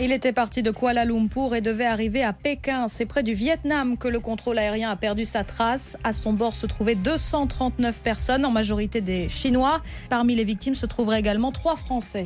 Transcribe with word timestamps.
Il 0.00 0.10
était 0.10 0.32
parti 0.32 0.64
de 0.64 0.72
Kuala 0.72 1.04
Lumpur 1.04 1.54
et 1.54 1.60
devait 1.60 1.86
arriver 1.86 2.24
à 2.24 2.32
Pékin. 2.32 2.88
C'est 2.88 3.06
près 3.06 3.22
du 3.22 3.32
Vietnam 3.32 3.96
que 3.96 4.08
le 4.08 4.18
contrôle 4.18 4.58
aérien 4.58 4.90
a 4.90 4.96
perdu 4.96 5.24
sa 5.24 5.44
trace. 5.44 5.96
À 6.02 6.12
son 6.12 6.32
bord 6.32 6.56
se 6.56 6.66
trouvaient 6.66 6.96
239 6.96 8.02
personnes, 8.02 8.44
en 8.44 8.50
majorité 8.50 9.00
des 9.00 9.28
Chinois. 9.28 9.80
Parmi 10.10 10.34
les 10.34 10.44
victimes 10.44 10.74
se 10.74 10.86
trouveraient 10.86 11.20
également 11.20 11.52
trois 11.52 11.76
Français. 11.76 12.24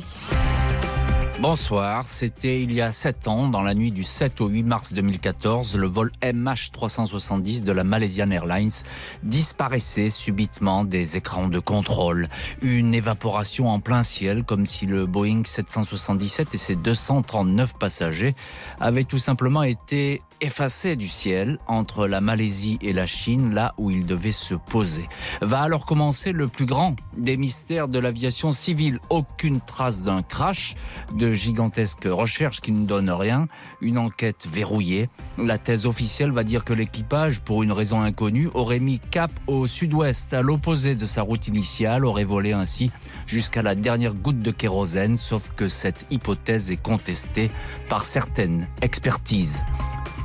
Bonsoir, 1.41 2.05
c'était 2.05 2.61
il 2.61 2.73
y 2.73 2.81
a 2.81 2.91
7 2.91 3.29
ans, 3.29 3.47
dans 3.47 3.61
la 3.61 3.73
nuit 3.73 3.91
du 3.91 4.03
7 4.03 4.41
au 4.41 4.47
8 4.47 4.63
mars 4.63 4.91
2014, 4.91 5.77
le 5.77 5.87
vol 5.87 6.11
MH370 6.21 7.63
de 7.63 7.71
la 7.71 7.85
Malaysian 7.85 8.29
Airlines 8.29 8.83
disparaissait 9.23 10.09
subitement 10.09 10.83
des 10.83 11.15
écrans 11.15 11.47
de 11.47 11.59
contrôle. 11.59 12.27
Une 12.61 12.93
évaporation 12.93 13.69
en 13.69 13.79
plein 13.79 14.03
ciel, 14.03 14.43
comme 14.43 14.65
si 14.65 14.85
le 14.85 15.05
Boeing 15.05 15.43
777 15.45 16.53
et 16.55 16.57
ses 16.57 16.75
239 16.75 17.73
passagers 17.79 18.35
avaient 18.81 19.05
tout 19.05 19.17
simplement 19.17 19.63
été 19.63 20.21
effacé 20.41 20.95
du 20.95 21.07
ciel 21.07 21.57
entre 21.67 22.07
la 22.07 22.21
Malaisie 22.21 22.79
et 22.81 22.93
la 22.93 23.05
Chine, 23.05 23.53
là 23.53 23.73
où 23.77 23.91
il 23.91 24.05
devait 24.05 24.31
se 24.31 24.53
poser. 24.53 25.07
Va 25.41 25.61
alors 25.61 25.85
commencer 25.85 26.31
le 26.31 26.47
plus 26.47 26.65
grand 26.65 26.95
des 27.17 27.37
mystères 27.37 27.87
de 27.87 27.99
l'aviation 27.99 28.53
civile. 28.53 28.99
Aucune 29.09 29.61
trace 29.61 30.01
d'un 30.01 30.21
crash, 30.21 30.75
de 31.13 31.33
gigantesques 31.33 32.07
recherches 32.09 32.61
qui 32.61 32.71
ne 32.71 32.85
donnent 32.85 33.09
rien, 33.09 33.47
une 33.81 33.97
enquête 33.97 34.47
verrouillée. 34.51 35.09
La 35.37 35.57
thèse 35.57 35.85
officielle 35.85 36.31
va 36.31 36.43
dire 36.43 36.63
que 36.63 36.73
l'équipage, 36.73 37.39
pour 37.39 37.63
une 37.63 37.71
raison 37.71 38.01
inconnue, 38.01 38.49
aurait 38.53 38.79
mis 38.79 38.99
cap 38.99 39.31
au 39.47 39.67
sud-ouest, 39.67 40.33
à 40.33 40.41
l'opposé 40.41 40.95
de 40.95 41.05
sa 41.05 41.21
route 41.21 41.47
initiale, 41.47 42.05
aurait 42.05 42.23
volé 42.23 42.53
ainsi 42.53 42.91
jusqu'à 43.27 43.61
la 43.61 43.75
dernière 43.75 44.13
goutte 44.13 44.41
de 44.41 44.51
kérosène, 44.51 45.17
sauf 45.17 45.51
que 45.55 45.67
cette 45.67 46.05
hypothèse 46.11 46.71
est 46.71 46.81
contestée 46.81 47.51
par 47.89 48.05
certaines 48.05 48.67
expertises. 48.81 49.59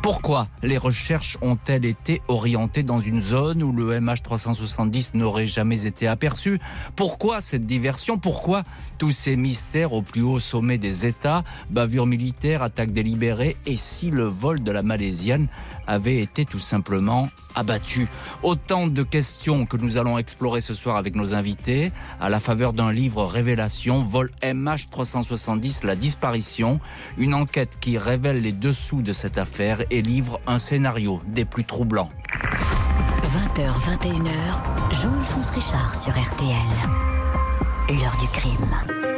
Pourquoi 0.04 0.48
les 0.62 0.76
recherches 0.76 1.38
ont-elles 1.40 1.86
été 1.86 2.20
orientées 2.28 2.82
dans 2.82 3.00
une 3.00 3.22
zone 3.22 3.62
où 3.62 3.72
le 3.72 3.98
MH370 3.98 5.12
n'aurait 5.16 5.46
jamais 5.46 5.86
été 5.86 6.06
aperçu? 6.06 6.60
Pourquoi 6.94 7.40
cette 7.40 7.64
diversion? 7.64 8.18
Pourquoi 8.18 8.64
tous 8.98 9.12
ces 9.12 9.34
mystères 9.34 9.94
au 9.94 10.02
plus 10.02 10.20
haut 10.20 10.40
sommet 10.40 10.76
des 10.76 11.06
États 11.06 11.42
Bavures 11.70 12.04
militaires, 12.04 12.62
attaques 12.62 12.92
délibérées 12.92 13.56
Et 13.64 13.78
si 13.78 14.10
le 14.10 14.24
vol 14.24 14.62
de 14.62 14.70
la 14.72 14.82
Malaisienne 14.82 15.48
avait 15.86 16.20
été 16.20 16.44
tout 16.44 16.58
simplement 16.58 17.28
abattu. 17.54 18.08
Autant 18.42 18.86
de 18.86 19.02
questions 19.02 19.66
que 19.66 19.76
nous 19.76 19.96
allons 19.96 20.18
explorer 20.18 20.60
ce 20.60 20.74
soir 20.74 20.96
avec 20.96 21.14
nos 21.14 21.34
invités 21.34 21.92
à 22.20 22.28
la 22.28 22.40
faveur 22.40 22.72
d'un 22.72 22.92
livre 22.92 23.24
Révélation, 23.24 24.02
Vol 24.02 24.30
MH370, 24.42 25.86
la 25.86 25.96
disparition, 25.96 26.80
une 27.18 27.34
enquête 27.34 27.78
qui 27.80 27.98
révèle 27.98 28.42
les 28.42 28.52
dessous 28.52 29.02
de 29.02 29.12
cette 29.12 29.38
affaire 29.38 29.82
et 29.90 30.02
livre 30.02 30.40
un 30.46 30.58
scénario 30.58 31.20
des 31.26 31.44
plus 31.44 31.64
troublants. 31.64 32.08
20h, 33.56 33.62
21h, 34.00 35.02
Jean-Alphonse 35.02 35.50
Richard 35.50 35.94
sur 35.94 36.12
RTL. 36.12 36.56
L'heure 37.90 38.16
du 38.18 38.28
crime. 38.28 39.13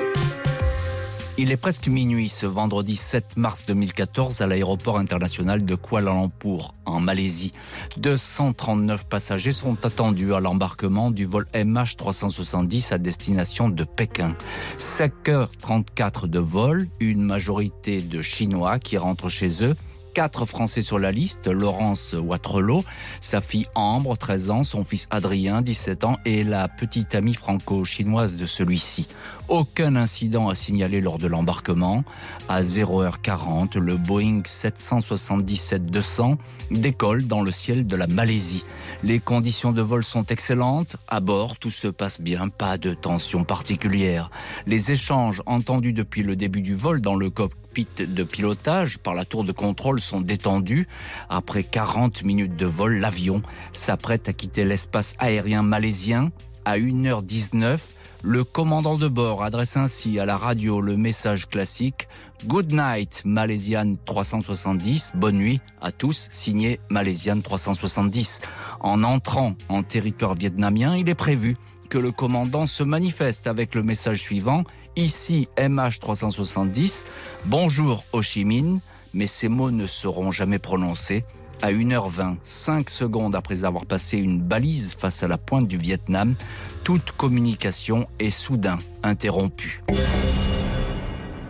Il 1.39 1.53
est 1.53 1.59
presque 1.59 1.89
minuit 1.89 2.31
ce 2.31 2.47
vendredi 2.47 2.97
7 2.97 3.37
mars 3.37 3.65
2014 3.67 4.41
à 4.41 4.47
l'aéroport 4.47 4.99
international 4.99 5.67
de 5.67 5.75
Kuala 5.75 6.13
Lumpur, 6.15 6.73
en 6.87 6.99
Malaisie. 6.99 7.53
239 7.99 9.05
passagers 9.05 9.53
sont 9.53 9.77
attendus 9.85 10.33
à 10.33 10.41
l'embarquement 10.41 11.11
du 11.11 11.27
vol 11.27 11.47
MH370 11.53 12.95
à 12.95 12.97
destination 12.97 13.69
de 13.69 13.85
Pékin. 13.85 14.35
5h34 14.79 16.27
de 16.27 16.39
vol, 16.39 16.89
une 17.01 17.23
majorité 17.23 18.01
de 18.01 18.23
Chinois 18.23 18.79
qui 18.79 18.97
rentrent 18.97 19.29
chez 19.29 19.63
eux 19.63 19.77
quatre 20.17 20.47
Français 20.47 20.81
sur 20.81 20.99
la 20.99 21.13
liste, 21.13 21.47
Laurence 21.47 22.15
Watrelot, 22.19 22.83
sa 23.21 23.43
fille 23.43 23.67
Ambre, 23.75 24.17
13 24.17 24.49
ans, 24.49 24.65
son 24.65 24.83
fils 24.83 25.07
Adrien, 25.11 25.61
17 25.61 26.05
ans, 26.05 26.17
et 26.25 26.43
la 26.43 26.69
petite 26.69 27.15
amie 27.15 27.35
franco-chinoise 27.35 28.37
de 28.37 28.47
celui-ci. 28.47 29.09
Aucun 29.49 29.95
incident 29.95 30.49
à 30.49 30.55
signaler 30.55 31.03
lors 31.03 31.19
de 31.19 31.27
l'embarquement. 31.27 32.03
À 32.49 32.63
0h40, 32.63 33.79
le 33.79 33.99
Boeing 33.99 34.41
777-200 34.41 36.39
décolle 36.71 37.27
dans 37.27 37.43
le 37.43 37.51
ciel 37.51 37.87
de 37.87 37.95
la 37.95 38.07
Malaisie. 38.07 38.65
Les 39.05 39.19
conditions 39.19 39.73
de 39.73 39.83
vol 39.83 40.03
sont 40.03 40.25
excellentes. 40.25 40.97
À 41.09 41.21
bord, 41.21 41.59
tout 41.59 41.71
se 41.71 41.89
passe 41.89 42.23
bien, 42.23 42.49
pas 42.49 42.79
de 42.79 42.95
tension 42.95 43.45
particulière. 43.45 44.31
Les 44.67 44.93
échanges 44.93 45.43
entendus 45.45 45.93
depuis 45.93 46.23
le 46.23 46.37
début 46.37 46.63
du 46.63 46.75
vol 46.75 47.03
dans 47.03 47.17
le 47.17 47.29
cockpit 47.29 47.66
de 47.99 48.23
pilotage 48.25 48.99
par 48.99 49.15
la 49.15 49.25
tour 49.25 49.45
de 49.45 49.53
contrôle 49.53 50.01
sont 50.01 50.21
détendus. 50.21 50.89
Après 51.29 51.63
40 51.63 52.23
minutes 52.25 52.57
de 52.57 52.67
vol, 52.67 52.99
l'avion 52.99 53.43
s'apprête 53.73 54.29
à 54.29 54.33
quitter 54.33 54.65
l'espace 54.65 55.15
aérien 55.19 55.63
malaisien 55.63 56.31
à 56.65 56.79
1h19. 56.79 57.79
Le 58.23 58.45
commandant 58.45 58.97
de 58.97 59.09
bord 59.09 59.45
adresse 59.45 59.77
ainsi 59.77 60.19
à 60.19 60.25
la 60.25 60.37
radio 60.37 60.81
le 60.81 60.97
message 60.97 61.47
classique 61.47 62.09
Good 62.45 62.73
night 62.73 63.23
Malaysian 63.25 63.97
370, 64.05 65.13
bonne 65.15 65.37
nuit 65.37 65.61
à 65.81 65.91
tous, 65.91 66.29
signé 66.33 66.81
Malaysian 66.91 67.41
370. 67.41 68.41
En 68.81 69.05
entrant 69.05 69.55
en 69.69 69.83
territoire 69.83 70.35
vietnamien, 70.35 70.97
il 70.97 71.09
est 71.09 71.15
prévu 71.15 71.57
que 71.89 71.99
le 71.99 72.13
commandant 72.13 72.67
se 72.67 72.83
manifeste 72.83 73.47
avec 73.47 73.75
le 73.75 73.83
message 73.83 74.21
suivant 74.21 74.65
Ici 74.99 75.47
MH370, 75.59 77.05
bonjour 77.45 78.03
Ho 78.15 78.23
Chi 78.23 78.47
Minh, 78.47 78.81
mais 79.13 79.27
ces 79.27 79.49
mots 79.49 79.71
ne 79.71 79.87
seront 79.87 80.31
jamais 80.31 80.59
prononcés. 80.59 81.23
À 81.61 81.71
1h20, 81.71 82.37
5 82.45 82.89
secondes 82.89 83.37
après 83.37 83.65
avoir 83.65 83.85
passé 83.85 84.17
une 84.17 84.41
balise 84.41 84.95
face 84.95 85.23
à 85.23 85.29
la 85.29 85.37
pointe 85.37 85.69
du 85.69 85.77
Vietnam, 85.77 86.35
toute 86.83 87.13
communication 87.13 88.09
est 88.19 88.31
soudain 88.31 88.79
interrompue. 89.03 89.83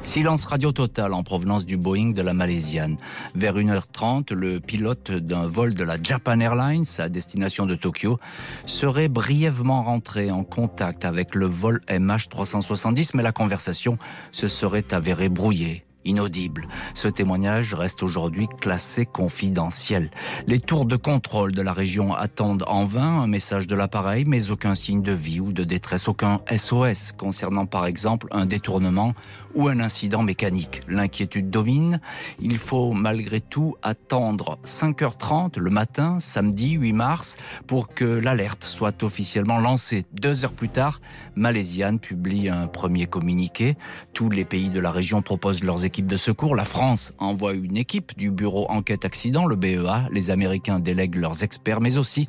Silence 0.06 0.44
radio 0.44 0.70
total 0.70 1.12
en 1.12 1.24
provenance 1.24 1.66
du 1.66 1.76
Boeing 1.76 2.12
de 2.12 2.22
la 2.22 2.32
Malaisiane. 2.32 2.96
Vers 3.34 3.56
1h30, 3.56 4.32
le 4.32 4.60
pilote 4.60 5.10
d'un 5.10 5.48
vol 5.48 5.74
de 5.74 5.82
la 5.82 6.00
Japan 6.00 6.38
Airlines 6.38 6.84
à 6.98 7.08
destination 7.08 7.66
de 7.66 7.74
Tokyo 7.74 8.20
serait 8.66 9.08
brièvement 9.08 9.82
rentré 9.82 10.30
en 10.30 10.44
contact 10.44 11.04
avec 11.04 11.34
le 11.34 11.46
vol 11.46 11.80
MH370, 11.88 13.10
mais 13.14 13.24
la 13.24 13.32
conversation 13.32 13.98
se 14.30 14.46
serait 14.46 14.94
avérée 14.94 15.28
brouillée 15.28 15.84
inaudible. 16.06 16.68
Ce 16.94 17.08
témoignage 17.08 17.74
reste 17.74 18.02
aujourd'hui 18.02 18.46
classé 18.60 19.04
confidentiel. 19.04 20.10
Les 20.46 20.60
tours 20.60 20.86
de 20.86 20.96
contrôle 20.96 21.52
de 21.52 21.62
la 21.62 21.72
région 21.72 22.14
attendent 22.14 22.64
en 22.66 22.84
vain 22.84 23.20
un 23.20 23.26
message 23.26 23.66
de 23.66 23.74
l'appareil, 23.74 24.24
mais 24.24 24.50
aucun 24.50 24.74
signe 24.74 25.02
de 25.02 25.12
vie 25.12 25.40
ou 25.40 25.52
de 25.52 25.64
détresse, 25.64 26.08
aucun 26.08 26.40
SOS 26.54 27.12
concernant 27.12 27.66
par 27.66 27.86
exemple 27.86 28.28
un 28.30 28.46
détournement 28.46 29.14
ou 29.56 29.68
un 29.68 29.80
incident 29.80 30.22
mécanique. 30.22 30.82
L'inquiétude 30.86 31.50
domine. 31.50 32.00
Il 32.38 32.58
faut 32.58 32.92
malgré 32.92 33.40
tout 33.40 33.74
attendre 33.82 34.58
5h30 34.64 35.58
le 35.58 35.70
matin, 35.70 36.18
samedi 36.20 36.72
8 36.72 36.92
mars, 36.92 37.36
pour 37.66 37.88
que 37.88 38.04
l'alerte 38.04 38.62
soit 38.64 39.02
officiellement 39.02 39.58
lancée. 39.58 40.04
Deux 40.12 40.44
heures 40.44 40.52
plus 40.52 40.68
tard, 40.68 41.00
Malaisiane 41.34 41.98
publie 41.98 42.48
un 42.48 42.68
premier 42.68 43.06
communiqué. 43.06 43.76
Tous 44.12 44.30
les 44.30 44.44
pays 44.44 44.68
de 44.68 44.78
la 44.78 44.90
région 44.90 45.22
proposent 45.22 45.64
leurs 45.64 45.84
équipes 45.84 46.06
de 46.06 46.16
secours. 46.16 46.54
La 46.54 46.64
France 46.64 47.14
envoie 47.18 47.54
une 47.54 47.76
équipe 47.76 48.16
du 48.16 48.30
bureau 48.30 48.70
enquête 48.70 49.04
accident, 49.04 49.46
le 49.46 49.56
BEA. 49.56 50.08
Les 50.12 50.30
Américains 50.30 50.78
délèguent 50.78 51.16
leurs 51.16 51.42
experts, 51.42 51.80
mais 51.80 51.96
aussi 51.96 52.28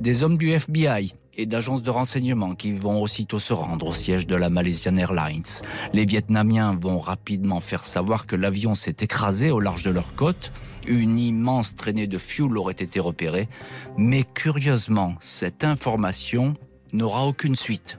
des 0.00 0.22
hommes 0.22 0.38
du 0.38 0.52
FBI 0.52 1.14
et 1.38 1.46
d'agences 1.46 1.82
de 1.82 1.90
renseignement 1.90 2.54
qui 2.54 2.72
vont 2.72 3.00
aussitôt 3.00 3.38
se 3.38 3.52
rendre 3.52 3.86
au 3.86 3.94
siège 3.94 4.26
de 4.26 4.34
la 4.34 4.50
Malaysian 4.50 4.96
Airlines. 4.96 5.44
Les 5.92 6.04
Vietnamiens 6.04 6.76
vont 6.78 6.98
rapidement 6.98 7.60
faire 7.60 7.84
savoir 7.84 8.26
que 8.26 8.36
l'avion 8.36 8.74
s'est 8.74 8.96
écrasé 9.00 9.50
au 9.52 9.60
large 9.60 9.84
de 9.84 9.90
leur 9.90 10.14
côte. 10.16 10.52
Une 10.86 11.18
immense 11.18 11.76
traînée 11.76 12.08
de 12.08 12.18
fuel 12.18 12.58
aurait 12.58 12.72
été 12.72 12.98
repérée. 12.98 13.48
Mais 13.96 14.24
curieusement, 14.24 15.14
cette 15.20 15.62
information 15.62 16.54
n'aura 16.92 17.24
aucune 17.24 17.56
suite. 17.56 17.98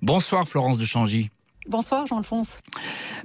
Bonsoir 0.00 0.48
Florence 0.48 0.78
de 0.78 0.84
Changy. 0.86 1.30
Bonsoir 1.66 2.06
Jean-Alphonse. 2.06 2.58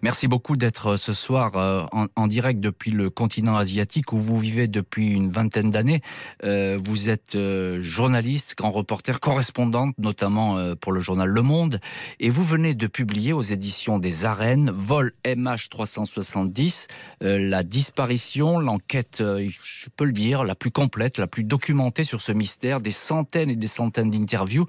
Merci 0.01 0.29
beaucoup 0.29 0.55
d'être 0.55 0.91
euh, 0.91 0.97
ce 0.97 1.11
soir 1.11 1.57
euh, 1.57 1.83
en, 2.15 2.27
direct 2.27 2.61
depuis 2.61 2.91
le 2.91 3.09
continent 3.09 3.57
asiatique 3.57 4.13
où 4.13 4.17
vous 4.17 4.39
vivez 4.39 4.69
depuis 4.69 5.07
une 5.07 5.29
vingtaine 5.29 5.71
d'années. 5.71 6.01
Euh, 6.45 6.79
vous 6.81 7.09
êtes 7.09 7.37
journaliste, 7.81 8.55
grand 8.57 8.71
reporter, 8.71 9.19
correspondante 9.19 9.93
notamment 9.97 10.75
pour 10.75 10.93
le 10.93 11.01
journal 11.01 11.27
Le 11.27 11.41
Monde 11.41 11.81
et 12.19 12.29
vous 12.29 12.43
venez 12.43 12.73
de 12.75 12.87
publier 12.87 13.33
aux 13.33 13.41
éditions 13.41 13.99
des 13.99 14.23
Arènes 14.23 14.71
Vol 14.71 15.11
MH370, 15.25 16.87
la 17.21 17.63
disparition, 17.63 18.59
l'enquête, 18.59 19.17
je 19.19 19.89
peux 19.95 20.05
le 20.05 20.11
dire, 20.11 20.43
la 20.43 20.55
plus 20.55 20.71
complète, 20.71 21.17
la 21.17 21.27
plus 21.27 21.43
documentée 21.43 22.03
sur 22.03 22.21
ce 22.21 22.31
mystère, 22.31 22.79
des 22.79 22.91
centaines 22.91 23.49
et 23.49 23.55
des 23.55 23.67
centaines 23.67 24.11
d'interviews 24.11 24.67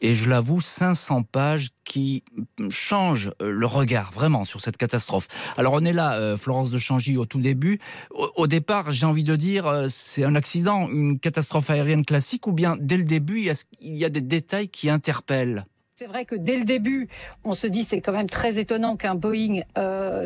et 0.00 0.14
je 0.14 0.28
l'avoue, 0.28 0.60
500 0.60 1.22
pages 1.22 1.70
qui 1.84 2.24
changent 2.70 3.32
euh, 3.40 3.50
le 3.50 3.66
regard 3.66 4.10
vraiment 4.12 4.44
sur 4.44 4.60
cette 4.60 4.76
catastrophe. 4.76 5.28
Alors 5.56 5.74
on 5.74 5.84
est 5.84 5.92
là, 5.92 6.14
euh, 6.14 6.36
Florence 6.36 6.70
de 6.70 6.78
Changy, 6.78 7.16
au 7.16 7.26
tout 7.26 7.40
début. 7.40 7.80
Au, 8.10 8.46
départ, 8.46 8.92
j'ai 8.92 9.06
envie 9.06 9.24
de 9.24 9.36
dire, 9.36 9.66
euh, 9.66 9.86
c'est 9.88 10.24
un 10.24 10.34
accident, 10.34 10.88
une 10.88 11.18
catastrophe 11.18 11.70
aérienne 11.70 12.04
classique, 12.04 12.46
ou 12.46 12.52
bien 12.52 12.76
dès 12.80 12.96
le 12.96 13.04
début, 13.04 13.50
il 13.80 13.96
y 13.96 14.04
a 14.04 14.08
des 14.08 14.20
détails 14.20 14.68
qui 14.68 14.90
interpellent? 14.90 15.66
C'est 15.96 16.06
vrai 16.06 16.24
que 16.24 16.34
dès 16.34 16.58
le 16.58 16.64
début, 16.64 17.08
on 17.44 17.54
se 17.54 17.68
dit 17.68 17.84
c'est 17.84 18.00
quand 18.00 18.12
même 18.12 18.28
très 18.28 18.58
étonnant 18.58 18.96
qu'un 18.96 19.14
Boeing 19.14 19.60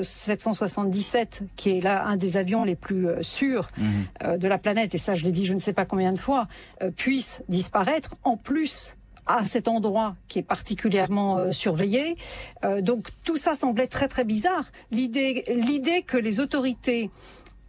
777, 0.00 1.43
qui 1.56 1.76
est 1.76 1.81
là 1.82 2.06
un 2.06 2.17
des 2.17 2.38
avions 2.38 2.65
les 2.65 2.75
plus 2.75 3.09
sûrs 3.20 3.69
mhm. 3.76 4.38
de 4.38 4.49
la 4.49 4.56
planète, 4.56 4.94
et 4.94 4.99
ça 4.99 5.15
je 5.15 5.25
l'ai 5.25 5.31
dit 5.31 5.44
je 5.44 5.53
ne 5.53 5.59
sais 5.59 5.75
pas 5.75 5.85
combien 5.85 6.12
de 6.12 6.19
fois, 6.19 6.49
puisse 6.97 7.43
disparaître. 7.50 8.15
En 8.25 8.38
plus, 8.38 8.97
à 9.29 9.45
cet 9.45 9.69
endroit 9.69 10.17
qui 10.27 10.41
est 10.41 10.43
particulièrement 10.43 11.39
euh, 11.39 11.53
surveillé. 11.53 12.17
Euh, 12.65 12.81
donc 12.81 13.09
tout 13.25 13.37
ça 13.37 13.55
semblait 13.55 13.87
très 13.87 14.09
très 14.09 14.25
bizarre. 14.25 14.65
L'idée, 14.91 15.45
l'idée 15.49 16.03
que 16.03 16.17
les 16.17 16.41
autorités 16.41 17.11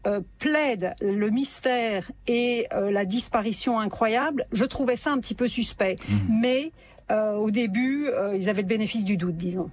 euh, 0.07 0.21
plaident 0.39 0.95
le 1.01 1.29
mystère 1.29 2.09
et 2.25 2.67
la 2.71 3.05
disparition 3.05 3.79
incroyable, 3.79 4.45
je 4.53 4.65
trouvais 4.65 4.95
ça 4.95 5.11
un 5.11 5.19
petit 5.19 5.35
peu 5.35 5.47
suspect. 5.47 5.97
Mmh. 6.07 6.15
Mais 6.41 6.71
au 7.11 7.49
début, 7.49 8.07
ils 8.35 8.49
avaient 8.49 8.61
le 8.61 8.67
bénéfice 8.67 9.03
du 9.03 9.17
doute, 9.17 9.35
disons. 9.35 9.71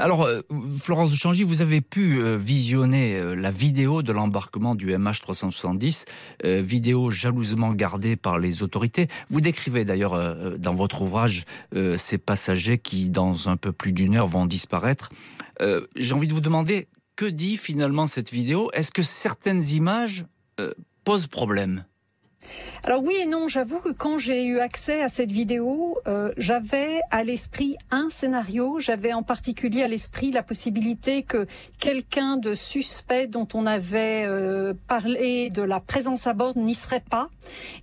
Alors, 0.00 0.22
euh, 0.22 0.40
Florence 0.82 1.10
de 1.10 1.44
vous 1.44 1.60
avez 1.60 1.82
pu 1.82 2.22
euh, 2.22 2.38
visionner 2.38 3.16
euh, 3.16 3.34
la 3.34 3.50
vidéo 3.50 4.00
de 4.00 4.12
l'embarquement 4.12 4.74
du 4.74 4.94
MH370, 4.94 6.06
vidéo 6.42 7.10
jalousement 7.10 7.74
gardée 7.74 8.16
par 8.16 8.38
les 8.38 8.62
autorités. 8.62 9.08
Vous 9.28 9.42
décrivez 9.42 9.84
d'ailleurs 9.84 10.58
dans 10.58 10.74
votre 10.74 11.02
ouvrage 11.02 11.44
ces 11.96 12.18
passagers 12.18 12.78
qui, 12.78 13.10
dans 13.10 13.48
un 13.48 13.56
peu 13.56 13.72
plus 13.72 13.92
d'une 13.92 14.16
heure, 14.16 14.26
vont 14.26 14.46
disparaître. 14.46 15.10
J'ai 15.96 16.14
envie 16.14 16.28
de 16.28 16.32
vous 16.32 16.40
demander, 16.40 16.88
que 17.16 17.26
dit 17.26 17.56
finalement 17.56 18.06
cette 18.06 18.30
vidéo? 18.30 18.70
Est-ce 18.72 18.90
que 18.90 19.02
certaines 19.02 19.62
images 19.64 20.24
posent 21.04 21.26
problème? 21.26 21.84
Alors 22.84 23.02
oui 23.02 23.14
et 23.22 23.26
non, 23.26 23.48
j'avoue 23.48 23.80
que 23.80 23.90
quand 23.90 24.18
j'ai 24.18 24.44
eu 24.44 24.58
accès 24.58 25.02
à 25.02 25.08
cette 25.08 25.30
vidéo, 25.30 25.98
euh, 26.06 26.32
j'avais 26.36 27.00
à 27.10 27.24
l'esprit 27.24 27.76
un 27.90 28.08
scénario, 28.08 28.78
j'avais 28.80 29.12
en 29.12 29.22
particulier 29.22 29.82
à 29.82 29.88
l'esprit 29.88 30.30
la 30.30 30.42
possibilité 30.42 31.22
que 31.22 31.46
quelqu'un 31.78 32.36
de 32.36 32.54
suspect 32.54 33.26
dont 33.26 33.48
on 33.54 33.66
avait 33.66 34.24
euh, 34.26 34.72
parlé 34.88 35.50
de 35.50 35.62
la 35.62 35.80
présence 35.80 36.26
à 36.26 36.32
bord 36.32 36.56
n'y 36.56 36.74
serait 36.74 37.04
pas. 37.08 37.28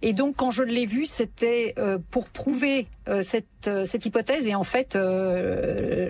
Et 0.02 0.14
donc 0.14 0.38
quand 0.38 0.52
je 0.52 0.64
l'ai 0.64 0.86
vu, 0.86 1.06
c'était 1.06 1.74
euh, 1.78 2.00
pour 2.10 2.30
prouver 2.30 2.88
cette, 3.22 3.70
cette 3.86 4.06
hypothèse 4.06 4.48
et 4.48 4.56
en 4.56 4.64
fait 4.64 4.98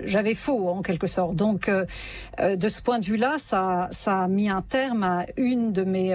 j'avais 0.04 0.34
faux 0.34 0.68
en 0.68 0.82
quelque 0.82 1.06
sorte. 1.06 1.36
Donc 1.36 1.70
de 1.70 2.68
ce 2.68 2.82
point 2.82 2.98
de 2.98 3.04
vue-là, 3.04 3.36
ça, 3.38 3.88
ça 3.90 4.22
a 4.22 4.28
mis 4.28 4.48
un 4.48 4.62
terme 4.62 5.02
à 5.02 5.26
une 5.36 5.72
de 5.72 5.84
mes, 5.84 6.12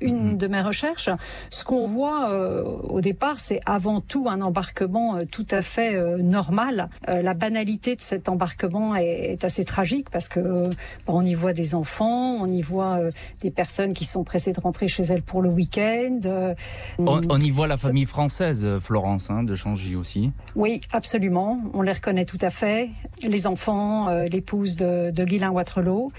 une 0.00 0.32
mhm. 0.32 0.36
de 0.36 0.46
mes 0.46 0.60
recherches. 0.60 1.10
Ce 1.50 1.64
qu'on 1.64 1.86
voit 1.86 2.30
euh, 2.30 2.62
au 2.62 3.00
départ, 3.00 3.38
c'est 3.38 3.60
avant 3.66 4.00
tout 4.00 4.26
un 4.28 4.40
embarquement 4.40 5.16
euh, 5.16 5.24
tout 5.24 5.46
à 5.50 5.62
fait 5.62 5.94
euh, 5.94 6.18
normal. 6.18 6.88
la 7.06 7.34
banalité 7.34 7.96
de 7.96 8.00
cet 8.00 8.28
embarquement 8.28 8.94
est, 8.96 9.42
assez 9.44 9.64
tragique 9.64 10.10
parce 10.10 10.28
que 10.28 10.68
on 11.06 11.22
y 11.22 11.34
voit 11.34 11.52
des 11.52 11.74
enfants, 11.74 12.36
on 12.40 12.46
y 12.46 12.62
voit 12.62 13.00
des 13.40 13.50
personnes 13.50 13.94
qui 13.94 14.04
sont 14.04 14.22
pressées 14.22 14.52
de 14.52 14.60
rentrer 14.60 14.86
chez 14.86 15.02
elles 15.04 15.22
pour 15.22 15.40
le 15.40 15.48
week-end. 15.48 16.20
On, 16.98 17.40
y 17.40 17.50
voit 17.50 17.66
la 17.66 17.76
famille 17.76 18.06
française, 18.06 18.66
Florence, 18.80 19.30
hein, 19.30 19.42
de 19.42 19.54
Changy 19.54 19.96
aussi. 19.96 20.09
Oui, 20.56 20.80
absolument. 20.92 21.60
On 21.74 21.82
les 21.82 21.92
reconnaît 21.92 22.24
tout 22.24 22.38
à 22.40 22.50
fait. 22.50 22.90
Les 23.22 23.46
enfants, 23.46 24.08
l'épouse 24.30 24.76
de, 24.76 25.10
de 25.10 25.24
Guylain 25.24 25.50
Waterloo. 25.50 26.12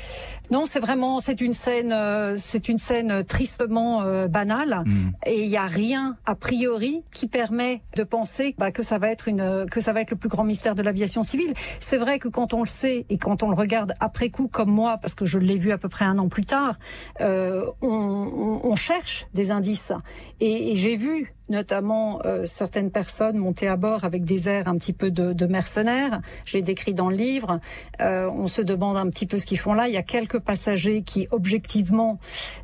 Non, 0.52 0.66
c'est 0.66 0.82
vraiment, 0.82 1.22
c'est 1.22 1.40
une 1.40 1.54
scène, 1.54 1.94
euh, 1.94 2.36
c'est 2.38 2.68
une 2.68 2.78
scène 2.78 3.24
tristement 3.24 4.02
euh, 4.02 4.28
banale, 4.28 4.84
mm. 4.86 5.12
et 5.26 5.44
il 5.44 5.50
n'y 5.50 5.56
a 5.56 5.66
rien 5.66 6.18
a 6.26 6.36
priori 6.36 7.04
qui 7.14 7.28
permet 7.28 7.82
de 7.96 8.04
penser 8.04 8.54
bah, 8.58 8.72
que 8.72 8.84
ça 8.84 8.98
va 8.98 9.10
être 9.10 9.30
une, 9.30 9.66
que 9.72 9.80
ça 9.80 9.94
va 9.94 10.02
être 10.02 10.12
le 10.12 10.18
plus 10.18 10.28
grand 10.28 10.44
mystère 10.44 10.76
de 10.76 10.82
l'aviation 10.82 11.24
civile. 11.24 11.54
C'est 11.80 11.98
vrai 11.98 12.20
que 12.20 12.28
quand 12.28 12.54
on 12.54 12.60
le 12.60 12.68
sait 12.68 13.06
et 13.10 13.18
quand 13.18 13.44
on 13.44 13.50
le 13.50 13.56
regarde 13.56 13.94
après 14.02 14.30
coup, 14.30 14.50
comme 14.50 14.72
moi, 14.72 14.98
parce 14.98 15.16
que 15.16 15.24
je 15.24 15.40
l'ai 15.40 15.58
vu 15.58 15.72
à 15.72 15.78
peu 15.78 15.88
près 15.88 16.04
un 16.04 16.18
an 16.18 16.28
plus 16.28 16.44
tard, 16.44 16.78
euh, 17.22 17.66
on, 17.82 18.60
on, 18.62 18.76
cherche 18.76 19.28
des 19.34 19.52
indices, 19.52 19.94
et, 20.42 20.72
et 20.72 20.76
j'ai 20.76 20.98
vu 20.98 21.34
notamment 21.52 22.20
euh, 22.26 22.46
certaines 22.46 22.90
personnes 22.90 23.38
montées 23.38 23.68
à 23.68 23.76
bord 23.76 24.04
avec 24.04 24.24
des 24.24 24.48
airs 24.48 24.68
un 24.68 24.78
petit 24.78 24.94
peu 24.94 25.12
de, 25.12 25.34
de 25.34 25.46
mercenaires. 25.46 26.22
Je 26.46 26.58
l'ai 26.58 26.64
décrit 26.64 26.94
dans 26.94 27.10
le 27.10 27.16
livre. 27.16 27.60
Euh, 28.02 28.30
on 28.34 28.48
se 28.48 28.62
demande 28.62 28.98
un 28.98 29.10
petit 29.10 29.28
peu 29.28 29.38
ce 29.38 29.46
qu'ils 29.46 29.60
font 29.60 29.74
là. 29.74 29.88
Il 29.88 29.94
y 29.94 29.98
a 29.98 30.04
quelques 30.04 30.40
passagers 30.40 31.04
qui, 31.04 31.28
objectivement, 31.32 32.20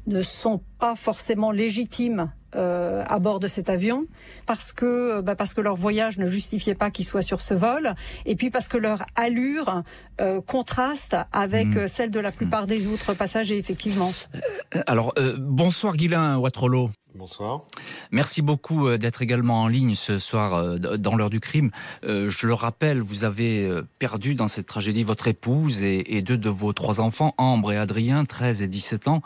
ne 0.08 0.22
sont 0.22 0.62
pas 0.80 0.96
forcément 0.96 1.52
légitimes 1.52 2.32
euh, 2.56 3.04
à 3.08 3.20
bord 3.20 3.40
de 3.40 3.48
cet 3.48 3.70
avion 3.70 4.06
parce 4.46 4.72
que 4.72 5.20
bah 5.20 5.36
parce 5.36 5.54
que 5.54 5.60
leur 5.60 5.76
voyage 5.76 6.18
ne 6.18 6.28
justifiait 6.28 6.76
pas 6.76 6.92
qu'ils 6.92 7.06
soient 7.06 7.22
sur 7.22 7.42
ce 7.42 7.54
vol 7.54 7.94
et 8.26 8.36
puis 8.38 8.50
parce 8.50 8.70
que 8.70 8.78
leur 8.78 9.06
allure 9.16 9.84
euh, 10.22 10.40
contraste 10.40 11.18
avec 11.34 11.68
mmh. 11.68 11.88
celle 11.88 12.10
de 12.10 12.22
la 12.22 12.32
plupart 12.32 12.66
des 12.66 12.88
autres 12.88 13.14
passagers 13.14 13.58
effectivement. 13.58 14.14
alors 14.88 15.14
bonsoir 15.38 15.98
Guilain 15.98 16.38
Watrolo. 16.38 16.90
Bonsoir. 17.18 17.62
Merci 18.12 18.44
beaucoup 18.44 18.88
euh, 18.88 18.98
d'être 19.00 19.24
également 19.24 19.64
en 19.64 19.68
ligne 19.68 19.96
ce 19.96 20.20
soir 20.20 20.54
euh, 20.54 20.78
dans 20.78 21.16
l'heure 21.16 21.32
du 21.32 21.40
crime. 21.40 21.72
Euh, 22.04 22.30
je 22.30 22.46
le 22.46 22.54
rappelle, 22.54 23.02
vous 23.02 23.24
avez 23.24 23.68
perdu 23.98 24.36
dans 24.36 24.48
cette 24.48 24.68
tragédie 24.68 25.04
votre 25.04 25.28
épouse 25.28 25.82
et 25.82 26.22
deux 26.22 26.38
de 26.38 26.50
vos 26.50 26.74
trois 26.74 27.00
enfants, 27.00 27.34
Ambre 27.38 27.72
et 27.72 27.78
Adrien, 27.78 28.26
13 28.26 28.62
et 28.62 28.68
17 28.68 29.08
ans. 29.08 29.22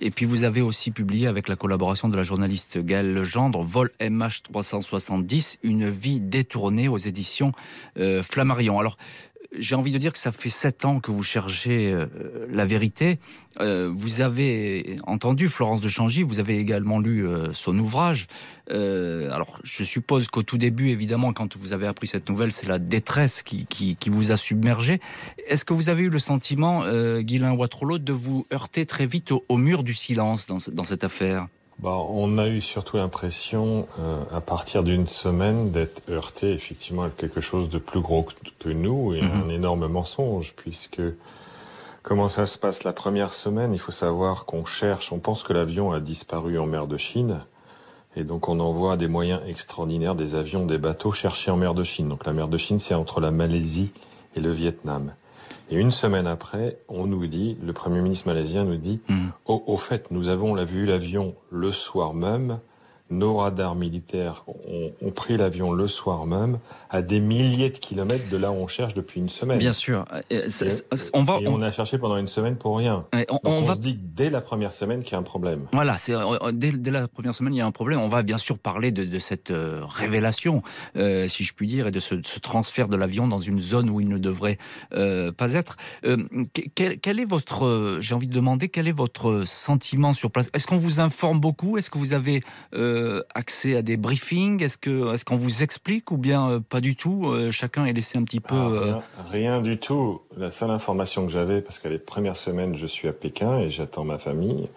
Et 0.00 0.10
puis 0.10 0.26
vous 0.26 0.42
avez 0.42 0.60
aussi 0.60 0.90
publié 0.96 1.26
avec 1.26 1.46
la 1.48 1.56
collaboration 1.56 2.08
de 2.08 2.16
la 2.16 2.22
journaliste 2.22 2.78
Gaëlle 2.78 3.12
Legendre, 3.12 3.62
Vol 3.62 3.90
MH370, 4.00 5.58
une 5.62 5.90
vie 5.90 6.20
détournée 6.20 6.88
aux 6.88 6.96
éditions 6.96 7.52
Flammarion. 8.22 8.80
Alors, 8.80 8.96
j'ai 9.58 9.74
envie 9.74 9.92
de 9.92 9.98
dire 9.98 10.12
que 10.12 10.18
ça 10.18 10.32
fait 10.32 10.50
sept 10.50 10.84
ans 10.84 11.00
que 11.00 11.10
vous 11.10 11.22
cherchez 11.22 11.92
euh, 11.92 12.06
la 12.50 12.64
vérité. 12.64 13.18
Euh, 13.60 13.90
vous 13.94 14.20
avez 14.20 14.98
entendu 15.06 15.48
Florence 15.48 15.80
de 15.80 15.88
Changy, 15.88 16.22
vous 16.22 16.38
avez 16.38 16.58
également 16.58 16.98
lu 17.00 17.26
euh, 17.26 17.52
son 17.52 17.78
ouvrage. 17.78 18.26
alors, 18.70 19.60
je 19.62 19.84
suppose 19.84 20.26
qu'au 20.28 20.42
tout 20.42 20.58
début, 20.58 20.88
évidemment, 20.88 21.32
quand 21.32 21.56
vous 21.56 21.72
avez 21.72 21.86
appris 21.86 22.06
cette 22.08 22.28
nouvelle, 22.28 22.52
c'est 22.52 22.66
la 22.66 22.78
détresse 22.78 23.42
qui, 23.42 23.66
qui, 23.66 24.10
vous 24.10 24.32
a 24.32 24.36
submergé. 24.36 25.00
Est-ce 25.48 25.64
que 25.64 25.72
vous 25.72 25.88
avez 25.88 26.02
eu 26.02 26.10
le 26.10 26.18
sentiment, 26.18 26.82
Guylain 27.20 27.52
Watrolo, 27.52 27.98
de 27.98 28.12
vous 28.12 28.44
heurter 28.52 28.84
très 28.84 29.06
vite 29.06 29.30
au, 29.30 29.56
mur 29.56 29.84
du 29.84 29.94
silence 29.94 30.46
dans, 30.46 30.58
dans 30.72 30.84
cette 30.84 31.04
affaire? 31.04 31.46
Bah, 31.78 31.90
on 32.08 32.38
a 32.38 32.48
eu 32.48 32.62
surtout 32.62 32.96
l'impression, 32.96 33.86
euh, 34.00 34.22
à 34.32 34.40
partir 34.40 34.82
d'une 34.82 35.06
semaine, 35.06 35.70
d'être 35.70 36.00
heurté 36.08 36.52
effectivement 36.52 37.02
à 37.02 37.10
quelque 37.10 37.42
chose 37.42 37.68
de 37.68 37.78
plus 37.78 38.00
gros 38.00 38.26
que 38.58 38.70
nous 38.70 39.14
et 39.14 39.20
mhm. 39.20 39.44
un 39.44 39.48
énorme 39.50 39.86
mensonge, 39.86 40.54
puisque 40.56 41.02
comment 42.02 42.30
ça 42.30 42.46
se 42.46 42.56
passe 42.56 42.82
la 42.84 42.94
première 42.94 43.34
semaine 43.34 43.74
Il 43.74 43.78
faut 43.78 43.92
savoir 43.92 44.46
qu'on 44.46 44.64
cherche, 44.64 45.12
on 45.12 45.18
pense 45.18 45.42
que 45.42 45.52
l'avion 45.52 45.92
a 45.92 46.00
disparu 46.00 46.58
en 46.58 46.66
mer 46.66 46.86
de 46.86 46.96
Chine, 46.96 47.40
et 48.16 48.24
donc 48.24 48.48
on 48.48 48.58
envoie 48.58 48.96
des 48.96 49.08
moyens 49.08 49.42
extraordinaires, 49.46 50.14
des 50.14 50.34
avions, 50.34 50.64
des 50.64 50.78
bateaux 50.78 51.12
chercher 51.12 51.50
en 51.50 51.58
mer 51.58 51.74
de 51.74 51.84
Chine. 51.84 52.08
Donc 52.08 52.24
la 52.24 52.32
mer 52.32 52.48
de 52.48 52.56
Chine, 52.56 52.78
c'est 52.78 52.94
entre 52.94 53.20
la 53.20 53.30
Malaisie 53.30 53.92
et 54.34 54.40
le 54.40 54.50
Vietnam. 54.50 55.12
Et 55.70 55.76
une 55.76 55.92
semaine 55.92 56.26
après, 56.26 56.78
on 56.88 57.06
nous 57.06 57.26
dit, 57.26 57.56
le 57.62 57.72
Premier 57.72 58.00
ministre 58.00 58.28
malaisien 58.28 58.64
nous 58.64 58.76
dit, 58.76 59.00
hmm. 59.08 59.28
au, 59.46 59.76
fait, 59.76 60.10
nous 60.10 60.28
avons 60.28 60.54
vu 60.64 60.86
l'avion 60.86 61.34
le 61.50 61.72
soir 61.72 62.14
même, 62.14 62.58
nos 63.10 63.36
radars 63.36 63.74
militaires 63.74 64.44
ont, 64.46 65.10
pris 65.10 65.36
l'avion 65.36 65.72
le 65.72 65.86
soir 65.86 66.26
même 66.26 66.58
à 66.90 67.02
des 67.02 67.20
milliers 67.20 67.70
de 67.70 67.78
kilomètres 67.78 68.28
de 68.30 68.36
là 68.36 68.50
où 68.52 68.56
on 68.56 68.68
cherche 68.68 68.94
depuis 68.94 69.20
une 69.20 69.28
semaine. 69.28 69.58
Bien 69.58 69.72
sûr. 69.72 70.04
Et, 70.30 70.42
on 71.12 71.22
va. 71.22 71.38
on... 71.46 71.62
a 71.62 71.70
cherché 71.70 71.98
pendant 71.98 72.16
une 72.16 72.28
semaine 72.28 72.56
pour 72.56 72.76
rien. 72.76 73.06
on, 73.44 73.62
va... 73.62 73.74
se 73.74 73.80
dit 73.80 73.98
dès 73.98 74.30
la 74.30 74.40
première 74.40 74.72
semaine 74.72 75.02
qu'il 75.02 75.12
y 75.12 75.14
a 75.16 75.18
un 75.18 75.22
problème. 75.22 75.66
Voilà, 75.72 75.98
c'est 75.98 76.14
euh, 76.14 76.52
dès, 76.52 76.72
la 76.90 77.08
première 77.08 77.34
semaine 77.34 77.54
il 77.54 77.58
y 77.58 77.62
a 77.62 77.66
un 77.66 77.72
problème. 77.72 78.00
On 78.00 78.08
va 78.08 78.22
bien 78.22 78.38
sûr 78.38 78.58
parler 78.58 78.90
de, 78.92 79.18
cette 79.18 79.50
euh, 79.50 79.82
révélation, 79.86 80.62
euh, 80.96 81.26
si 81.28 81.44
je 81.44 81.54
puis 81.54 81.66
dire, 81.66 81.88
et 81.88 81.90
de 81.90 82.00
ce, 82.00 82.14
transfert 82.40 82.88
de 82.88 82.96
l'avion 82.96 83.26
dans 83.26 83.38
une 83.38 83.60
zone 83.60 83.90
où 83.90 84.00
il 84.00 84.08
ne 84.08 84.18
devrait 84.18 84.58
pas 84.90 85.52
être. 85.52 85.76
Quel, 86.74 86.98
quel, 87.00 87.20
est 87.20 87.24
votre, 87.24 87.98
j'ai 88.00 88.14
envie 88.14 88.26
de 88.26 88.32
demander, 88.32 88.68
quel 88.68 88.88
est 88.88 88.92
votre 88.92 89.44
sentiment 89.46 90.12
sur 90.12 90.30
place? 90.30 90.50
Est-ce 90.52 90.66
qu'on 90.66 90.76
vous 90.76 91.00
informe 91.00 91.40
beaucoup? 91.40 91.76
Est-ce 91.76 91.90
que 91.90 91.98
vous 91.98 92.12
avez 92.12 92.42
euh, 92.74 93.22
accès 93.34 93.76
à 93.76 93.82
des 93.82 93.96
briefings? 93.96 94.62
Est-ce 94.62 94.78
que 94.78 95.14
est-ce 95.14 95.24
qu'on 95.24 95.36
vous 95.36 95.62
explique 95.62 96.10
ou 96.10 96.16
bien 96.16 96.50
euh, 96.50 96.60
pas 96.76 96.82
du 96.82 96.94
tout 96.94 97.22
euh, 97.24 97.50
Chacun 97.50 97.86
est 97.86 97.94
laissé 97.94 98.18
un 98.18 98.24
petit 98.24 98.40
peu. 98.40 98.54
Ah, 98.54 99.02
rien, 99.30 99.62
du 99.62 99.78
tout. 99.78 100.20
La 100.36 100.50
seule 100.50 100.68
information 100.68 101.24
que 101.24 101.32
j'avais, 101.32 101.62
parce 101.62 101.78
qu'à 101.78 101.88
les 101.88 101.96
premières 101.98 102.36
semaines, 102.36 102.76
je 102.76 102.86
suis 102.86 103.08
à 103.08 103.14
Pékin 103.14 103.60
et 103.60 103.70
j'attends 103.70 104.04
ma 104.04 104.18
famille. 104.18 104.68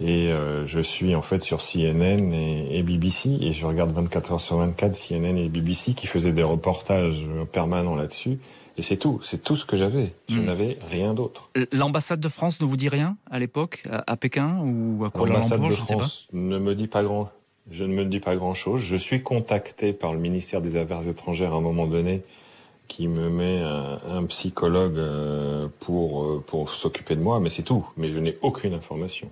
Et 0.00 0.32
euh, 0.32 0.66
je 0.66 0.80
suis 0.80 1.14
en 1.14 1.20
fait 1.20 1.42
sur 1.42 1.58
CNN 1.58 2.32
et, 2.32 2.82
BBC 2.82 3.36
et 3.42 3.52
je 3.52 3.66
regarde 3.66 3.92
24 3.92 4.32
heures 4.32 4.40
sur 4.40 4.56
24 4.56 4.94
CNN 4.94 5.36
et 5.36 5.50
BBC 5.50 5.92
qui 5.92 6.06
faisaient 6.06 6.32
des 6.32 6.42
reportages 6.42 7.20
permanents 7.52 7.96
là-dessus. 7.96 8.38
Et 8.78 8.82
c'est 8.82 8.96
tout, 8.96 9.20
c'est 9.22 9.44
tout 9.44 9.56
ce 9.56 9.66
que 9.66 9.76
j'avais. 9.76 10.14
Je 10.30 10.40
hmm. 10.40 10.44
n'avais 10.46 10.78
rien 10.90 11.12
d'autre. 11.12 11.50
L'ambassade 11.70 12.20
de 12.20 12.28
France 12.30 12.62
ne 12.62 12.64
vous 12.64 12.78
dit 12.78 12.88
rien 12.88 13.18
à 13.30 13.38
l'époque, 13.38 13.82
à, 13.90 14.16
Pékin 14.16 14.56
ou 14.64 15.04
à 15.04 15.10
Kuala 15.10 15.34
L'ambassade 15.34 15.60
de 15.60 15.74
France 15.74 16.28
ne 16.32 16.56
me 16.56 16.74
dit 16.74 16.86
pas 16.86 17.02
grand. 17.02 17.30
Je 17.70 17.84
ne 17.84 17.94
me 17.94 18.04
dis 18.04 18.18
pas 18.18 18.34
grand 18.34 18.54
chose. 18.54 18.80
Je 18.80 18.96
suis 18.96 19.22
contacté 19.22 19.92
par 19.92 20.12
le 20.12 20.18
ministère 20.18 20.60
des 20.60 20.76
Affaires 20.76 21.06
étrangères 21.06 21.52
à 21.52 21.56
un 21.56 21.60
moment 21.60 21.86
donné 21.86 22.22
qui 22.88 23.06
me 23.06 23.30
met 23.30 23.62
un, 23.62 24.24
psychologue 24.24 24.98
euh, 24.98 25.68
pour, 25.78 26.24
euh, 26.24 26.44
pour 26.44 26.70
s'occuper 26.70 27.14
de 27.14 27.20
moi, 27.20 27.38
mais 27.38 27.48
c'est 27.48 27.62
tout. 27.62 27.88
Mais 27.96 28.08
je 28.08 28.18
n'ai 28.18 28.36
aucune 28.42 28.74
information. 28.74 29.30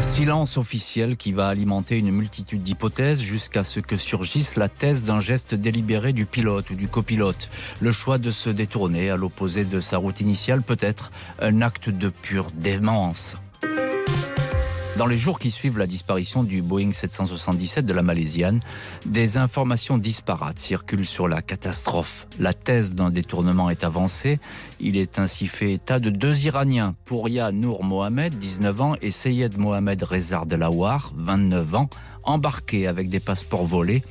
Silence 0.00 0.56
officiel 0.56 1.18
qui 1.18 1.32
va 1.32 1.48
alimenter 1.48 1.98
une 1.98 2.10
multitude 2.10 2.62
d'hypothèses 2.62 3.20
jusqu'à 3.20 3.64
ce 3.64 3.80
que 3.80 3.98
surgisse 3.98 4.56
la 4.56 4.70
thèse 4.70 5.04
d'un 5.04 5.20
geste 5.20 5.54
délibéré 5.54 6.14
du 6.14 6.24
pilote 6.24 6.70
ou 6.70 6.74
du 6.74 6.88
copilote. 6.88 7.50
Le 7.80 7.92
choix 7.92 8.16
de 8.16 8.30
se 8.30 8.48
détourner 8.48 9.10
à 9.10 9.16
l'opposé 9.16 9.64
de 9.64 9.80
sa 9.80 9.98
route 9.98 10.20
initiale 10.20 10.62
peut 10.62 10.78
être 10.80 11.12
un 11.40 11.60
acte 11.60 11.90
de 11.90 12.08
pure 12.08 12.46
démence. 12.54 13.36
Dans 14.96 15.06
les 15.06 15.18
jours 15.18 15.40
qui 15.40 15.50
suivent 15.50 15.78
la 15.78 15.88
disparition 15.88 16.44
du 16.44 16.62
Boeing 16.62 16.92
777 16.92 17.84
de 17.84 17.92
la 17.92 18.04
Malaisienne, 18.04 18.60
des 19.06 19.36
informations 19.36 19.98
disparates 19.98 20.60
circulent 20.60 21.04
sur 21.04 21.26
la 21.26 21.42
catastrophe. 21.42 22.28
La 22.38 22.52
thèse 22.52 22.94
d'un 22.94 23.10
détournement 23.10 23.70
est 23.70 23.82
avancée. 23.82 24.38
Il 24.78 24.96
est 24.96 25.18
ainsi 25.18 25.48
fait 25.48 25.72
état 25.72 25.98
de 25.98 26.10
deux 26.10 26.46
Iraniens, 26.46 26.94
Pouria 27.06 27.50
Nour 27.50 27.82
Mohamed, 27.82 28.36
19 28.36 28.80
ans, 28.80 28.94
et 29.02 29.10
Seyed 29.10 29.58
Mohamed 29.58 30.00
Reza 30.04 30.44
Delawar, 30.46 31.12
29 31.16 31.74
ans, 31.74 31.90
embarqués 32.22 32.86
avec 32.86 33.08
des 33.08 33.20
passeports 33.20 33.66
volés 33.66 34.04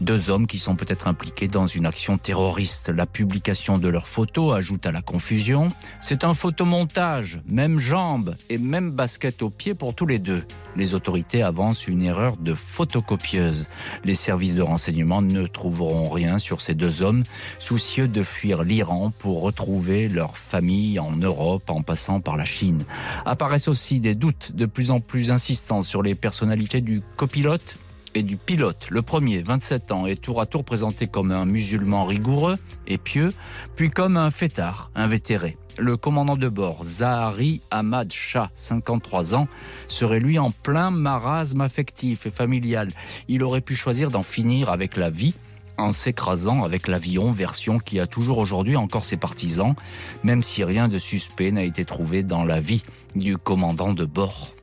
deux 0.00 0.30
hommes 0.30 0.46
qui 0.46 0.58
sont 0.58 0.76
peut-être 0.76 1.08
impliqués 1.08 1.48
dans 1.48 1.66
une 1.66 1.86
action 1.86 2.18
terroriste. 2.18 2.88
La 2.88 3.06
publication 3.06 3.78
de 3.78 3.88
leurs 3.88 4.08
photos 4.08 4.54
ajoute 4.54 4.86
à 4.86 4.92
la 4.92 5.02
confusion. 5.02 5.68
C'est 6.00 6.24
un 6.24 6.34
photomontage, 6.34 7.40
même 7.46 7.78
jambes 7.78 8.34
et 8.48 8.58
même 8.58 8.90
basket 8.90 9.42
aux 9.42 9.50
pieds 9.50 9.74
pour 9.74 9.94
tous 9.94 10.06
les 10.06 10.18
deux. 10.18 10.44
Les 10.76 10.94
autorités 10.94 11.42
avancent 11.42 11.86
une 11.86 12.02
erreur 12.02 12.36
de 12.36 12.54
photocopieuse. 12.54 13.68
Les 14.04 14.14
services 14.14 14.54
de 14.54 14.62
renseignement 14.62 15.22
ne 15.22 15.46
trouveront 15.46 16.08
rien 16.08 16.38
sur 16.38 16.60
ces 16.60 16.74
deux 16.74 17.02
hommes, 17.02 17.22
soucieux 17.58 18.08
de 18.08 18.22
fuir 18.22 18.62
l'Iran 18.62 19.12
pour 19.18 19.42
retrouver 19.42 20.08
leur 20.08 20.36
famille 20.36 20.98
en 20.98 21.12
Europe 21.12 21.68
en 21.68 21.82
passant 21.82 22.20
par 22.20 22.36
la 22.36 22.44
Chine. 22.44 22.82
Apparaissent 23.24 23.68
aussi 23.68 24.00
des 24.00 24.14
doutes 24.14 24.52
de 24.52 24.66
plus 24.66 24.90
en 24.90 25.00
plus 25.00 25.30
insistants 25.30 25.82
sur 25.82 26.02
les 26.02 26.14
personnalités 26.14 26.80
du 26.80 27.02
copilote 27.16 27.76
et 28.14 28.22
du 28.22 28.36
pilote. 28.36 28.86
Le 28.90 29.02
premier, 29.02 29.42
27 29.42 29.92
ans, 29.92 30.06
est 30.06 30.20
tour 30.20 30.40
à 30.40 30.46
tour 30.46 30.64
présenté 30.64 31.06
comme 31.06 31.32
un 31.32 31.44
musulman 31.44 32.04
rigoureux 32.04 32.56
et 32.86 32.98
pieux, 32.98 33.30
puis 33.76 33.90
comme 33.90 34.16
un 34.16 34.30
fêtard, 34.30 34.90
invétéré. 34.94 35.56
Le 35.78 35.96
commandant 35.96 36.36
de 36.36 36.48
bord, 36.48 36.84
Zahari 36.84 37.62
Ahmad 37.70 38.12
Shah, 38.12 38.50
53 38.54 39.34
ans, 39.34 39.48
serait 39.88 40.20
lui 40.20 40.38
en 40.38 40.50
plein 40.50 40.90
marasme 40.90 41.62
affectif 41.62 42.26
et 42.26 42.30
familial. 42.30 42.88
Il 43.28 43.42
aurait 43.42 43.62
pu 43.62 43.74
choisir 43.74 44.10
d'en 44.10 44.22
finir 44.22 44.68
avec 44.68 44.96
la 44.96 45.08
vie 45.08 45.34
en 45.78 45.92
s'écrasant 45.92 46.64
avec 46.64 46.88
l'avion, 46.88 47.32
version 47.32 47.78
qui 47.78 47.98
a 48.00 48.06
toujours 48.06 48.38
aujourd'hui 48.38 48.76
encore 48.76 49.04
ses 49.04 49.16
partisans, 49.16 49.74
même 50.22 50.42
si 50.42 50.64
rien 50.64 50.88
de 50.88 50.98
suspect 50.98 51.50
n'a 51.50 51.64
été 51.64 51.84
trouvé 51.84 52.22
dans 52.22 52.44
la 52.44 52.60
vie 52.60 52.84
du 53.16 53.36
commandant 53.38 53.94
de 53.94 54.04
bord. 54.04 54.54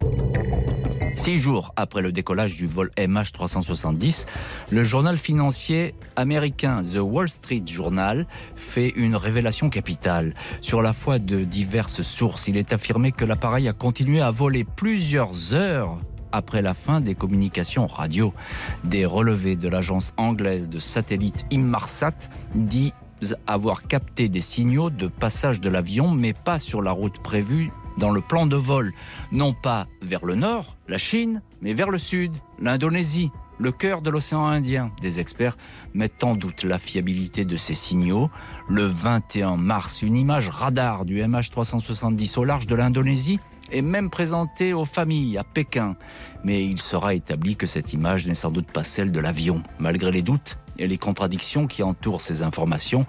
Six 1.19 1.38
jours 1.38 1.73
après 1.75 2.01
le 2.01 2.13
décollage 2.13 2.55
du 2.55 2.65
vol 2.65 2.91
MH370, 2.95 4.25
le 4.71 4.83
journal 4.85 5.17
financier 5.17 5.93
américain 6.15 6.81
The 6.81 6.99
Wall 7.01 7.27
Street 7.27 7.63
Journal 7.65 8.25
fait 8.55 8.88
une 8.95 9.17
révélation 9.17 9.69
capitale. 9.69 10.33
Sur 10.61 10.81
la 10.81 10.93
foi 10.93 11.19
de 11.19 11.43
diverses 11.43 12.03
sources, 12.03 12.47
il 12.47 12.55
est 12.55 12.71
affirmé 12.71 13.11
que 13.11 13.25
l'appareil 13.25 13.67
a 13.67 13.73
continué 13.73 14.21
à 14.21 14.31
voler 14.31 14.63
plusieurs 14.63 15.53
heures 15.53 15.97
après 16.31 16.61
la 16.61 16.73
fin 16.73 17.01
des 17.01 17.15
communications 17.15 17.85
radio. 17.85 18.33
Des 18.85 19.05
relevés 19.05 19.57
de 19.57 19.67
l'agence 19.67 20.13
anglaise 20.15 20.69
de 20.69 20.79
satellite 20.79 21.45
Inmarsat 21.51 22.29
disent 22.55 22.93
avoir 23.45 23.83
capté 23.88 24.29
des 24.29 24.39
signaux 24.39 24.89
de 24.89 25.09
passage 25.09 25.59
de 25.59 25.67
l'avion, 25.67 26.11
mais 26.11 26.31
pas 26.31 26.59
sur 26.59 26.81
la 26.81 26.93
route 26.93 27.21
prévue 27.21 27.71
dans 28.00 28.10
le 28.10 28.22
plan 28.22 28.48
de 28.48 28.56
vol, 28.56 28.94
non 29.32 29.53
pas 29.53 29.88
vers 30.01 30.25
le 30.25 30.36
nord, 30.36 30.77
la 30.88 30.98
Chine, 30.98 31.41
mais 31.62 31.74
vers 31.74 31.91
le 31.91 32.00
sud, 32.00 32.32
l'Indonésie, 32.60 33.29
le 33.60 33.72
cœur 33.72 34.01
de 34.01 34.10
l'océan 34.10 34.46
Indien. 34.48 34.91
Des 35.01 35.20
experts 35.20 35.58
mettent 35.94 36.24
en 36.24 36.36
doute 36.36 36.63
la 36.63 36.79
fiabilité 36.79 37.46
de 37.46 37.58
ces 37.58 37.75
signaux. 37.75 38.32
Le 38.70 38.86
21 38.86 39.58
mars, 39.58 40.01
une 40.01 40.15
image 40.15 40.50
radar 40.50 41.06
du 41.06 41.22
MH370 41.22 42.39
au 42.39 42.46
large 42.46 42.68
de 42.68 42.75
l'Indonésie 42.75 43.39
est 43.72 43.82
même 43.82 44.10
présentée 44.10 44.74
aux 44.74 44.86
familles 44.86 45.38
à 45.38 45.44
Pékin. 45.44 45.96
Mais 46.44 46.65
il 46.65 46.82
sera 46.82 47.13
établi 47.13 47.56
que 47.56 47.68
cette 47.68 47.94
image 47.94 48.25
n'est 48.25 48.34
sans 48.34 48.50
doute 48.50 48.72
pas 48.72 48.84
celle 48.84 49.12
de 49.12 49.20
l'avion. 49.20 49.62
Malgré 49.77 50.12
les 50.12 50.22
doutes, 50.22 50.58
et 50.79 50.88
les 50.88 50.98
contradictions 50.98 51.67
qui 51.67 51.83
entourent 51.83 52.21
ces 52.21 52.41
informations, 52.41 53.05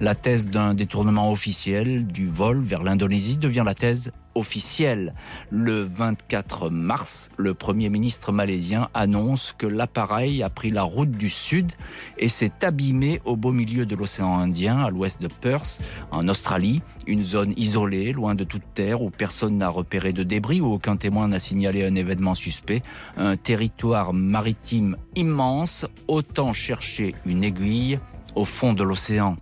la 0.00 0.14
thèse 0.14 0.46
d'un 0.46 0.74
détournement 0.74 1.32
officiel 1.32 2.06
du 2.06 2.28
vol 2.28 2.60
vers 2.60 2.82
l'Indonésie 2.82 3.36
devient 3.36 3.64
la 3.66 3.74
thèse 3.74 4.12
officielle. 4.34 5.14
Le 5.50 5.82
24 5.82 6.70
mars, 6.70 7.30
le 7.36 7.54
Premier 7.54 7.88
ministre 7.88 8.32
malaisien 8.32 8.88
annonce 8.94 9.54
que 9.56 9.66
l'appareil 9.66 10.42
a 10.42 10.50
pris 10.50 10.70
la 10.70 10.82
route 10.82 11.10
du 11.10 11.30
sud 11.30 11.72
et 12.18 12.28
s'est 12.28 12.52
abîmé 12.62 13.20
au 13.24 13.36
beau 13.36 13.52
milieu 13.52 13.86
de 13.86 13.96
l'océan 13.96 14.38
Indien, 14.38 14.78
à 14.78 14.90
l'ouest 14.90 15.20
de 15.22 15.28
Perth, 15.28 15.80
en 16.10 16.28
Australie, 16.28 16.82
une 17.06 17.22
zone 17.22 17.54
isolée, 17.56 18.12
loin 18.12 18.34
de 18.34 18.44
toute 18.44 18.62
terre, 18.74 19.02
où 19.02 19.10
personne 19.10 19.58
n'a 19.58 19.68
repéré 19.68 20.12
de 20.12 20.22
débris, 20.22 20.60
où 20.60 20.72
aucun 20.72 20.96
témoin 20.96 21.28
n'a 21.28 21.38
signalé 21.38 21.84
un 21.84 21.94
événement 21.94 22.34
suspect, 22.34 22.82
un 23.16 23.36
territoire 23.36 24.12
maritime 24.12 24.96
immense, 25.14 25.86
autant 26.08 26.52
une 27.26 27.44
aiguille 27.44 27.98
au 28.34 28.44
fond 28.44 28.72
de 28.72 28.82
l'océan. 28.82 29.36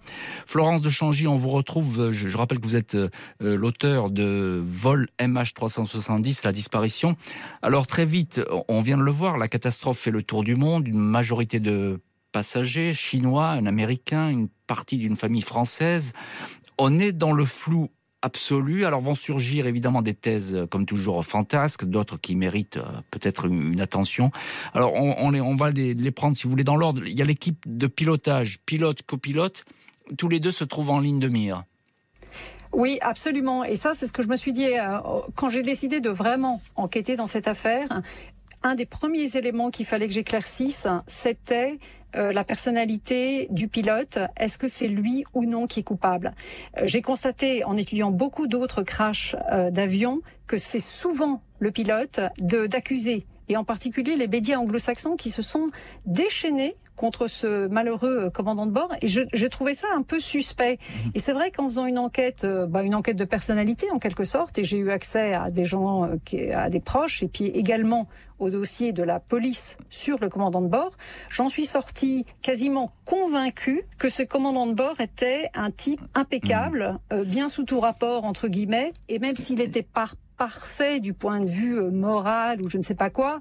Florence 0.47 0.83
de 0.83 0.91
Changy, 0.91 1.27
on 1.27 1.37
vous 1.37 1.51
retrouve, 1.51 2.13
je, 2.13 2.37
rappelle 2.37 2.61
que 2.61 2.67
vous 2.67 2.77
êtes 2.77 2.95
euh, 2.95 3.09
l'auteur 3.41 4.11
de 4.11 4.63
Vol 4.65 5.09
MH370, 5.19 6.43
la 6.45 6.53
disparition. 6.53 7.17
Alors 7.63 7.87
très 7.87 8.05
vite, 8.05 8.41
on 8.69 8.81
vient 8.81 8.99
de 8.99 9.03
le 9.03 9.11
voir, 9.11 9.39
la 9.39 9.49
catastrophe 9.49 9.99
fait 9.99 10.11
le 10.11 10.23
tour 10.23 10.45
du 10.45 10.57
monde, 10.57 10.87
une 10.87 10.99
majorité 10.99 11.61
de 11.61 12.01
passagers 12.33 12.95
chinois, 12.95 13.49
un 13.49 13.67
américain, 13.67 14.29
une 14.29 14.49
partie 14.67 14.97
d'une 14.97 15.17
famille 15.17 15.43
française. 15.43 16.13
On 16.79 16.99
est 16.99 17.13
dans 17.13 17.33
le 17.33 17.45
flou 17.45 17.91
absolue. 18.23 18.87
Alors 18.87 19.01
vont 19.01 19.15
surgir 19.15 19.67
évidemment 19.67 20.03
des 20.03 20.15
thèses, 20.15 20.55
euh, 20.55 20.67
comme 20.67 20.87
toujours, 20.87 21.25
fantasques, 21.25 21.85
d'autres 21.85 22.19
qui 22.19 22.35
méritent 22.37 22.79
euh, 22.79 23.01
peut-être 23.11 23.47
une, 23.47 23.81
attention. 23.81 24.31
Alors 24.73 24.95
on, 24.95 25.35
on, 25.35 25.57
va 25.57 25.71
les, 25.71 25.95
les, 25.95 26.11
prendre, 26.11 26.37
si 26.37 26.45
vous 26.45 26.51
voulez, 26.51 26.65
dans 26.65 26.77
l'ordre. 26.77 27.07
Il 27.07 27.17
y 27.17 27.23
a 27.23 27.25
l'équipe 27.25 27.63
de 27.67 27.87
pilotage, 27.87 28.59
pilote, 28.61 29.03
copilote. 29.03 29.65
Tous 30.17 30.29
les 30.29 30.41
deux 30.41 30.53
se 30.53 30.65
trouvent 30.65 30.91
en 30.91 31.01
ligne 31.01 31.19
de 31.19 31.29
mire. 31.29 31.65
Oui, 32.73 32.99
absolument. 33.03 33.65
Et 33.65 33.77
ça, 33.77 33.95
c'est 33.95 34.07
ce 34.07 34.13
que 34.13 34.23
je 34.23 34.29
me 34.29 34.37
suis 34.37 34.53
dit 34.53 34.79
euh, 34.79 34.99
quand 35.35 35.49
j'ai 35.49 35.63
décidé 35.63 36.01
de 36.01 36.09
vraiment 36.09 36.63
enquêter 36.75 37.17
dans 37.17 37.27
cette 37.27 37.49
affaire. 37.49 38.03
Un 38.65 38.77
des 38.77 38.87
premiers 38.87 39.37
éléments 39.37 39.71
qu'il 39.71 39.87
fallait 39.87 40.07
que 40.07 40.15
j'éclaircisse, 40.15 40.87
c'était 41.09 41.79
euh, 42.15 42.33
la 42.33 42.45
personnalité 42.45 43.49
du 43.51 43.69
pilote, 43.69 44.19
est-ce 44.37 44.59
que 44.59 44.69
c'est 44.69 44.89
lui 44.89 45.25
ou 45.35 45.45
non 45.45 45.67
qui 45.67 45.81
est 45.81 45.85
coupable? 45.85 46.35
Euh, 46.79 46.83
J'ai 46.85 47.03
constaté 47.03 47.65
en 47.65 47.77
étudiant 47.77 48.11
beaucoup 48.11 48.47
d'autres 48.47 48.83
crashs 48.83 49.37
euh, 49.53 49.71
d'avions 49.71 50.21
que 50.47 50.59
c'est 50.59 50.81
souvent 50.81 51.43
le 51.59 51.71
pilote 51.71 52.21
d'accuser 52.39 53.27
et 53.49 53.57
en 53.57 53.65
particulier 53.65 54.17
les 54.17 54.29
médias 54.29 54.59
anglo-saxons 54.59 55.17
qui 55.17 55.31
se 55.31 55.43
sont 55.43 55.71
déchaînés 56.07 56.77
contre 56.97 57.27
ce 57.27 57.67
malheureux 57.69 58.31
commandant 58.31 58.67
de 58.67 58.73
bord 58.73 58.91
et 59.01 59.09
je, 59.09 59.23
je 59.33 59.47
trouvais 59.47 59.75
ça 59.75 59.87
un 59.95 60.03
peu 60.03 60.19
suspect. 60.19 60.79
Mhm. 60.79 61.11
Et 61.15 61.19
c'est 61.19 61.33
vrai 61.33 61.51
qu'en 61.51 61.69
faisant 61.69 61.87
une 61.87 61.99
enquête, 61.99 62.47
bah, 62.69 62.83
une 62.83 62.95
enquête 62.95 63.17
de 63.17 63.25
personnalité 63.25 63.91
en 63.91 63.99
quelque 63.99 64.25
sorte, 64.25 64.59
et 64.59 64.65
j'ai 64.65 64.79
eu 64.79 64.91
accès 64.91 65.35
à 65.35 65.51
des 65.51 65.65
gens, 65.65 66.09
à 66.55 66.71
des 66.71 66.81
proches, 66.81 67.23
et 67.23 67.29
puis 67.29 67.47
également 67.47 68.09
au 68.43 68.51
dossier 68.51 68.93
de 68.93 69.03
la 69.03 69.21
police 69.21 69.77
sur 69.89 70.19
le 70.21 70.29
commandant 70.29 70.61
de 70.61 70.69
bord, 70.69 70.91
j'en 71.31 71.49
suis 71.49 71.65
sorti 71.65 72.27
quasiment 72.43 72.93
convaincu 73.05 73.85
que 73.99 74.09
ce 74.09 74.23
commandant 74.23 74.67
de 74.67 74.75
bord 74.75 75.01
était 75.01 75.49
un 75.55 75.71
type 75.71 76.01
impeccable, 76.15 76.99
mmh. 77.11 77.15
euh, 77.15 77.25
bien 77.25 77.49
sous 77.49 77.65
tout 77.65 77.81
rapport 77.81 78.25
entre 78.25 78.49
guillemets, 78.49 78.93
et 79.09 79.19
même 79.19 79.37
s'il 79.37 79.61
était 79.61 79.83
pas 79.83 80.11
parfait 80.43 80.99
du 80.99 81.15
point 81.15 81.39
de 81.39 81.49
vue 81.49 81.79
euh, 81.79 81.93
moral 81.93 82.63
ou 82.63 82.69
je 82.69 82.77
ne 82.77 82.83
sais 82.83 82.97
pas 82.97 83.11
quoi. 83.11 83.39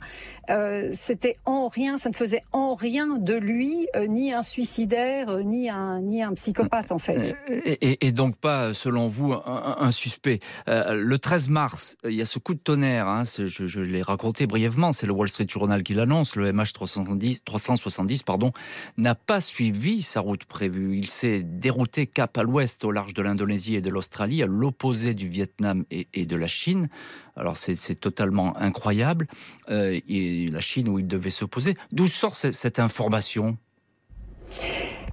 Euh, 0.51 0.89
c'était 0.91 1.33
en 1.45 1.67
rien, 1.67 1.97
ça 1.97 2.09
ne 2.09 2.13
faisait 2.13 2.41
en 2.51 2.75
rien 2.75 3.17
de 3.17 3.33
lui 3.33 3.87
euh, 3.95 4.05
ni 4.05 4.33
un 4.33 4.43
suicidaire, 4.43 5.39
ni 5.39 5.67
un 5.67 6.33
psychopathe 6.35 6.91
en 6.91 6.99
fait. 6.99 7.35
Et, 7.81 8.11
donc 8.11 8.37
pas, 8.37 8.75
selon 8.75 9.07
vous, 9.07 9.33
un, 9.33 9.91
suspect. 9.91 10.41
le 10.67 11.17
13 11.17 11.49
mars, 11.49 11.97
il 12.03 12.13
y 12.13 12.21
a 12.21 12.27
ce 12.27 12.37
coup 12.37 12.53
de 12.53 12.59
tonnerre. 12.59 13.07
Hein, 13.07 13.23
je, 13.25 13.79
l'ai 13.79 14.03
raconté 14.03 14.45
brièvement. 14.45 14.91
C'est 14.91 15.07
le 15.07 15.13
Wall 15.13 15.29
Street 15.29 15.47
Journal 15.49 15.81
qui 15.81 15.95
l'annonce. 15.95 16.35
Le 16.35 16.51
MH 16.53 16.73
370, 16.73 17.43
370 17.43 18.21
pardon, 18.23 18.51
n'a 18.97 19.15
pas 19.15 19.39
suivi 19.39 20.03
sa 20.03 20.19
route 20.19 20.45
prévue. 20.45 20.97
Il 20.97 21.07
s'est 21.07 21.41
dérouté 21.41 22.05
cap 22.05 22.37
à 22.37 22.43
l'ouest, 22.43 22.83
au 22.83 22.91
large 22.91 23.15
de 23.15 23.23
l'Indonésie 23.23 23.75
et 23.75 23.81
de 23.81 23.89
l'Australie, 23.89 24.43
à 24.43 24.45
l'opposé 24.45 25.13
du 25.13 25.27
Vietnam 25.27 25.83
et, 25.89 26.25
de 26.25 26.35
la 26.35 26.47
Chine. 26.47 26.89
Alors 27.35 27.57
c'est 27.57 27.99
totalement 27.99 28.57
incroyable. 28.57 29.27
Euh, 29.69 29.99
et 30.07 30.47
la 30.47 30.59
Chine 30.59 30.89
où 30.89 30.99
il 30.99 31.07
devait 31.07 31.29
s'opposer. 31.29 31.77
D'où 31.91 32.07
sort 32.07 32.35
cette, 32.35 32.79
information? 32.79 33.57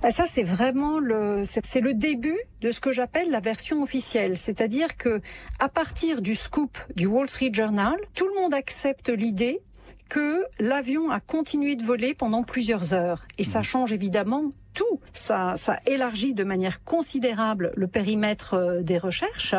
Bah, 0.02 0.10
ça, 0.10 0.26
c'est 0.26 0.42
vraiment 0.42 0.98
le, 0.98 1.42
c'est 1.44 1.80
le 1.80 1.94
début 1.94 2.38
de 2.60 2.70
ce 2.70 2.80
que 2.80 2.92
j'appelle 2.92 3.30
la 3.30 3.40
version 3.40 3.82
officielle. 3.82 4.36
C'est-à-dire 4.36 4.96
que, 4.96 5.20
à 5.58 5.68
partir 5.68 6.22
du 6.22 6.34
scoop 6.34 6.78
du 6.94 7.06
Wall 7.06 7.28
Street 7.28 7.50
Journal, 7.52 7.96
tout 8.14 8.28
le 8.28 8.40
monde 8.40 8.54
accepte 8.54 9.08
l'idée 9.08 9.60
que 10.08 10.44
l'avion 10.58 11.10
a 11.10 11.20
continué 11.20 11.76
de 11.76 11.84
voler 11.84 12.14
pendant 12.14 12.42
plusieurs 12.42 12.94
heures. 12.94 13.26
Et 13.36 13.44
ça 13.44 13.60
mmh. 13.60 13.64
change 13.64 13.92
évidemment 13.92 14.52
tout. 14.78 15.00
Ça, 15.12 15.54
ça 15.56 15.80
élargit 15.86 16.34
de 16.34 16.44
manière 16.44 16.84
considérable 16.84 17.72
le 17.74 17.88
périmètre 17.88 18.54
euh, 18.54 18.80
des 18.80 18.96
recherches 18.96 19.56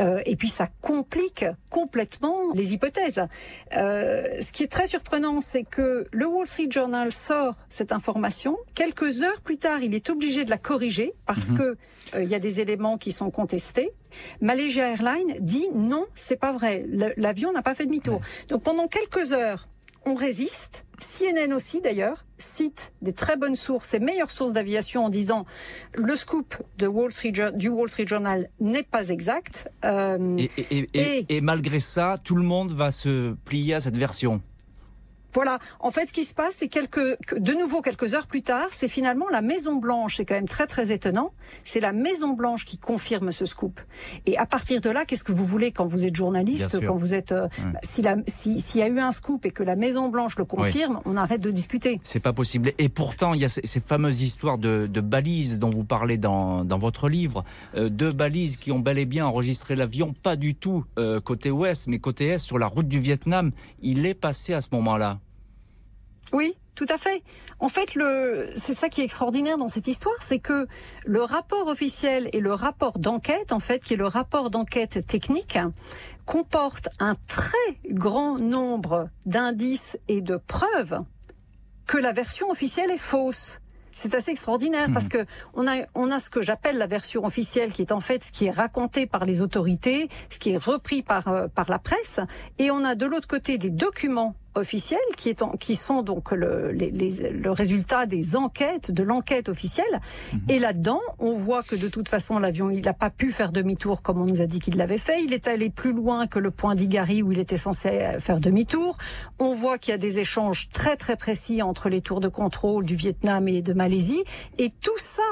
euh, 0.00 0.22
et 0.24 0.36
puis 0.36 0.48
ça 0.48 0.68
complique 0.80 1.44
complètement 1.68 2.52
les 2.54 2.72
hypothèses. 2.72 3.26
Euh, 3.76 4.40
ce 4.40 4.52
qui 4.52 4.62
est 4.62 4.72
très 4.72 4.86
surprenant, 4.86 5.42
c'est 5.42 5.64
que 5.64 6.06
le 6.10 6.26
Wall 6.26 6.46
Street 6.46 6.68
Journal 6.70 7.12
sort 7.12 7.56
cette 7.68 7.92
information. 7.92 8.56
Quelques 8.74 9.22
heures 9.22 9.42
plus 9.42 9.58
tard, 9.58 9.82
il 9.82 9.94
est 9.94 10.08
obligé 10.08 10.46
de 10.46 10.50
la 10.50 10.58
corriger 10.58 11.12
parce 11.26 11.50
mhm. 11.50 11.58
que 11.58 11.76
il 12.18 12.28
y 12.28 12.34
a 12.34 12.38
des 12.38 12.60
éléments 12.60 12.96
qui 12.96 13.12
sont 13.12 13.30
contestés. 13.30 13.90
Malaysia 14.40 14.86
Airlines 14.88 15.34
dit 15.40 15.66
non, 15.74 16.06
c'est 16.14 16.36
pas 16.36 16.52
vrai. 16.52 16.84
L'avion 17.16 17.52
n'a 17.52 17.62
pas 17.62 17.74
fait 17.74 17.86
demi-tour. 17.86 18.20
Donc 18.48 18.62
pendant 18.62 18.86
quelques 18.86 19.32
heures, 19.32 19.68
on 20.06 20.14
résiste. 20.14 20.84
CNN 20.98 21.52
aussi 21.52 21.80
d'ailleurs 21.80 22.24
cite 22.38 22.92
des 23.02 23.12
très 23.12 23.36
bonnes 23.36 23.56
sources 23.56 23.94
et 23.94 23.98
meilleures 23.98 24.30
sources 24.30 24.52
d'aviation 24.52 25.04
en 25.04 25.08
disant 25.08 25.44
le 25.94 26.14
scoop 26.14 26.56
de 26.78 26.86
Wall 26.86 27.12
Street, 27.12 27.32
du 27.54 27.68
Wall 27.68 27.88
Street 27.88 28.06
Journal 28.06 28.48
n'est 28.60 28.84
pas 28.84 29.08
exact. 29.08 29.68
Euh, 29.84 30.38
et, 30.58 31.40
malgré 31.40 31.80
ça, 31.80 32.16
tout 32.22 32.36
le 32.36 32.44
monde 32.44 32.72
va 32.72 32.90
se 32.90 33.34
plier 33.44 33.74
à 33.74 33.80
cette 33.80 33.96
version. 33.96 34.40
Voilà. 35.34 35.58
En 35.80 35.90
fait, 35.90 36.06
ce 36.06 36.12
qui 36.12 36.24
se 36.24 36.34
passe, 36.34 36.56
c'est 36.58 36.68
quelques, 36.68 37.18
de 37.36 37.52
nouveau 37.52 37.82
quelques 37.82 38.14
heures 38.14 38.26
plus 38.26 38.42
tard, 38.42 38.68
c'est 38.70 38.88
finalement 38.88 39.28
la 39.30 39.42
Maison 39.42 39.76
Blanche. 39.76 40.16
C'est 40.16 40.24
quand 40.24 40.34
même 40.34 40.48
très 40.48 40.66
très 40.66 40.92
étonnant. 40.92 41.32
C'est 41.64 41.80
la 41.80 41.92
Maison 41.92 42.34
Blanche 42.34 42.64
qui 42.64 42.78
confirme 42.78 43.32
ce 43.32 43.44
scoop. 43.44 43.80
Et 44.26 44.38
à 44.38 44.46
partir 44.46 44.80
de 44.80 44.90
là, 44.90 45.04
qu'est-ce 45.04 45.24
que 45.24 45.32
vous 45.32 45.44
voulez 45.44 45.72
quand 45.72 45.86
vous 45.86 46.06
êtes 46.06 46.14
journaliste, 46.14 46.84
quand 46.84 46.96
vous 46.96 47.14
êtes, 47.14 47.32
euh, 47.32 47.48
bah, 47.72 47.80
s'il 47.82 48.78
y 48.78 48.82
a 48.82 48.88
eu 48.88 48.98
un 49.00 49.12
scoop 49.12 49.44
et 49.44 49.50
que 49.50 49.62
la 49.62 49.76
Maison 49.76 50.08
Blanche 50.08 50.36
le 50.36 50.44
confirme, 50.44 51.00
on 51.04 51.16
arrête 51.16 51.42
de 51.42 51.50
discuter. 51.50 52.00
C'est 52.02 52.20
pas 52.20 52.32
possible. 52.32 52.72
Et 52.78 52.88
pourtant, 52.88 53.34
il 53.34 53.40
y 53.40 53.44
a 53.44 53.48
ces, 53.48 53.80
fameuses 53.80 54.22
histoires 54.22 54.58
de, 54.58 54.86
balises 55.00 55.58
dont 55.58 55.70
vous 55.70 55.84
parlez 55.84 56.16
dans, 56.16 56.64
votre 56.78 57.08
livre, 57.08 57.44
euh, 57.76 57.88
deux 57.88 58.12
balises 58.12 58.56
qui 58.56 58.72
ont 58.72 58.78
bel 58.78 58.98
et 58.98 59.04
bien 59.04 59.26
enregistré 59.26 59.76
l'avion, 59.76 60.12
pas 60.12 60.36
du 60.36 60.54
tout 60.54 60.84
euh, 60.98 61.20
côté 61.20 61.50
ouest, 61.50 61.88
mais 61.88 61.98
côté 61.98 62.26
est, 62.26 62.38
sur 62.38 62.58
la 62.58 62.66
route 62.66 62.88
du 62.88 62.98
Vietnam. 62.98 63.52
Il 63.82 64.06
est 64.06 64.14
passé 64.14 64.54
à 64.54 64.60
ce 64.60 64.68
moment-là. 64.72 65.18
Oui, 66.32 66.56
tout 66.74 66.86
à 66.88 66.98
fait. 66.98 67.22
En 67.60 67.68
fait, 67.68 67.94
le, 67.94 68.50
c'est 68.54 68.72
ça 68.72 68.88
qui 68.88 69.00
est 69.00 69.04
extraordinaire 69.04 69.56
dans 69.56 69.68
cette 69.68 69.86
histoire, 69.86 70.16
c'est 70.20 70.40
que 70.40 70.66
le 71.04 71.22
rapport 71.22 71.68
officiel 71.68 72.28
et 72.32 72.40
le 72.40 72.52
rapport 72.52 72.98
d'enquête, 72.98 73.52
en 73.52 73.60
fait, 73.60 73.80
qui 73.80 73.94
est 73.94 73.96
le 73.96 74.06
rapport 74.06 74.50
d'enquête 74.50 75.06
technique, 75.06 75.58
comporte 76.26 76.88
un 76.98 77.14
très 77.28 77.78
grand 77.90 78.38
nombre 78.38 79.08
d'indices 79.26 79.98
et 80.08 80.20
de 80.20 80.36
preuves 80.36 81.00
que 81.86 81.98
la 81.98 82.12
version 82.12 82.50
officielle 82.50 82.90
est 82.90 82.98
fausse. 82.98 83.60
C'est 83.92 84.14
assez 84.16 84.32
extraordinaire 84.32 84.88
parce 84.92 85.06
hmm. 85.06 85.10
que 85.10 85.26
on 85.52 85.68
a 85.68 85.86
on 85.94 86.10
a 86.10 86.18
ce 86.18 86.28
que 86.28 86.42
j'appelle 86.42 86.78
la 86.78 86.88
version 86.88 87.24
officielle 87.24 87.72
qui 87.72 87.82
est 87.82 87.92
en 87.92 88.00
fait 88.00 88.24
ce 88.24 88.32
qui 88.32 88.46
est 88.46 88.50
raconté 88.50 89.06
par 89.06 89.24
les 89.24 89.40
autorités, 89.40 90.08
ce 90.30 90.40
qui 90.40 90.50
est 90.50 90.56
repris 90.56 91.02
par 91.02 91.28
euh, 91.28 91.46
par 91.46 91.70
la 91.70 91.78
presse 91.78 92.18
et 92.58 92.72
on 92.72 92.84
a 92.84 92.96
de 92.96 93.06
l'autre 93.06 93.28
côté 93.28 93.56
des 93.56 93.70
documents 93.70 94.34
officiels 94.54 95.00
qui, 95.16 95.30
est 95.30 95.42
qui 95.58 95.74
sont 95.74 96.02
donc 96.02 96.32
le, 96.32 96.70
les, 96.70 96.90
le 96.90 97.50
résultat 97.50 98.06
des 98.06 98.36
enquêtes, 98.36 98.90
de 98.90 99.02
l'enquête 99.02 99.48
officielle. 99.48 100.00
Mhm. 100.32 100.40
Et 100.48 100.58
là-dedans, 100.58 101.00
on 101.18 101.32
voit 101.32 101.62
que 101.62 101.76
de 101.76 101.88
toute 101.88 102.08
façon, 102.08 102.38
l'avion, 102.38 102.70
il 102.70 102.82
n'a 102.82 102.92
pas 102.92 103.10
pu 103.10 103.32
faire 103.32 103.52
demi-tour 103.52 104.02
comme 104.02 104.20
on 104.20 104.26
nous 104.26 104.40
a 104.40 104.46
dit 104.46 104.60
qu'il 104.60 104.76
l'avait 104.76 104.98
fait. 104.98 105.22
Il 105.22 105.32
est 105.32 105.48
allé 105.48 105.70
plus 105.70 105.92
loin 105.92 106.26
que 106.26 106.38
le 106.38 106.50
point 106.50 106.74
d'Igari 106.74 107.22
où 107.22 107.32
il 107.32 107.38
était 107.38 107.56
censé 107.56 108.16
faire 108.18 108.40
demi-tour. 108.40 108.96
On 109.38 109.54
voit 109.54 109.78
qu'il 109.78 109.92
y 109.92 109.94
a 109.94 109.98
des 109.98 110.18
échanges 110.18 110.68
très 110.72 110.96
très 110.96 111.16
précis 111.16 111.62
entre 111.62 111.88
les 111.88 112.00
tours 112.00 112.20
de 112.20 112.28
contrôle 112.28 112.84
du 112.84 112.96
Vietnam 112.96 113.48
et 113.48 113.62
de 113.62 113.72
Malaisie. 113.72 114.24
Et 114.58 114.70
tout 114.80 114.98
ça 114.98 115.22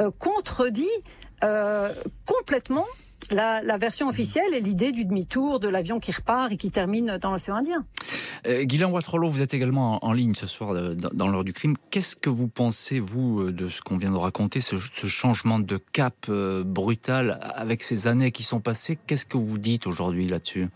euh, 0.00 0.10
contredit 0.18 0.88
euh, 1.44 1.94
complètement 2.26 2.86
la, 3.30 3.62
la, 3.62 3.78
version 3.78 4.08
officielle 4.08 4.54
est 4.54 4.60
l'idée 4.60 4.92
du 4.92 5.04
demi-tour 5.04 5.60
de 5.60 5.68
l'avion 5.68 6.00
qui 6.00 6.12
repart 6.12 6.52
et 6.52 6.56
qui 6.56 6.70
termine 6.70 7.18
dans 7.18 7.30
l'océan 7.30 7.56
Indien. 7.56 7.84
Euh, 8.46 8.64
Guylain 8.64 8.88
Watrolo, 8.88 9.28
vous 9.28 9.40
êtes 9.40 9.54
également 9.54 10.04
en, 10.04 10.12
ligne 10.12 10.34
ce 10.34 10.46
soir 10.46 10.72
euh, 10.72 10.94
dans, 10.94 11.28
l'heure 11.28 11.44
du 11.44 11.52
crime. 11.52 11.76
Qu'est-ce 11.90 12.16
que 12.16 12.30
vous 12.30 12.48
pensez, 12.48 13.00
vous, 13.00 13.40
euh, 13.40 13.52
de 13.52 13.68
ce 13.68 13.80
qu'on 13.80 13.96
vient 13.96 14.10
de 14.10 14.16
raconter, 14.16 14.60
ce, 14.60 14.76
ce 14.78 15.06
changement 15.06 15.58
de 15.58 15.80
cap 15.92 16.14
euh, 16.28 16.62
brutal 16.64 17.38
avec 17.40 17.82
ces 17.82 18.06
années 18.06 18.32
qui 18.32 18.42
sont 18.42 18.60
passées? 18.60 18.98
Qu'est-ce 19.06 19.26
que 19.26 19.38
vous 19.38 19.58
dites 19.58 19.86
aujourd'hui 19.86 20.28
là-dessus? 20.28 20.68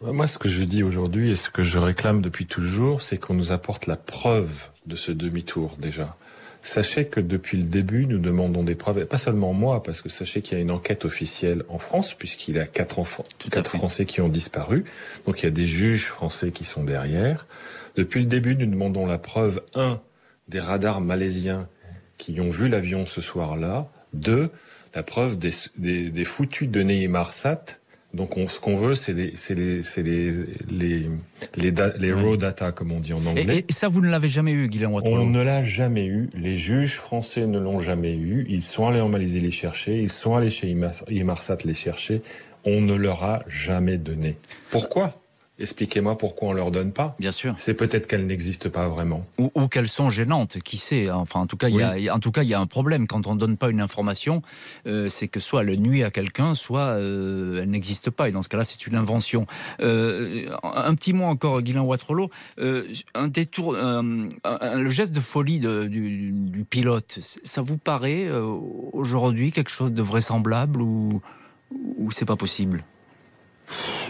Moi, 0.00 0.28
ce 0.28 0.38
que 0.38 0.48
je 0.48 0.62
dis 0.62 0.84
aujourd'hui 0.84 1.30
et 1.30 1.36
ce 1.36 1.50
que 1.50 1.64
je 1.64 1.78
réclame 1.78 2.22
depuis 2.22 2.46
toujours, 2.46 3.02
c'est 3.02 3.18
qu'on 3.18 3.34
nous 3.34 3.50
apporte 3.50 3.86
la 3.86 3.96
preuve 3.96 4.70
de 4.86 4.94
ce 4.94 5.10
demi-tour 5.10 5.76
déjà. 5.78 6.16
Sachez 6.68 7.06
que 7.06 7.18
depuis 7.18 7.56
le 7.56 7.64
début, 7.64 8.04
nous 8.04 8.18
demandons 8.18 8.62
des 8.62 8.74
preuves, 8.74 8.98
et 8.98 9.06
pas 9.06 9.16
seulement 9.16 9.54
moi, 9.54 9.82
parce 9.82 10.02
que 10.02 10.10
sachez 10.10 10.42
qu'il 10.42 10.58
y 10.58 10.60
a 10.60 10.62
une 10.62 10.70
enquête 10.70 11.06
officielle 11.06 11.64
en 11.70 11.78
France, 11.78 12.12
puisqu'il 12.12 12.56
y 12.56 12.58
a 12.58 12.66
quatre, 12.66 12.98
enfants, 12.98 13.24
quatre 13.50 13.70
Français 13.70 14.04
qui 14.04 14.20
ont 14.20 14.28
disparu. 14.28 14.84
Donc 15.24 15.40
il 15.40 15.44
y 15.44 15.48
a 15.48 15.50
des 15.50 15.64
juges 15.64 16.08
français 16.08 16.50
qui 16.50 16.66
sont 16.66 16.84
derrière. 16.84 17.46
Depuis 17.96 18.20
le 18.20 18.26
début, 18.26 18.54
nous 18.54 18.66
demandons 18.66 19.06
la 19.06 19.16
preuve, 19.16 19.62
un, 19.74 19.98
des 20.48 20.60
radars 20.60 21.00
malaisiens 21.00 21.70
qui 22.18 22.38
ont 22.38 22.50
vu 22.50 22.68
l'avion 22.68 23.06
ce 23.06 23.22
soir-là. 23.22 23.88
Deux, 24.12 24.50
la 24.94 25.02
preuve 25.02 25.38
des, 25.38 25.52
des, 25.78 26.10
des 26.10 26.24
foutus 26.24 26.68
données 26.68 27.08
Marsat 27.08 27.64
donc 28.14 28.34
ce 28.48 28.58
qu'on 28.58 28.74
veut, 28.74 28.94
c'est 28.94 29.12
les, 29.12 29.34
les, 29.50 29.82
les, 30.02 30.32
les, 30.70 31.10
les, 31.56 31.72
les 31.98 32.12
raw 32.12 32.36
data, 32.38 32.72
comme 32.72 32.90
on 32.90 33.00
dit 33.00 33.12
en 33.12 33.24
anglais. 33.26 33.66
Et, 33.68 33.72
ça, 33.72 33.88
vous 33.88 34.00
ne 34.00 34.08
l'avez 34.08 34.30
jamais 34.30 34.52
eu, 34.52 34.68
Guillaume 34.68 34.94
On 34.94 35.26
ne 35.26 35.42
l'a 35.42 35.62
jamais 35.62 36.06
eu. 36.06 36.30
Les 36.32 36.56
juges 36.56 36.96
français 36.96 37.46
ne 37.46 37.58
l'ont 37.58 37.80
jamais 37.80 38.14
eu. 38.14 38.46
Ils 38.48 38.62
sont 38.62 38.86
allés 38.86 39.02
en 39.02 39.10
Malaisie 39.10 39.40
les 39.40 39.50
chercher. 39.50 40.00
Ils 40.00 40.10
sont 40.10 40.34
allés 40.34 40.48
chez 40.48 40.74
Imarsat 41.10 41.58
les 41.66 41.74
chercher. 41.74 42.22
On 42.64 42.80
ne 42.80 42.94
leur 42.94 43.24
a 43.24 43.42
jamais 43.46 43.98
donné. 43.98 44.36
Pourquoi? 44.70 45.14
Expliquez-moi 45.60 46.16
pourquoi 46.16 46.50
on 46.50 46.52
leur 46.52 46.70
donne 46.70 46.92
pas. 46.92 47.16
Bien 47.18 47.32
sûr. 47.32 47.54
C'est 47.58 47.74
peut-être 47.74 48.06
qu'elles 48.06 48.26
n'existent 48.26 48.70
pas 48.70 48.88
vraiment. 48.88 49.26
Ou, 49.38 49.50
ou 49.56 49.66
qu'elles 49.66 49.88
sont 49.88 50.08
gênantes, 50.08 50.58
qui 50.62 50.76
sait. 50.76 51.10
Enfin, 51.10 51.40
en 51.40 51.46
tout 51.48 51.56
cas, 51.56 51.68
il 51.68 51.76
y 51.76 52.08
a, 52.08 52.14
en 52.14 52.20
tout 52.20 52.30
cas, 52.30 52.44
il 52.44 52.48
y 52.48 52.54
a 52.54 52.60
un 52.60 52.66
problème 52.66 53.08
quand 53.08 53.26
on 53.26 53.34
donne 53.34 53.56
pas 53.56 53.68
une 53.68 53.80
information. 53.80 54.42
Euh, 54.86 55.08
c'est 55.08 55.26
que 55.26 55.40
soit 55.40 55.62
elle 55.62 55.80
nuit 55.80 56.04
à 56.04 56.10
quelqu'un, 56.10 56.54
soit 56.54 56.80
euh, 56.80 57.62
elle 57.62 57.70
n'existe 57.70 58.10
pas. 58.10 58.28
Et 58.28 58.32
dans 58.32 58.42
ce 58.42 58.48
cas-là, 58.48 58.62
c'est 58.62 58.86
une 58.86 58.94
invention. 58.94 59.46
Euh, 59.80 60.48
un 60.62 60.94
petit 60.94 61.12
mot 61.12 61.24
encore, 61.24 61.60
Guylain. 61.62 61.86
Euh, 62.58 62.84
un 63.14 63.28
détour, 63.28 63.72
le 63.74 64.90
geste 64.90 65.12
de 65.12 65.20
folie 65.20 65.58
de, 65.58 65.84
du, 65.84 66.30
du, 66.32 66.64
pilote, 66.64 67.18
ça 67.22 67.62
vous 67.62 67.78
paraît 67.78 68.28
aujourd'hui 68.92 69.50
quelque 69.50 69.70
chose 69.70 69.92
de 69.92 70.02
vraisemblable 70.02 70.80
ou, 70.82 71.20
ou 71.96 72.10
c'est 72.12 72.24
pas 72.24 72.36
possible? 72.36 72.84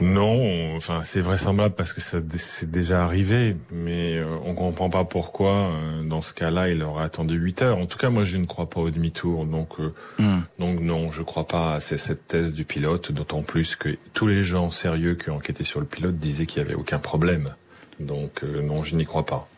Non, 0.01 0.77
enfin 0.77 1.01
c'est 1.03 1.21
vraisemblable 1.21 1.75
parce 1.75 1.93
que 1.93 2.01
ça 2.01 2.19
c'est 2.37 2.71
déjà 2.71 3.05
arrivé, 3.05 3.57
mais 3.73 4.17
euh, 4.17 4.27
on 4.45 4.55
comprend 4.55 4.91
pas 4.91 5.05
pourquoi 5.05 5.71
euh, 5.71 6.03
dans 6.05 6.23
ce 6.23 6.33
cas-là 6.33 6.69
il 6.69 6.83
aurait 6.83 7.05
attendu 7.05 7.37
8 7.37 7.63
heures. 7.63 7.79
En 7.79 7.87
tout 7.87 7.99
cas, 7.99 8.11
moi 8.11 8.25
je 8.25 8.37
ne 8.37 8.47
crois 8.47 8.71
pas 8.71 8.81
au 8.81 8.91
demi-tour, 8.91 9.45
donc 9.45 9.81
euh, 9.81 9.93
hmm. 10.19 10.43
donc 10.59 10.81
non, 10.81 11.11
je 11.11 11.23
crois 11.23 11.47
pas 11.47 11.75
à 11.75 11.81
cette 11.81 12.29
thèse 12.29 12.53
du 12.53 12.65
pilote, 12.65 13.13
d'autant 13.13 13.43
plus 13.43 13.77
que 13.77 13.97
tous 14.15 14.27
les 14.27 14.45
gens 14.45 14.71
sérieux 14.71 15.15
qui 15.17 15.31
ont 15.31 15.37
enquêté 15.37 15.65
sur 15.65 15.81
le 15.81 15.87
pilote 15.87 16.17
disaient 16.17 16.47
qu'il 16.47 16.63
y 16.63 16.65
avait 16.65 16.75
aucun 16.75 16.99
problème. 16.99 17.55
Donc 17.99 18.45
non, 18.45 18.85
je 18.85 18.95
n'y 18.95 19.05
crois 19.05 19.27
pas. 19.27 19.49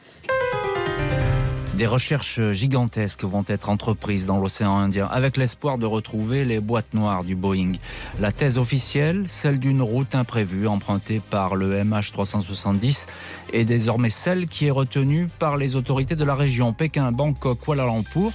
Des 1.81 1.87
recherches 1.87 2.43
gigantesques 2.51 3.25
vont 3.25 3.43
être 3.49 3.71
entreprises 3.71 4.27
dans 4.27 4.37
l'océan 4.37 4.77
Indien 4.77 5.09
avec 5.11 5.39
l'espoir 5.39 5.79
de 5.79 5.87
retrouver 5.87 6.45
les 6.45 6.61
boîtes 6.61 6.93
noires 6.93 7.25
du 7.25 7.37
Boeing. 7.37 7.73
La 8.21 8.33
thèse 8.33 8.59
officielle, 8.59 9.25
celle 9.29 9.59
d'une 9.59 9.81
route 9.81 10.15
imprévue 10.15 10.67
empruntée 10.67 11.23
par 11.31 11.57
le 11.57 11.81
MH370 11.81 13.07
est 13.55 13.65
désormais 13.65 14.11
celle 14.11 14.47
qui 14.47 14.67
est 14.67 14.71
retenue 14.71 15.27
par 15.39 15.57
les 15.57 15.75
autorités 15.75 16.17
de 16.17 16.25
la 16.25 16.35
région 16.35 16.75
Pékin, 16.75 17.13
Bangkok, 17.13 17.59
Kuala 17.59 17.87
Lumpur, 17.87 18.31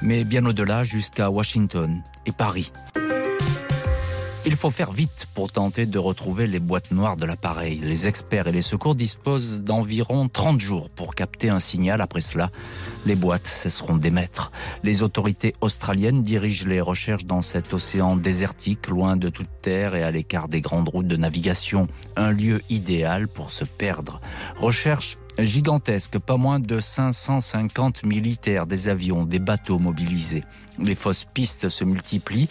mais 0.00 0.24
bien 0.24 0.46
au-delà 0.46 0.82
jusqu'à 0.82 1.28
Washington 1.28 2.00
et 2.24 2.32
Paris. 2.32 2.72
Il 4.50 4.56
faut 4.56 4.72
faire 4.72 4.90
vite 4.90 5.28
pour 5.36 5.52
tenter 5.52 5.86
de 5.86 6.00
retrouver 6.00 6.48
les 6.48 6.58
boîtes 6.58 6.90
noires 6.90 7.16
de 7.16 7.24
l'appareil. 7.24 7.78
Les 7.84 8.08
experts 8.08 8.48
et 8.48 8.52
les 8.52 8.62
secours 8.62 8.96
disposent 8.96 9.60
d'environ 9.60 10.28
30 10.28 10.60
jours 10.60 10.90
pour 10.90 11.14
capter 11.14 11.50
un 11.50 11.60
signal. 11.60 12.00
Après 12.00 12.20
cela, 12.20 12.50
les 13.06 13.14
boîtes 13.14 13.46
cesseront 13.46 13.94
d'émettre. 13.94 14.50
Les 14.82 15.04
autorités 15.04 15.54
australiennes 15.60 16.24
dirigent 16.24 16.66
les 16.66 16.80
recherches 16.80 17.26
dans 17.26 17.42
cet 17.42 17.72
océan 17.72 18.16
désertique, 18.16 18.88
loin 18.88 19.16
de 19.16 19.28
toute 19.28 19.48
terre 19.62 19.94
et 19.94 20.02
à 20.02 20.10
l'écart 20.10 20.48
des 20.48 20.60
grandes 20.60 20.88
routes 20.88 21.06
de 21.06 21.16
navigation. 21.16 21.86
Un 22.16 22.32
lieu 22.32 22.60
idéal 22.70 23.28
pour 23.28 23.52
se 23.52 23.64
perdre. 23.64 24.20
Recherche 24.60 25.16
gigantesque, 25.44 26.18
pas 26.18 26.36
moins 26.36 26.60
de 26.60 26.80
550 26.80 28.04
militaires, 28.04 28.66
des 28.66 28.88
avions, 28.88 29.24
des 29.24 29.38
bateaux 29.38 29.78
mobilisés. 29.78 30.44
Les 30.78 30.94
fausses 30.94 31.24
pistes 31.24 31.68
se 31.68 31.84
multiplient 31.84 32.48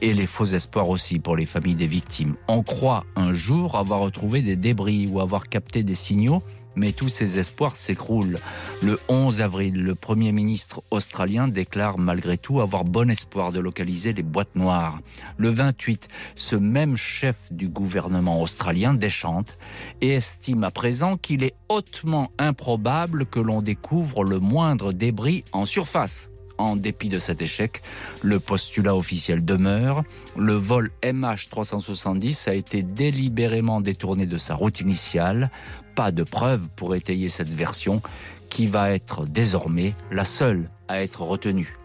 et 0.00 0.14
les 0.14 0.26
faux 0.26 0.44
espoirs 0.44 0.88
aussi 0.88 1.18
pour 1.18 1.36
les 1.36 1.46
familles 1.46 1.74
des 1.74 1.86
victimes. 1.86 2.34
On 2.48 2.62
croit 2.62 3.04
un 3.16 3.34
jour 3.34 3.76
avoir 3.76 4.00
retrouvé 4.00 4.42
des 4.42 4.56
débris 4.56 5.08
ou 5.10 5.20
avoir 5.20 5.48
capté 5.48 5.82
des 5.82 5.94
signaux 5.94 6.42
mais 6.76 6.92
tous 6.92 7.08
ces 7.08 7.38
espoirs 7.38 7.76
s'écroulent. 7.76 8.38
Le 8.82 8.98
11 9.08 9.40
avril, 9.40 9.82
le 9.82 9.94
Premier 9.94 10.32
ministre 10.32 10.82
australien 10.90 11.48
déclare 11.48 11.98
malgré 11.98 12.38
tout 12.38 12.60
avoir 12.60 12.84
bon 12.84 13.10
espoir 13.10 13.52
de 13.52 13.60
localiser 13.60 14.12
les 14.12 14.22
boîtes 14.22 14.56
noires. 14.56 15.00
Le 15.36 15.48
28, 15.50 16.08
ce 16.34 16.56
même 16.56 16.96
chef 16.96 17.52
du 17.52 17.68
gouvernement 17.68 18.40
australien 18.40 18.94
déchante 18.94 19.56
et 20.00 20.14
estime 20.14 20.64
à 20.64 20.70
présent 20.70 21.16
qu'il 21.16 21.44
est 21.44 21.54
hautement 21.68 22.30
improbable 22.38 23.26
que 23.26 23.40
l'on 23.40 23.62
découvre 23.62 24.24
le 24.24 24.38
moindre 24.38 24.92
débris 24.92 25.44
en 25.52 25.66
surface. 25.66 26.28
En 26.58 26.76
dépit 26.76 27.08
de 27.08 27.18
cet 27.18 27.42
échec, 27.42 27.82
le 28.22 28.38
postulat 28.38 28.94
officiel 28.94 29.44
demeure. 29.44 30.04
Le 30.36 30.52
vol 30.52 30.90
MH370 31.02 32.48
a 32.48 32.54
été 32.54 32.82
délibérément 32.82 33.80
détourné 33.80 34.26
de 34.26 34.38
sa 34.38 34.54
route 34.54 34.80
initiale 34.80 35.50
pas 35.94 36.12
de 36.12 36.22
preuves 36.22 36.68
pour 36.76 36.94
étayer 36.94 37.28
cette 37.28 37.50
version 37.50 38.02
qui 38.48 38.66
va 38.66 38.90
être 38.90 39.26
désormais 39.26 39.94
la 40.10 40.24
seule 40.24 40.68
à 40.88 41.02
être 41.02 41.22
retenue. 41.22 41.76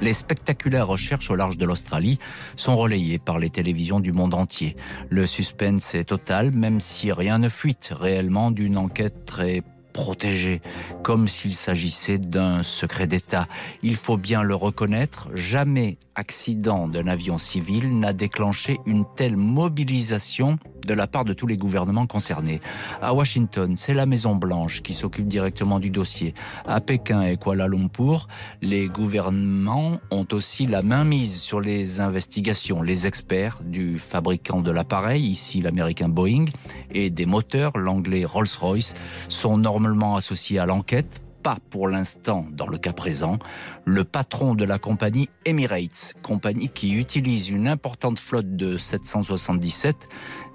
Les 0.00 0.12
spectaculaires 0.12 0.86
recherches 0.86 1.30
au 1.30 1.34
large 1.34 1.56
de 1.56 1.66
l'Australie 1.66 2.18
sont 2.56 2.76
relayées 2.76 3.18
par 3.18 3.38
les 3.38 3.50
télévisions 3.50 3.98
du 3.98 4.12
monde 4.12 4.34
entier. 4.34 4.76
Le 5.10 5.26
suspense 5.26 5.94
est 5.94 6.04
total, 6.04 6.52
même 6.52 6.78
si 6.78 7.10
rien 7.10 7.38
ne 7.38 7.48
fuite 7.48 7.92
réellement 7.98 8.52
d'une 8.52 8.78
enquête 8.78 9.26
très 9.26 9.62
protégé, 9.92 10.62
comme 11.02 11.26
s'il 11.26 11.56
s'agissait 11.56 12.18
d'un 12.18 12.62
secret 12.62 13.08
d'État. 13.08 13.48
Il 13.82 13.96
faut 13.96 14.16
bien 14.16 14.44
le 14.44 14.54
reconnaître, 14.54 15.28
jamais 15.34 15.98
accident 16.14 16.86
d'un 16.86 17.08
avion 17.08 17.36
civil 17.36 17.98
n'a 17.98 18.12
déclenché 18.12 18.78
une 18.86 19.04
telle 19.16 19.36
mobilisation 19.36 20.58
de 20.86 20.94
la 20.94 21.06
part 21.06 21.24
de 21.24 21.32
tous 21.32 21.46
les 21.46 21.56
gouvernements 21.56 22.06
concernés. 22.06 22.60
À 23.02 23.14
Washington, 23.14 23.76
c'est 23.76 23.94
la 23.94 24.06
Maison 24.06 24.34
Blanche 24.34 24.82
qui 24.82 24.94
s'occupe 24.94 25.28
directement 25.28 25.80
du 25.80 25.90
dossier. 25.90 26.34
À 26.66 26.80
Pékin 26.80 27.22
et 27.22 27.36
Kuala 27.36 27.68
Lumpur, 27.68 28.28
les 28.62 28.86
gouvernements 28.86 30.00
ont 30.10 30.26
aussi 30.32 30.66
la 30.66 30.82
main 30.82 31.04
mise 31.04 31.40
sur 31.40 31.60
les 31.60 32.00
investigations. 32.00 32.82
Les 32.82 33.06
experts 33.06 33.60
du 33.64 33.98
fabricant 33.98 34.60
de 34.60 34.70
l'appareil, 34.70 35.24
ici 35.26 35.60
l'américain 35.60 36.08
Boeing, 36.08 36.46
et 36.90 37.10
des 37.10 37.26
moteurs, 37.26 37.76
l'anglais 37.76 38.24
Rolls-Royce, 38.24 38.94
sont 39.28 39.58
normalement 39.58 40.16
associés 40.16 40.58
à 40.58 40.66
l'enquête 40.66 41.20
pas 41.42 41.58
pour 41.70 41.88
l'instant 41.88 42.46
dans 42.52 42.66
le 42.66 42.78
cas 42.78 42.92
présent. 42.92 43.38
Le 43.84 44.04
patron 44.04 44.54
de 44.54 44.64
la 44.64 44.78
compagnie 44.78 45.28
Emirates, 45.44 46.14
compagnie 46.22 46.68
qui 46.68 46.92
utilise 46.92 47.48
une 47.48 47.68
importante 47.68 48.18
flotte 48.18 48.56
de 48.56 48.76
777, 48.76 49.96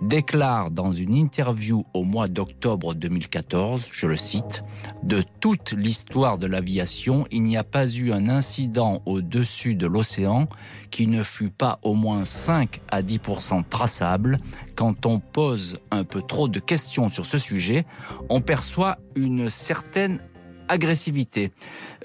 déclare 0.01 0.71
dans 0.71 0.91
une 0.91 1.15
interview 1.15 1.85
au 1.93 2.03
mois 2.03 2.27
d'octobre 2.27 2.93
2014, 2.93 3.85
je 3.91 4.07
le 4.07 4.17
cite, 4.17 4.63
De 5.03 5.23
toute 5.39 5.71
l'histoire 5.71 6.37
de 6.37 6.47
l'aviation, 6.47 7.25
il 7.31 7.43
n'y 7.43 7.57
a 7.57 7.63
pas 7.63 7.87
eu 7.87 8.11
un 8.11 8.29
incident 8.29 9.01
au-dessus 9.05 9.75
de 9.75 9.87
l'océan 9.87 10.47
qui 10.91 11.07
ne 11.07 11.23
fut 11.23 11.49
pas 11.49 11.79
au 11.81 11.95
moins 11.95 12.25
5 12.25 12.81
à 12.89 13.01
10% 13.01 13.63
traçable. 13.67 14.39
Quand 14.75 15.05
on 15.05 15.19
pose 15.19 15.79
un 15.89 16.03
peu 16.03 16.21
trop 16.21 16.47
de 16.47 16.59
questions 16.59 17.09
sur 17.09 17.25
ce 17.25 17.39
sujet, 17.39 17.85
on 18.29 18.41
perçoit 18.41 18.97
une 19.15 19.49
certaine 19.49 20.19
agressivité. 20.67 21.51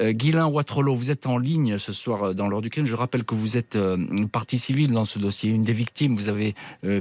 Euh, 0.01 0.13
Guilain 0.13 0.47
Ouattrolo, 0.47 0.95
vous 0.95 1.11
êtes 1.11 1.27
en 1.27 1.39
ligne 1.39 1.79
ce 1.79 1.93
soir 1.93 2.23
euh, 2.23 2.35
dans 2.35 2.49
l'heure 2.49 2.61
du 2.61 2.71
crime. 2.71 2.87
Je 2.87 2.95
rappelle 2.95 3.25
que 3.25 3.35
vous 3.35 3.57
êtes 3.57 3.77
euh, 3.77 3.97
partie 4.31 4.59
civile 4.59 4.93
dans 4.93 5.05
ce 5.05 5.19
dossier, 5.19 5.51
une 5.51 5.65
des 5.65 5.73
victimes. 5.73 6.17
Vous 6.17 6.29
avez 6.29 6.55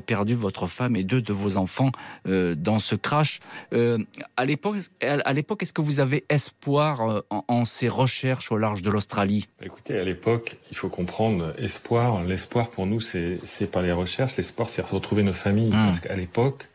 perdu 0.05 0.33
votre 0.33 0.67
femme 0.67 0.95
et 0.95 1.03
deux 1.03 1.21
de 1.21 1.33
vos 1.33 1.57
enfants 1.57 1.91
dans 2.25 2.79
ce 2.79 2.95
crash. 2.95 3.39
à 3.71 4.45
l'époque, 4.45 4.77
à 5.01 5.33
l'époque, 5.33 5.63
est-ce 5.63 5.73
que 5.73 5.81
vous 5.81 5.99
avez 5.99 6.25
espoir 6.29 7.23
en, 7.29 7.65
ces 7.65 7.87
recherches 7.87 8.51
au 8.51 8.57
large 8.57 8.81
de 8.81 8.89
l'Australie? 8.89 9.47
Écoutez, 9.61 9.97
à 9.97 10.03
l'époque, 10.03 10.57
il 10.71 10.77
faut 10.77 10.89
comprendre 10.89 11.53
espoir. 11.57 12.23
L'espoir 12.23 12.69
pour 12.69 12.85
nous, 12.85 13.01
c'est 13.01 13.71
pas 13.71 13.81
les 13.81 13.91
recherches. 13.91 14.35
L'espoir, 14.37 14.69
c'est 14.69 14.85
retrouver 14.85 15.23
nos 15.23 15.33
familles. 15.33 15.73
Hum. 15.73 15.87
Parce 15.87 15.99
qu'à 15.99 16.15
l'époque, 16.15 16.67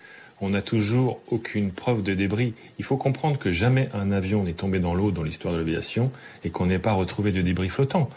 on 0.43 0.51
n'a 0.51 0.61
toujours 0.61 1.21
aucune 1.31 1.71
preuve 1.71 2.03
de 2.03 2.15
débris. 2.15 2.53
Il 2.79 2.85
faut 2.85 2.97
comprendre 2.97 3.39
que 3.39 3.53
jamais 3.53 3.89
un 3.95 4.11
avion 4.11 4.43
n'est 4.43 4.53
tombé 4.53 4.81
dans 4.81 4.95
l'eau 4.95 5.13
dans 5.13 5.23
l'histoire 5.23 5.55
de 5.55 5.59
l'aviation 5.59 6.11
et 6.45 6.51
qu'on 6.51 6.67
n'ait 6.67 6.81
pas 6.81 6.93
retrouvé 6.93 7.31
de 7.31 7.41
débris 7.41 7.69
flottants. 7.69 8.11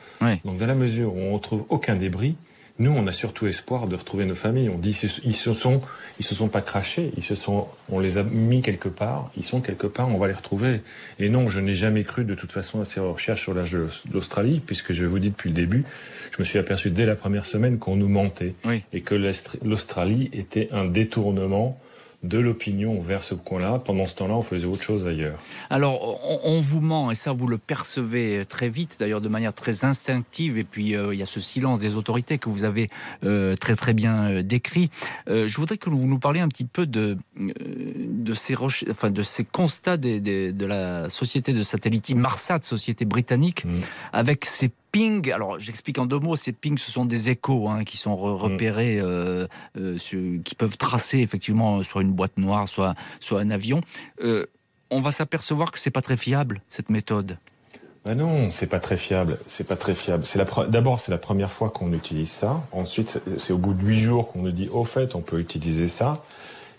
Donc 0.44 0.58
dans 0.58 0.66
la 0.66 0.76
mesure 0.76 1.16
où 1.16 1.20
on 1.20 1.30
ne 1.30 1.34
retrouve 1.36 1.66
aucun 1.70 1.96
débris, 1.96 2.36
nous, 2.78 2.92
on 2.92 3.08
a 3.08 3.14
surtout 3.14 3.48
espoir 3.48 3.88
de 3.88 3.96
retrouver 3.96 4.26
nos 4.26 4.36
familles. 4.36 4.70
On 4.70 4.78
dit 4.78 5.00
ils 5.24 5.36
se 5.36 5.54
sont, 5.54 5.82
ils 6.20 6.26
se 6.26 6.36
sont 6.36 6.50
pas 6.50 6.62
crachés, 6.62 7.12
ils 7.16 7.24
se 7.24 7.36
sont, 7.36 7.70
on 7.88 8.00
les 8.00 8.18
a 8.18 8.24
mis 8.24 8.62
quelque 8.62 8.90
part, 8.90 9.32
ils 9.38 9.46
sont 9.46 9.62
quelque 9.62 9.88
part, 9.88 10.10
on 10.14 10.18
va 10.18 10.28
les 10.28 10.34
retrouver. 10.34 10.82
Et 11.20 11.30
non, 11.30 11.48
je 11.48 11.62
n'ai 11.62 11.74
jamais 11.74 12.04
cru 12.04 12.26
de 12.26 12.36
toute 12.36 12.52
façon 12.52 12.82
à 12.82 12.86
ces 12.86 13.00
recherches 13.00 13.44
sur 13.44 13.54
l'âge 13.54 13.72
de 13.72 13.88
l'Australie, 14.12 14.62
puisque 14.66 14.92
je 14.92 15.06
vous 15.06 15.20
dis 15.20 15.30
depuis 15.30 15.50
le 15.52 15.56
début, 15.56 15.86
je 16.36 16.42
me 16.42 16.44
suis 16.44 16.60
aperçu 16.60 16.90
dès 16.90 17.06
la 17.06 17.16
première 17.16 17.46
semaine 17.46 17.78
qu'on 17.78 17.96
nous 17.96 18.10
mentait 18.10 18.56
et 18.92 19.02
que 19.02 19.16
l'Australie 19.64 20.30
était 20.34 20.68
un 20.74 20.84
détournement 20.84 21.80
de 22.28 22.40
l'opinion 22.40 23.00
vers 23.00 23.24
ce 23.24 23.34
coin-là. 23.34 23.80
Pendant 23.80 24.08
ce 24.08 24.16
temps-là, 24.16 24.36
on 24.36 24.44
faisait 24.44 24.66
autre 24.66 24.84
chose 24.84 25.08
ailleurs. 25.08 25.40
Alors, 25.70 26.20
on, 26.44 26.60
vous 26.62 26.82
ment, 26.82 27.12
et 27.12 27.16
ça, 27.16 27.32
vous 27.32 27.48
le 27.48 27.58
percevez 27.58 28.44
très 28.48 28.70
vite, 28.70 28.98
d'ailleurs 29.00 29.22
de 29.22 29.30
manière 29.30 29.54
très 29.54 29.86
instinctive, 29.86 30.58
et 30.58 30.64
puis 30.64 30.96
euh, 30.96 31.14
il 31.14 31.20
y 31.20 31.24
a 31.24 31.26
ce 31.26 31.40
silence 31.40 31.80
des 31.80 31.96
autorités 31.96 32.38
que 32.38 32.50
vous 32.50 32.64
avez 32.64 32.90
euh, 33.24 33.56
très 33.56 33.76
très 33.76 33.94
bien 33.94 34.30
euh, 34.30 34.44
décrit. 34.44 34.90
je 35.28 35.56
voudrais 35.56 35.78
que 35.78 35.90
vous 35.90 36.08
nous 36.08 36.20
parliez 36.20 36.40
un 36.40 36.48
petit 36.48 36.66
peu 36.66 36.86
de, 36.86 37.18
de, 37.38 38.34
ces, 38.34 38.56
enfin, 38.90 39.10
de 39.10 39.24
ces 39.24 39.44
constats 39.44 39.98
de 39.98 40.66
la 40.66 41.10
société 41.10 41.54
de 41.54 41.64
satellite 41.64 42.06
Marsat, 42.14 42.60
société 42.62 43.06
britannique, 43.06 43.66
mmh. 43.66 43.70
avec 44.14 44.46
ces 44.95 45.31
alors 45.31 45.60
j'explique 45.60 45.99
en 45.99 46.05
deux 46.05 46.19
mots, 46.19 46.36
ces 46.36 46.51
pings, 46.51 46.77
ce 46.77 46.91
sont 46.91 47.05
des 47.05 47.29
échos 47.29 47.67
hein, 47.67 47.84
qui 47.84 47.97
sont 47.97 48.15
mm. 48.15 48.36
repérés, 48.36 48.99
euh, 48.99 49.47
euh, 49.77 49.97
qui 49.97 50.55
peuvent 50.55 50.77
tracer 50.77 51.19
effectivement 51.19 51.84
soit 51.84 52.01
une 52.01 52.13
boîte 52.13 52.38
noire, 52.38 52.67
soit, 52.67 52.95
soit 53.19 53.41
un 53.41 53.49
avion. 53.49 53.81
Euh, 54.23 54.45
on 54.89 55.01
va 55.01 55.12
s'apercevoir 55.12 55.71
que 55.71 55.79
c'est 55.79 55.91
pas 55.91 56.01
très 56.01 56.17
fiable 56.17 56.62
cette 56.69 56.89
méthode. 56.89 57.38
Ben 58.05 58.15
non, 58.15 58.51
c'est 58.51 58.67
pas 58.67 58.79
très 58.79 58.97
fiable. 58.97 59.36
C'est 59.47 59.67
pas 59.67 59.75
très 59.75 59.95
fiable. 59.95 60.25
C'est 60.25 60.39
d'abord 60.69 60.99
c'est 60.99 61.12
la 61.12 61.17
première 61.17 61.51
fois 61.51 61.71
qu'on 61.71 61.91
utilise 61.91 62.29
ça. 62.29 62.62
Ensuite, 62.71 63.19
c'est 63.39 63.51
au 63.51 63.58
bout 63.58 63.73
de 63.73 63.84
huit 63.84 63.99
jours 63.99 64.31
qu'on 64.31 64.43
nous 64.43 64.51
dit 64.51 64.69
au 64.69 64.86
fait 64.86 65.15
on 65.15 65.21
peut 65.21 65.39
utiliser 65.39 65.88
ça. 65.88 66.23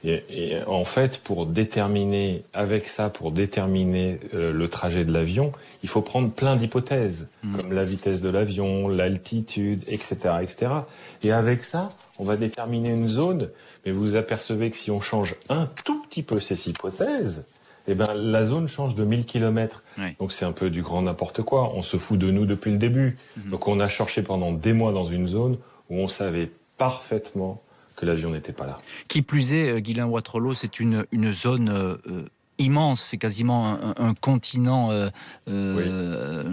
Et, 0.07 0.59
en 0.67 0.85
fait, 0.85 1.19
pour 1.19 1.47
déterminer, 1.47 2.43
avec 2.55 2.87
ça, 2.87 3.11
pour 3.11 3.33
déterminer 3.33 4.21
euh, 4.35 4.53
le 4.53 4.69
trajet 4.69 5.05
de 5.05 5.13
l'avion, 5.13 5.53
il 5.83 5.89
faut 5.89 6.03
prendre 6.03 6.31
plein 6.31 6.57
d'hypothèses, 6.57 7.29
mm. 7.43 7.57
comme 7.57 7.73
la 7.73 7.85
vitesse 7.85 8.21
de 8.21 8.31
l'avion, 8.31 8.89
l'altitude, 8.89 9.83
etc., 9.89 10.17
etc. 10.43 10.73
Et 11.23 11.33
avec 11.33 11.65
ça, 11.65 11.89
on 12.19 12.25
va 12.25 12.37
déterminer 12.37 12.91
une 12.91 13.09
zone. 13.09 13.51
Mais 13.85 13.93
vous 13.93 14.17
apercevez 14.17 14.71
que 14.71 14.77
si 14.77 14.91
on 14.91 15.01
change 15.01 15.35
un 15.49 15.69
tout 15.85 16.03
petit 16.03 16.23
peu 16.23 16.41
ces 16.41 16.69
hypothèses, 16.69 17.45
eh 17.89 17.95
ben, 17.95 18.13
la 18.15 18.45
zone 18.45 18.69
change 18.69 18.97
de 18.97 19.05
1000 19.05 19.25
km. 19.25 19.83
Donc 20.19 20.33
c'est 20.33 20.45
un 20.45 20.53
peu 20.53 20.71
du 20.71 20.83
grand 20.83 21.03
n'importe 21.03 21.43
quoi. 21.43 21.73
On 21.75 21.83
se 21.83 21.97
fout 21.97 22.19
de 22.19 22.31
nous 22.31 22.47
depuis 22.47 22.73
le 22.73 22.79
début. 22.79 23.17
Mm-hmm. 23.39 23.51
Donc 23.51 23.69
on 23.69 23.79
a 23.79 23.89
cherché 23.89 24.23
pendant 24.23 24.53
des 24.53 24.73
mois 24.73 24.93
dans 24.93 25.05
une 25.05 25.29
zone 25.29 25.59
où 25.89 25.99
on 25.99 26.09
savait 26.09 26.51
parfaitement 26.79 27.63
que 27.97 28.07
l'avion 28.07 28.31
n'était 28.31 28.53
pas 28.53 28.67
là. 28.67 28.79
Qui 29.09 29.23
plus 29.23 29.53
est, 29.53 29.71
euh, 29.71 29.81
Guilain 29.81 30.07
Waterloo, 30.07 30.55
c'est 30.55 30.79
une, 30.81 31.07
une 31.11 31.33
zone 31.33 31.69
euh, 31.69 31.97
euh, 32.09 32.25
immense, 32.59 33.03
c'est 33.03 33.19
quasiment 33.19 33.79
un, 33.99 34.15
continent 34.15 34.91
euh, 34.91 35.11
euh, 35.49 36.45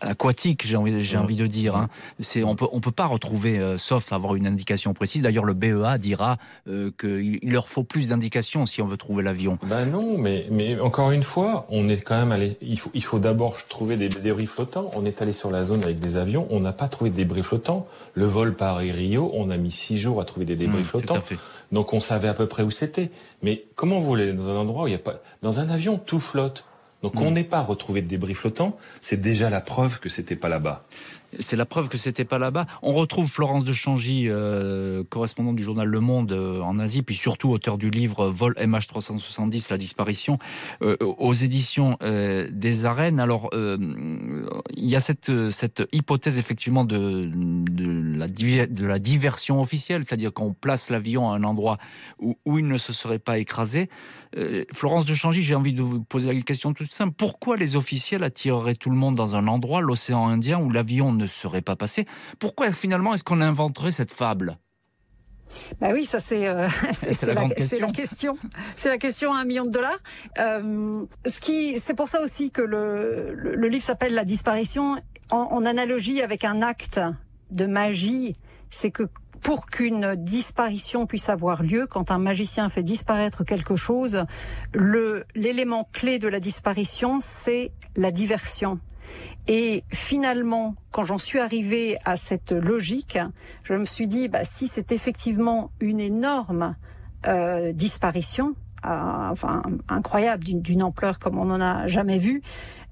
aquatique, 0.00 0.66
j'ai 0.66 0.76
envie, 0.76 1.02
j'ai 1.04 1.16
envie 1.16 1.36
de 1.36 1.46
dire. 1.46 1.76
Hein. 1.76 1.88
C'est, 2.20 2.42
on 2.44 2.56
peut, 2.56 2.66
on 2.72 2.80
peut 2.80 2.90
pas 2.90 3.06
retrouver, 3.06 3.58
euh, 3.58 3.78
sauf 3.78 4.12
avoir 4.12 4.34
une 4.34 4.46
indication 4.46 4.94
précise. 4.94 5.22
D'ailleurs, 5.22 5.44
le 5.44 5.54
BEA 5.54 5.98
dira 5.98 6.38
qu'il 6.98 7.52
leur 7.52 7.68
faut 7.68 7.84
plus 7.84 8.08
d'indications 8.08 8.66
si 8.66 8.82
on 8.82 8.86
veut 8.86 8.96
trouver 8.96 9.22
l'avion. 9.22 9.58
Ben 9.66 9.86
non, 9.86 10.18
mais, 10.18 10.46
mais 10.50 10.80
encore 10.80 11.10
une 11.10 11.22
fois, 11.22 11.66
on 11.68 11.88
est 11.88 12.00
quand 12.00 12.18
même 12.18 12.32
allé. 12.32 12.56
Il 12.60 12.78
faut, 12.78 12.90
il 12.94 13.04
faut 13.04 13.18
d'abord 13.18 13.56
trouver 13.68 13.96
des 13.96 14.08
débris 14.08 14.46
flottants. 14.46 14.90
On 14.94 15.04
est 15.04 15.22
allé 15.22 15.32
sur 15.32 15.50
la 15.50 15.64
zone 15.64 15.82
avec 15.82 16.00
des 16.00 16.16
avions, 16.16 16.46
on 16.50 16.60
n'a 16.60 16.72
pas 16.72 16.88
trouvé 16.88 17.10
de 17.10 17.16
débris 17.16 17.42
flottants. 17.42 17.86
Le 18.14 18.26
vol 18.26 18.54
Paris-Rio, 18.54 19.30
on 19.34 19.50
a 19.50 19.56
mis 19.56 19.72
six 19.72 19.98
jours 19.98 20.20
à 20.20 20.24
trouver 20.24 20.46
des 20.46 20.56
débris 20.56 20.82
mmh, 20.82 20.84
flottants. 20.84 21.22
Donc 21.74 21.92
on 21.92 22.00
savait 22.00 22.28
à 22.28 22.34
peu 22.34 22.46
près 22.46 22.62
où 22.62 22.70
c'était. 22.70 23.10
Mais 23.42 23.64
comment 23.74 23.98
vous 23.98 24.06
voulez 24.06 24.32
dans 24.32 24.48
un 24.48 24.56
endroit 24.56 24.84
où 24.84 24.86
il 24.86 24.92
n'y 24.92 24.96
a 24.96 25.00
pas... 25.00 25.20
Dans 25.42 25.58
un 25.58 25.68
avion, 25.68 25.98
tout 25.98 26.20
flotte. 26.20 26.64
Donc 27.02 27.20
on 27.20 27.30
mm. 27.30 27.34
n'est 27.34 27.44
pas 27.44 27.60
retrouvé 27.60 28.00
de 28.00 28.06
débris 28.06 28.32
flottants, 28.32 28.78
c'est 29.02 29.20
déjà 29.20 29.50
la 29.50 29.60
preuve 29.60 29.98
que 29.98 30.08
c'était 30.08 30.36
pas 30.36 30.48
là-bas 30.48 30.84
c'est 31.40 31.56
la 31.56 31.66
preuve 31.66 31.88
que 31.88 31.98
c'était 31.98 32.24
pas 32.24 32.38
là-bas. 32.38 32.66
On 32.82 32.92
retrouve 32.92 33.30
Florence 33.30 33.64
de 33.64 33.72
Changy, 33.72 34.28
euh, 34.28 35.04
correspondante 35.08 35.56
du 35.56 35.62
journal 35.62 35.88
Le 35.88 36.00
Monde 36.00 36.32
euh, 36.32 36.60
en 36.60 36.78
Asie, 36.78 37.02
puis 37.02 37.14
surtout 37.14 37.50
auteur 37.50 37.78
du 37.78 37.90
livre 37.90 38.28
Vol 38.28 38.54
MH370, 38.54 39.70
la 39.70 39.76
disparition, 39.76 40.38
euh, 40.82 40.96
aux 41.00 41.34
éditions 41.34 41.98
des 42.50 42.84
arènes. 42.84 43.20
Alors, 43.20 43.50
il 43.54 44.88
y 44.88 44.96
a 44.96 45.00
cette, 45.00 45.30
hypothèse 45.92 46.38
effectivement 46.38 46.84
de, 46.84 47.30
la, 48.16 48.98
diversion 48.98 49.60
officielle, 49.60 50.04
c'est-à-dire 50.04 50.32
qu'on 50.32 50.52
place 50.52 50.90
l'avion 50.90 51.30
à 51.30 51.36
un 51.36 51.44
endroit 51.44 51.78
où, 52.20 52.58
il 52.58 52.66
ne 52.66 52.78
se 52.78 52.92
serait 52.92 53.18
pas 53.18 53.38
écrasé. 53.38 53.88
Florence 54.72 55.06
de 55.06 55.14
Changy, 55.14 55.42
j'ai 55.42 55.54
envie 55.54 55.72
de 55.72 55.82
vous 55.82 56.02
poser 56.02 56.32
la 56.32 56.40
question 56.40 56.72
toute 56.72 56.92
simple. 56.92 57.14
Pourquoi 57.16 57.56
les 57.56 57.76
officiels 57.76 58.24
attireraient 58.24 58.74
tout 58.74 58.90
le 58.90 58.96
monde 58.96 59.14
dans 59.14 59.34
un 59.34 59.46
endroit, 59.46 59.80
l'océan 59.80 60.28
Indien, 60.28 60.58
où 60.58 60.70
l'avion 60.70 61.12
ne 61.12 61.26
serait 61.26 61.62
pas 61.62 61.76
passé? 61.76 62.06
Pourquoi 62.38 62.72
finalement 62.72 63.14
est-ce 63.14 63.24
qu'on 63.24 63.40
inventerait 63.40 63.92
cette 63.92 64.12
fable? 64.12 64.58
Bah 65.80 65.90
oui, 65.92 66.04
ça 66.04 66.18
c'est 66.18 66.48
euh, 66.48 66.68
la, 67.22 67.34
la, 67.34 67.48
question. 67.92 68.36
C'est 68.76 68.88
la 68.88 68.98
question 68.98 69.32
à 69.32 69.38
un 69.38 69.44
million 69.44 69.64
de 69.64 69.70
dollars. 69.70 69.98
Euh, 70.38 71.04
ce 71.26 71.40
qui, 71.40 71.78
c'est 71.78 71.94
pour 71.94 72.08
ça 72.08 72.20
aussi 72.22 72.50
que 72.50 72.62
le, 72.62 73.34
le, 73.34 73.68
livre 73.68 73.84
s'appelle 73.84 74.14
La 74.14 74.24
disparition 74.24 74.96
en, 75.30 75.36
en, 75.36 75.64
analogie 75.64 76.22
avec 76.22 76.44
un 76.44 76.62
acte 76.62 77.00
de 77.50 77.66
magie. 77.66 78.32
C'est 78.70 78.90
que 78.90 79.04
pour 79.44 79.66
qu'une 79.66 80.16
disparition 80.16 81.06
puisse 81.06 81.28
avoir 81.28 81.62
lieu, 81.62 81.86
quand 81.86 82.10
un 82.10 82.18
magicien 82.18 82.70
fait 82.70 82.82
disparaître 82.82 83.44
quelque 83.44 83.76
chose, 83.76 84.24
l'élément 84.74 85.86
clé 85.92 86.18
de 86.18 86.28
la 86.28 86.40
disparition, 86.40 87.18
c'est 87.20 87.70
la 87.94 88.10
diversion. 88.10 88.80
Et 89.46 89.84
finalement, 89.90 90.74
quand 90.90 91.04
j'en 91.04 91.18
suis 91.18 91.40
arrivée 91.40 91.98
à 92.06 92.16
cette 92.16 92.52
logique, 92.52 93.18
je 93.64 93.74
me 93.74 93.84
suis 93.84 94.08
dit, 94.08 94.28
bah, 94.28 94.44
si 94.44 94.66
c'est 94.66 94.92
effectivement 94.92 95.70
une 95.78 96.00
énorme 96.00 96.74
euh, 97.26 97.72
disparition, 97.72 98.54
euh, 98.86 99.28
enfin 99.30 99.62
incroyable, 99.88 100.44
d'une 100.44 100.82
ampleur 100.82 101.18
comme 101.18 101.38
on 101.38 101.44
n'en 101.44 101.60
a 101.60 101.86
jamais 101.86 102.16
vu, 102.16 102.40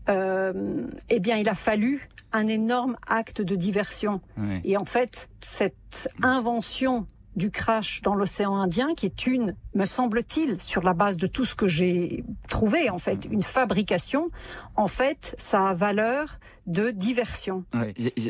euh, 0.09 0.87
eh 1.09 1.21
bien, 1.21 1.37
il 1.37 1.49
a 1.49 1.55
fallu 1.55 2.09
un 2.33 2.47
énorme 2.47 2.97
acte 3.07 3.43
de 3.43 3.55
diversion. 3.57 4.21
Et 4.65 4.77
en 4.77 4.85
fait, 4.85 5.29
cette 5.41 6.09
invention 6.23 7.07
du 7.37 7.51
crash 7.51 8.03
dans 8.03 8.15
l'océan 8.15 8.57
Indien, 8.57 8.95
qui 8.95 9.07
est 9.07 9.27
une, 9.27 9.57
me 9.75 9.87
semble-t-il, 9.87 10.61
sur 10.61 10.83
la 10.83 10.93
base 10.93 11.17
de 11.17 11.27
tout 11.27 11.45
ce 11.45 11.55
que 11.55 11.67
j'ai 11.67 12.25
trouvé, 12.49 12.91
en 12.91 12.99
fait, 12.99 13.27
une 13.31 13.43
fabrication. 13.43 14.31
En 14.77 14.89
fait, 14.89 15.35
ça 15.39 15.69
a 15.69 15.75
valeur 15.75 16.39
de 16.67 16.91
diversion. 16.91 17.65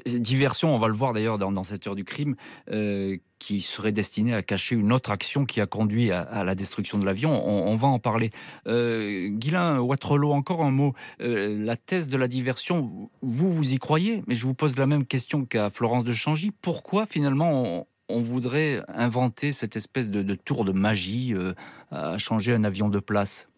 Diversion, 0.07 0.75
on 0.75 0.79
va 0.79 0.89
le 0.89 0.95
voir 0.95 1.13
d'ailleurs 1.13 1.39
dans, 1.39 1.65
cette 1.65 1.87
heure 1.87 1.95
du 1.95 2.05
crime, 2.05 2.37
euh, 2.71 3.17
qui 3.39 3.61
serait 3.61 3.93
destinée 3.93 4.35
à 4.35 4.43
cacher 4.43 4.77
une 4.77 4.93
autre 4.93 5.11
action 5.11 5.45
qui 5.45 5.61
a 5.61 5.67
conduit 5.67 6.13
à, 6.13 6.45
la 6.45 6.55
destruction 6.55 6.99
de 6.99 7.05
l'avion. 7.05 7.45
On, 7.45 7.75
va 7.75 7.89
en 7.89 7.99
parler. 7.99 8.31
Euh, 8.69 9.29
Guylain 9.31 9.81
Watrelot, 9.81 10.33
encore 10.33 10.65
un 10.65 10.71
mot. 10.71 10.95
Euh, 11.21 11.59
la 11.63 11.77
thèse 11.77 12.09
de 12.09 12.17
la 12.17 12.29
diversion, 12.29 13.11
vous, 13.21 13.51
vous 13.51 13.73
y 13.75 13.79
croyez? 13.79 14.23
Mais 14.29 14.35
je 14.35 14.47
vous 14.47 14.55
pose 14.55 14.79
la 14.79 14.87
même 14.87 15.05
question 15.05 15.45
qu'à 15.45 15.71
Florence 15.71 16.05
de 16.05 16.13
Changy. 16.13 16.53
Pourquoi 16.63 17.05
finalement 17.05 17.87
on, 18.09 18.21
voudrait 18.21 18.83
inventer 18.89 19.53
cette 19.53 19.75
espèce 19.75 20.11
de, 20.11 20.35
tour 20.35 20.65
de 20.65 20.73
magie 20.73 21.35
euh, 21.35 21.55
à 21.91 22.19
changer 22.19 22.53
un 22.53 22.63
avion 22.63 22.91
de 22.91 23.01
place? 23.01 23.49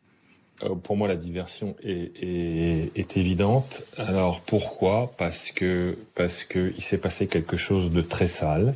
Pour 0.82 0.96
moi, 0.96 1.08
la 1.08 1.16
diversion 1.16 1.74
est, 1.82 3.16
évidente. 3.16 3.82
Alors 3.98 4.40
pourquoi? 4.40 5.12
Parce 5.16 5.50
que 5.50 5.96
parce 6.14 6.44
que 6.44 6.72
il 6.76 6.82
s'est 6.82 6.98
passé 6.98 7.26
quelque 7.26 7.56
chose 7.56 7.90
de 7.90 8.00
très 8.02 8.28
sale 8.28 8.74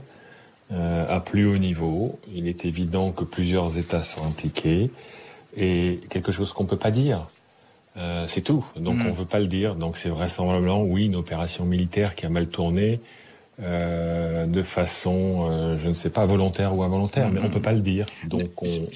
euh, 0.73 1.07
à 1.09 1.21
plus 1.21 1.47
haut 1.47 1.59
niveau. 1.59 2.19
Il 2.35 2.49
est 2.49 2.65
évident 2.65 3.13
que 3.13 3.25
plusieurs 3.25 3.79
États 3.79 4.05
sont 4.05 4.25
impliqués 4.25 4.91
et 5.57 6.01
quelque 6.11 6.33
chose 6.33 6.53
qu'on 6.53 6.67
peut 6.67 6.77
pas 6.77 6.91
dire. 6.91 7.27
c'est 8.27 8.43
tout. 8.43 8.65
Donc 8.77 8.97
on 9.01 9.05
mm. 9.05 9.09
on 9.09 9.13
veut 9.13 9.25
pas 9.25 9.41
le 9.41 9.49
dire. 9.49 9.75
Donc 9.75 9.97
c'est 9.97 10.11
vraisemblablement 10.11 10.83
oui 10.83 11.07
une 11.07 11.17
opération 11.17 11.65
militaire 11.65 12.15
qui 12.15 12.27
a 12.27 12.29
mal 12.29 12.49
tourné 12.49 13.01
euh, 13.61 14.47
de 14.47 14.63
façon, 14.63 15.49
euh, 15.51 15.77
je 15.77 15.89
ne 15.89 15.93
sais 15.93 16.11
pas, 16.11 16.25
volontaire 16.27 16.77
ou 16.77 16.83
involontaire, 16.85 17.29
mais 17.29 17.41
on 17.41 17.45
ne 17.45 17.49
peut 17.49 17.61
pas 17.61 17.73
le 17.73 17.81
dire, 17.81 18.07
donc 18.25 18.63
on, 18.63 18.87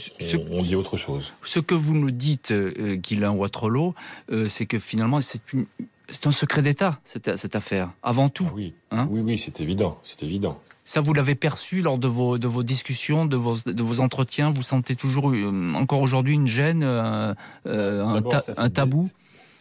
on, 0.51 0.63
dit 0.63 0.77
autre 0.77 0.97
chose. 0.97 1.33
Ce 1.45 1.59
que 1.59 1.75
vous 1.75 1.95
nous 1.95 2.13
dites, 2.13 2.53
euh, 2.53 2.95
Guylain 2.95 3.37
euh, 3.37 4.49
c'est 4.49 4.67
que 4.67 4.79
finalement 4.79 5.21
c'est 5.21 6.27
un 6.27 6.31
secret 6.31 6.63
d'État 6.63 7.01
cette, 7.05 7.37
cette, 7.37 7.57
affaire, 7.57 7.91
avant 8.05 8.29
tout. 8.29 8.47
Ah 8.49 8.53
oui, 8.55 8.73
hein 8.93 9.09
oui, 9.11 9.21
oui, 9.21 9.39
c'est 9.39 9.61
évident, 9.61 9.99
c'est 10.05 10.23
évident. 10.23 10.61
Ça, 10.85 11.01
vous 11.01 11.13
l'avez 11.13 11.37
perçu 11.37 11.81
lors 11.81 11.99
de 11.99 12.09
vos, 12.09 12.39
de 12.39 12.49
vos 12.49 12.65
discussions, 12.65 13.25
de 13.25 13.37
vos, 13.37 13.57
de 13.65 13.83
vos 13.83 14.01
entretiens 14.01 14.51
Vous 14.51 14.63
sentez 14.63 14.97
toujours, 14.97 15.33
encore 15.75 16.01
aujourd'hui, 16.01 16.35
une 16.35 16.49
gêne, 16.49 16.83
un, 16.83 17.37
un 17.65 18.71
tabou? 18.71 19.09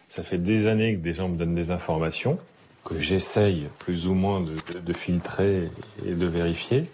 Ça 0.08 0.22
fait 0.22 0.38
des 0.38 0.66
années 0.66 0.94
que 0.94 1.00
des 1.00 1.14
gens 1.14 1.28
me 1.28 1.38
donnent 1.38 1.54
des 1.54 1.70
informations 1.70 2.38
que 2.84 3.00
j'essaye 3.00 3.68
plus 3.78 4.06
ou 4.06 4.14
moins 4.14 4.40
de, 4.40 4.80
de, 4.80 4.92
filtrer 4.92 5.70
et 6.04 6.12
de 6.12 6.26
vérifier. 6.26 6.84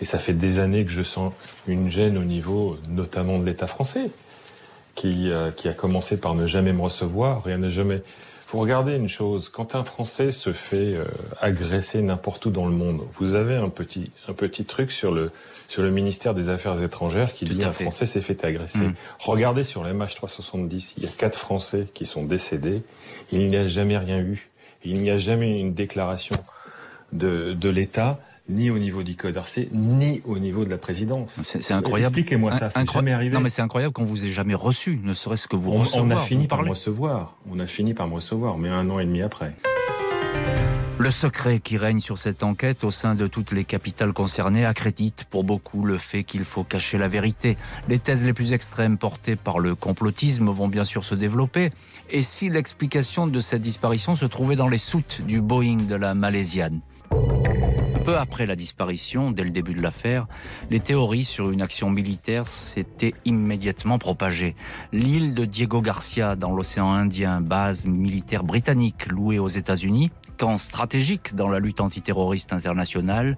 Et 0.00 0.04
ça 0.04 0.18
fait 0.18 0.32
des 0.32 0.58
années 0.58 0.84
que 0.84 0.90
je 0.90 1.02
sens 1.02 1.56
une 1.66 1.90
gêne 1.90 2.18
au 2.18 2.24
niveau 2.24 2.76
notamment 2.88 3.38
de 3.38 3.44
l'État 3.44 3.66
français, 3.66 4.10
qui, 4.94 5.30
euh, 5.30 5.50
qui 5.50 5.68
a 5.68 5.72
commencé 5.72 6.18
par 6.18 6.34
ne 6.34 6.46
jamais 6.46 6.72
me 6.72 6.82
recevoir. 6.82 7.44
Rien 7.44 7.58
n'est 7.58 7.70
jamais. 7.70 8.02
Faut 8.06 8.58
regarder 8.58 8.94
une 8.94 9.08
chose. 9.08 9.48
Quand 9.48 9.74
un 9.74 9.82
Français 9.82 10.30
se 10.30 10.52
fait 10.52 10.94
euh, 10.94 11.04
agresser 11.40 12.00
n'importe 12.00 12.46
où 12.46 12.50
dans 12.50 12.66
le 12.68 12.74
monde, 12.74 13.02
vous 13.14 13.34
avez 13.34 13.56
un 13.56 13.68
petit 13.68 14.12
un 14.28 14.34
petit 14.34 14.64
truc 14.64 14.92
sur 14.92 15.12
le 15.12 15.32
sur 15.68 15.82
le 15.82 15.90
ministère 15.90 16.32
des 16.32 16.48
Affaires 16.48 16.80
étrangères 16.82 17.34
qui 17.34 17.44
dit 17.44 17.64
un 17.64 17.72
Français 17.72 18.06
s'est 18.06 18.20
fait 18.20 18.44
agresser. 18.44 18.78
Mm. 18.78 18.94
Regardez 19.18 19.64
sur 19.64 19.82
l'MH370, 19.82 20.92
il 20.96 21.02
y 21.02 21.06
a 21.06 21.10
quatre 21.18 21.38
Français 21.38 21.88
qui 21.92 22.04
sont 22.04 22.24
décédés. 22.24 22.82
Il 23.32 23.48
n'y 23.48 23.56
a 23.56 23.66
jamais 23.66 23.98
rien 23.98 24.18
eu. 24.18 24.48
Il 24.86 25.02
n'y 25.02 25.10
a 25.10 25.18
jamais 25.18 25.58
une 25.58 25.74
déclaration 25.74 26.36
de, 27.12 27.52
de 27.52 27.68
l'État 27.68 28.18
ni 28.48 28.70
au 28.70 28.78
niveau 28.78 29.02
du 29.02 29.16
Code 29.16 29.36
RC, 29.36 29.68
ni 29.72 30.22
au 30.24 30.38
niveau 30.38 30.64
de 30.64 30.70
la 30.70 30.78
présidence. 30.78 31.40
C'est 31.42 31.72
incroyable. 31.72 32.14
Expliquez-moi 32.14 32.52
ça, 32.52 32.70
c'est 32.70 32.88
jamais 32.88 33.12
arrivé. 33.12 33.34
Non, 33.34 33.40
mais 33.40 33.48
c'est 33.48 33.62
incroyable 33.62 33.92
qu'on 33.92 34.04
vous 34.04 34.24
ait 34.24 34.30
jamais 34.30 34.54
reçu, 34.54 35.00
ne 35.02 35.14
serait-ce 35.14 35.48
que 35.48 35.56
vous 35.56 35.72
on, 35.72 35.80
recevoir. 35.80 36.04
On 36.04 36.10
a 36.10 36.16
fini 36.16 36.46
par 36.46 36.62
me 36.62 36.70
recevoir. 36.70 37.36
On 37.50 37.58
a 37.58 37.66
fini 37.66 37.94
par 37.94 38.06
me 38.06 38.14
recevoir, 38.14 38.56
mais 38.58 38.68
un 38.68 38.88
an 38.88 39.00
et 39.00 39.04
demi 39.04 39.22
après. 39.22 39.52
Le 40.98 41.10
secret 41.10 41.60
qui 41.60 41.76
règne 41.76 42.00
sur 42.00 42.16
cette 42.16 42.42
enquête 42.42 42.82
au 42.82 42.90
sein 42.90 43.14
de 43.14 43.26
toutes 43.26 43.52
les 43.52 43.64
capitales 43.64 44.14
concernées 44.14 44.64
accrédite 44.64 45.24
pour 45.28 45.44
beaucoup 45.44 45.84
le 45.84 45.98
fait 45.98 46.24
qu'il 46.24 46.44
faut 46.44 46.64
cacher 46.64 46.96
la 46.96 47.06
vérité. 47.06 47.58
Les 47.88 47.98
thèses 47.98 48.24
les 48.24 48.32
plus 48.32 48.54
extrêmes 48.54 48.96
portées 48.96 49.36
par 49.36 49.58
le 49.58 49.74
complotisme 49.74 50.48
vont 50.48 50.68
bien 50.68 50.84
sûr 50.84 51.04
se 51.04 51.14
développer. 51.14 51.70
Et 52.10 52.22
si 52.22 52.48
l'explication 52.48 53.26
de 53.26 53.40
cette 53.40 53.62
disparition 53.62 54.16
se 54.16 54.24
trouvait 54.24 54.56
dans 54.56 54.68
les 54.68 54.78
soutes 54.78 55.20
du 55.20 55.42
Boeing 55.42 55.86
de 55.86 55.96
la 55.96 56.14
Malaisiane 56.14 56.80
peu 58.06 58.16
après 58.16 58.46
la 58.46 58.54
disparition, 58.54 59.32
dès 59.32 59.42
le 59.42 59.50
début 59.50 59.74
de 59.74 59.82
l'affaire, 59.82 60.28
les 60.70 60.78
théories 60.78 61.24
sur 61.24 61.50
une 61.50 61.60
action 61.60 61.90
militaire 61.90 62.46
s'étaient 62.46 63.14
immédiatement 63.24 63.98
propagées. 63.98 64.54
L'île 64.92 65.34
de 65.34 65.44
Diego 65.44 65.82
Garcia 65.82 66.36
dans 66.36 66.52
l'océan 66.52 66.92
Indien, 66.92 67.40
base 67.40 67.84
militaire 67.84 68.44
britannique 68.44 69.06
louée 69.06 69.40
aux 69.40 69.48
États-Unis, 69.48 70.12
stratégique 70.58 71.34
dans 71.34 71.48
la 71.48 71.58
lutte 71.58 71.80
antiterroriste 71.80 72.52
internationale, 72.52 73.36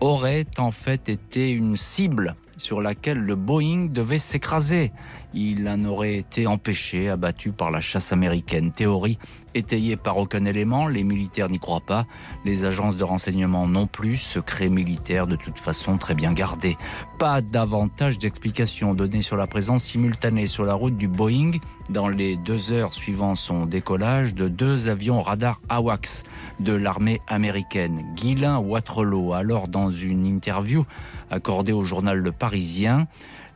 aurait 0.00 0.46
en 0.58 0.70
fait 0.70 1.08
été 1.08 1.50
une 1.50 1.76
cible 1.76 2.36
sur 2.56 2.80
laquelle 2.80 3.18
le 3.18 3.36
Boeing 3.36 3.86
devait 3.86 4.18
s'écraser. 4.18 4.92
Il 5.34 5.68
en 5.68 5.84
aurait 5.84 6.16
été 6.16 6.46
empêché, 6.46 7.08
abattu 7.08 7.52
par 7.52 7.70
la 7.70 7.80
chasse 7.80 8.12
américaine. 8.12 8.72
Théorie 8.72 9.18
étayé 9.58 9.96
par 9.96 10.16
aucun 10.16 10.44
élément, 10.44 10.88
les 10.88 11.04
militaires 11.04 11.50
n'y 11.50 11.58
croient 11.58 11.80
pas, 11.80 12.06
les 12.44 12.64
agences 12.64 12.96
de 12.96 13.04
renseignement 13.04 13.66
non 13.66 13.86
plus, 13.86 14.16
secret 14.16 14.68
militaire 14.68 15.26
de 15.26 15.36
toute 15.36 15.58
façon 15.58 15.98
très 15.98 16.14
bien 16.14 16.32
gardé. 16.32 16.76
Pas 17.18 17.42
davantage 17.42 18.18
d'explications 18.18 18.94
données 18.94 19.22
sur 19.22 19.36
la 19.36 19.46
présence 19.46 19.84
simultanée 19.84 20.46
sur 20.46 20.64
la 20.64 20.74
route 20.74 20.96
du 20.96 21.08
Boeing 21.08 21.50
dans 21.90 22.08
les 22.08 22.36
deux 22.36 22.72
heures 22.72 22.94
suivant 22.94 23.34
son 23.34 23.66
décollage 23.66 24.34
de 24.34 24.48
deux 24.48 24.88
avions 24.88 25.20
radar 25.20 25.60
AWACS 25.68 26.22
de 26.60 26.72
l'armée 26.72 27.20
américaine. 27.26 28.04
Guylain 28.16 28.58
Watrelot, 28.58 29.32
alors 29.32 29.68
dans 29.68 29.90
une 29.90 30.26
interview 30.26 30.86
accordée 31.30 31.72
au 31.72 31.84
journal 31.84 32.18
Le 32.18 32.32
Parisien, 32.32 33.06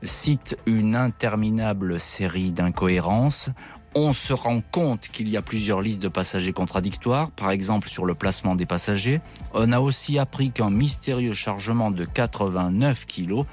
cite 0.02 0.56
une 0.66 0.96
interminable 0.96 2.00
série 2.00 2.50
d'incohérences 2.50 3.50
on 3.94 4.12
se 4.12 4.32
rend 4.32 4.62
compte 4.72 5.08
qu'il 5.08 5.28
y 5.28 5.36
a 5.36 5.42
plusieurs 5.42 5.80
listes 5.80 6.02
de 6.02 6.08
passagers 6.08 6.52
contradictoires, 6.52 7.30
par 7.30 7.50
exemple 7.50 7.88
sur 7.88 8.04
le 8.04 8.14
placement 8.14 8.54
des 8.54 8.66
passagers. 8.66 9.20
On 9.54 9.72
a 9.72 9.80
aussi 9.80 10.18
appris 10.18 10.50
qu'un 10.50 10.70
mystérieux 10.70 11.34
chargement 11.34 11.90
de 11.90 12.04
89 12.04 13.06
kilos 13.06 13.46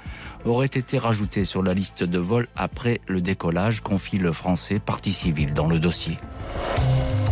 aurait 0.44 0.66
été 0.66 0.98
rajouté 0.98 1.44
sur 1.44 1.62
la 1.62 1.74
liste 1.74 2.02
de 2.02 2.18
vol 2.18 2.48
après 2.56 3.00
le 3.06 3.20
décollage, 3.20 3.80
confie 3.80 4.18
le 4.18 4.32
français 4.32 4.78
partie 4.78 5.12
civile 5.12 5.52
dans 5.52 5.66
le 5.66 5.78
dossier. 5.78 6.18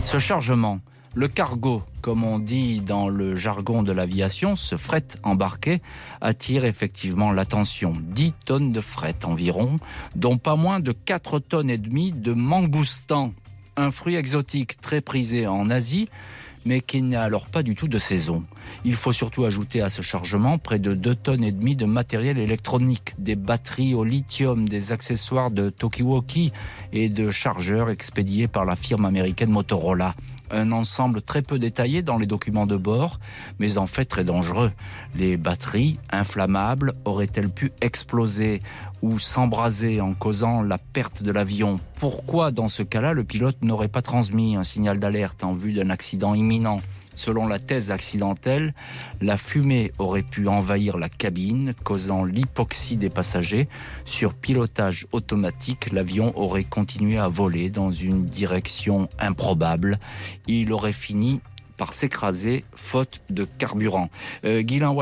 Ce 0.04 0.18
chargement 0.18 0.78
le 1.14 1.28
cargo, 1.28 1.82
comme 2.00 2.22
on 2.22 2.38
dit 2.38 2.80
dans 2.80 3.08
le 3.08 3.34
jargon 3.34 3.82
de 3.82 3.92
l'aviation, 3.92 4.56
ce 4.56 4.76
fret 4.76 5.04
embarqué, 5.22 5.80
attire 6.20 6.64
effectivement 6.64 7.32
l'attention. 7.32 7.94
10 7.98 8.34
tonnes 8.44 8.72
de 8.72 8.80
fret 8.80 9.16
environ, 9.24 9.78
dont 10.14 10.38
pas 10.38 10.56
moins 10.56 10.80
de 10.80 10.92
4 10.92 11.38
tonnes 11.38 11.70
et 11.70 11.78
demie 11.78 12.12
de 12.12 12.32
mangoustan, 12.32 13.32
un 13.76 13.90
fruit 13.90 14.16
exotique 14.16 14.80
très 14.80 15.00
prisé 15.00 15.46
en 15.46 15.70
Asie, 15.70 16.08
mais 16.66 16.80
qui 16.80 17.00
n'a 17.00 17.22
alors 17.22 17.46
pas 17.46 17.62
du 17.62 17.74
tout 17.74 17.88
de 17.88 17.98
saison. 17.98 18.44
Il 18.84 18.94
faut 18.94 19.12
surtout 19.12 19.44
ajouter 19.44 19.80
à 19.80 19.88
ce 19.88 20.02
chargement 20.02 20.58
près 20.58 20.78
de 20.78 20.94
2 20.94 21.14
tonnes 21.14 21.44
et 21.44 21.52
demie 21.52 21.76
de 21.76 21.86
matériel 21.86 22.38
électronique, 22.38 23.14
des 23.18 23.36
batteries 23.36 23.94
au 23.94 24.04
lithium, 24.04 24.68
des 24.68 24.92
accessoires 24.92 25.50
de 25.50 25.70
Tokiwoki 25.70 26.52
et 26.92 27.08
de 27.08 27.30
chargeurs 27.30 27.88
expédiés 27.88 28.48
par 28.48 28.64
la 28.64 28.76
firme 28.76 29.06
américaine 29.06 29.50
Motorola 29.50 30.14
un 30.50 30.72
ensemble 30.72 31.22
très 31.22 31.42
peu 31.42 31.58
détaillé 31.58 32.02
dans 32.02 32.18
les 32.18 32.26
documents 32.26 32.66
de 32.66 32.76
bord, 32.76 33.18
mais 33.58 33.78
en 33.78 33.86
fait 33.86 34.04
très 34.04 34.24
dangereux. 34.24 34.72
Les 35.14 35.36
batteries 35.36 35.98
inflammables 36.10 36.94
auraient-elles 37.04 37.50
pu 37.50 37.72
exploser 37.80 38.62
ou 39.02 39.18
s'embraser 39.18 40.00
en 40.00 40.12
causant 40.14 40.62
la 40.62 40.78
perte 40.78 41.22
de 41.22 41.30
l'avion? 41.30 41.78
Pourquoi 42.00 42.50
dans 42.50 42.68
ce 42.68 42.82
cas-là 42.82 43.12
le 43.12 43.24
pilote 43.24 43.62
n'aurait 43.62 43.88
pas 43.88 44.02
transmis 44.02 44.56
un 44.56 44.64
signal 44.64 44.98
d'alerte 44.98 45.44
en 45.44 45.54
vue 45.54 45.72
d'un 45.72 45.90
accident 45.90 46.34
imminent? 46.34 46.80
Selon 47.18 47.48
la 47.48 47.58
thèse 47.58 47.90
accidentelle, 47.90 48.74
la 49.20 49.36
fumée 49.36 49.90
aurait 49.98 50.22
pu 50.22 50.46
envahir 50.46 50.98
la 50.98 51.08
cabine, 51.08 51.74
causant 51.82 52.22
l'hypoxie 52.22 52.96
des 52.96 53.10
passagers. 53.10 53.66
Sur 54.04 54.34
pilotage 54.34 55.04
automatique, 55.10 55.90
l'avion 55.90 56.32
aurait 56.38 56.62
continué 56.62 57.18
à 57.18 57.26
voler 57.26 57.70
dans 57.70 57.90
une 57.90 58.24
direction 58.24 59.08
improbable. 59.18 59.98
Il 60.46 60.72
aurait 60.72 60.92
fini 60.92 61.40
par 61.76 61.92
s'écraser 61.92 62.64
faute 62.76 63.20
de 63.30 63.44
carburant. 63.44 64.10
Euh, 64.44 64.62
Guylain 64.62 64.94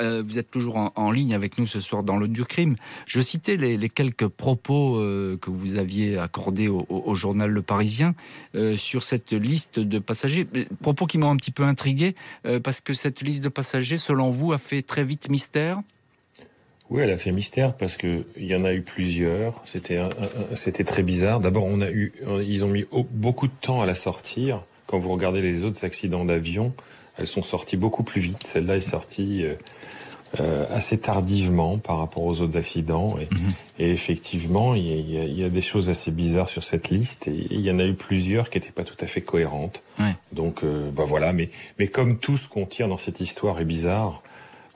euh, 0.00 0.22
vous 0.24 0.38
êtes 0.38 0.50
toujours 0.50 0.92
en, 0.94 1.10
ligne 1.10 1.34
avec 1.34 1.58
nous 1.58 1.66
ce 1.66 1.80
soir 1.80 2.02
dans 2.02 2.16
l'audio 2.16 2.44
crime. 2.44 2.76
Je 3.06 3.20
citais 3.20 3.56
les, 3.56 3.88
quelques 3.88 4.28
propos 4.28 4.96
euh, 4.96 5.36
que 5.40 5.50
vous 5.50 5.76
aviez 5.76 6.18
accordés 6.18 6.68
au, 6.68 7.14
journal 7.14 7.50
Le 7.50 7.62
Parisien 7.62 8.14
euh, 8.54 8.76
sur 8.76 9.02
cette 9.02 9.32
liste 9.32 9.80
de 9.80 9.98
passagers. 9.98 10.46
Propos 10.82 11.06
qui 11.06 11.18
m'ont 11.18 11.30
un 11.30 11.36
petit 11.36 11.50
peu 11.50 11.64
intrigué 11.64 12.14
parce 12.62 12.80
que 12.80 12.94
cette 12.94 13.22
liste 13.22 13.42
de 13.42 13.48
passagers, 13.48 13.98
selon 13.98 14.30
vous, 14.30 14.52
a 14.52 14.58
fait 14.58 14.82
très 14.82 15.04
vite 15.04 15.28
mystère? 15.28 15.80
Oui, 16.90 17.02
elle 17.02 17.10
a 17.10 17.16
fait 17.16 17.32
mystère 17.32 17.74
parce 17.74 17.96
que 17.96 18.24
il 18.36 18.46
y 18.46 18.54
en 18.54 18.64
a 18.64 18.72
eu 18.72 18.82
plusieurs. 18.82 19.60
C'était 19.64 20.84
très 20.84 21.02
bizarre. 21.02 21.40
D'abord, 21.40 21.68
ils 22.42 22.64
ont 22.64 22.68
mis 22.68 22.86
beaucoup 23.12 23.46
de 23.46 23.52
temps 23.60 23.82
à 23.82 23.86
la 23.86 23.94
sortir. 23.94 24.62
Quand 24.86 24.98
vous 24.98 25.12
regardez 25.12 25.42
les 25.42 25.64
autres 25.64 25.84
accidents 25.84 26.24
d'avion, 26.24 26.72
elles 27.18 27.26
sont 27.26 27.42
sorties 27.42 27.76
beaucoup 27.76 28.02
plus 28.02 28.20
vite. 28.20 28.46
Celle-là 28.46 28.76
est 28.76 28.80
sortie 28.80 29.44
euh, 30.40 30.66
assez 30.70 30.98
tardivement 30.98 31.78
par 31.78 31.96
rapport 31.98 32.22
aux 32.22 32.42
autres 32.42 32.58
accidents. 32.58 33.16
Et, 33.18 33.34
mhm. 33.34 33.90
effectivement, 33.90 34.74
il 34.74 35.10
y, 35.10 35.42
a, 35.42 35.48
des 35.48 35.62
choses 35.62 35.88
assez 35.88 36.10
bizarres 36.10 36.50
sur 36.50 36.62
cette 36.62 36.90
liste. 36.90 37.28
Et 37.28 37.46
il 37.50 37.60
y 37.60 37.70
en 37.70 37.78
a 37.78 37.84
eu 37.84 37.94
plusieurs 37.94 38.50
qui 38.50 38.58
n'étaient 38.58 38.70
pas 38.70 38.84
tout 38.84 38.96
à 39.00 39.06
fait 39.06 39.22
cohérentes. 39.22 39.82
Donc, 40.32 40.64
euh, 40.64 40.90
bah 40.90 41.04
voilà. 41.06 41.32
Mais, 41.32 41.48
mais 41.78 41.88
comme 41.88 42.18
tout 42.18 42.36
ce 42.36 42.46
qu'on 42.46 42.66
tire 42.66 42.88
dans 42.88 42.98
cette 42.98 43.22
histoire 43.22 43.58
est 43.58 43.64
bizarre, 43.64 44.22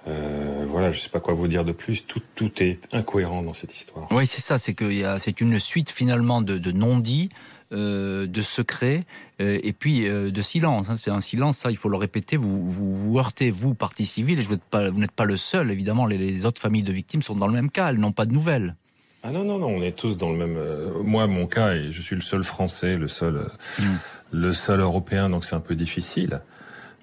euh, 0.09 0.64
voilà, 0.66 0.90
je 0.90 0.98
sais 0.98 1.11
pas 1.11 1.20
quoi 1.20 1.35
vous 1.35 1.48
dire 1.48 1.66
de 1.66 1.72
plus. 1.72 2.07
Tout, 2.07 2.22
tout 2.35 2.62
est 2.62 2.78
incohérent 2.94 3.42
dans 3.42 3.52
cette 3.52 3.76
histoire. 3.76 4.09
Oui, 4.11 4.26
c'est 4.26 4.40
ça. 4.40 4.57
C'est 4.59 4.72
que 4.72 4.90
c'est 5.18 5.42
une 5.42 5.61
suite 5.61 5.90
finalement 5.90 6.40
de, 6.40 6.57
de 6.57 6.72
non-dits 6.72 7.28
euh, 7.72 8.26
de 8.26 8.42
secret 8.42 9.04
euh, 9.40 9.58
et 9.62 9.72
puis 9.72 10.06
euh, 10.06 10.30
de 10.30 10.42
silence. 10.42 10.90
Hein. 10.90 10.96
C'est 10.96 11.11
un 11.11 11.20
silence, 11.20 11.58
ça, 11.58 11.70
il 11.70 11.76
faut 11.76 11.88
le 11.88 11.96
répéter. 11.96 12.37
Vous 12.37 12.70
vous, 12.70 13.18
heurtez, 13.18 13.50
vous, 13.50 13.74
partie 13.74 14.06
civile, 14.06 14.38
et 14.40 14.42
je 14.42 14.50
pas, 14.54 14.90
vous 14.90 14.98
n'êtes 14.98 15.12
pas 15.12 15.24
le 15.24 15.37
seul. 15.37 15.70
Évidemment, 15.70 16.06
les, 16.06 16.44
autres 16.44 16.61
familles 16.61 16.82
de 16.82 16.92
victimes 16.92 17.22
sont 17.22 17.35
dans 17.35 17.46
le 17.46 17.54
même 17.54 17.70
cas. 17.70 17.88
Elles 17.88 17.98
n'ont 17.98 18.12
pas 18.12 18.26
de 18.26 18.32
nouvelles. 18.32 18.76
Ah 19.22 19.30
non, 19.30 19.44
non, 19.44 19.58
non, 19.58 19.68
on 19.68 19.82
est 19.82 19.96
tous 19.96 20.16
dans 20.16 20.32
le 20.32 20.37
même. 20.37 20.58
moi, 21.02 21.26
mon 21.26 21.46
cas, 21.46 21.74
et 21.74 21.92
je 21.92 22.02
suis 22.02 22.16
le 22.16 22.22
seul 22.22 22.42
Français, 22.42 22.96
le 22.96 23.08
seul, 23.08 23.50
mm. 23.78 23.85
le 24.32 24.52
seul 24.52 24.80
Européen, 24.80 25.30
donc 25.30 25.44
c'est 25.44 25.54
un 25.54 25.61
peu 25.61 25.74
difficile 25.74 26.40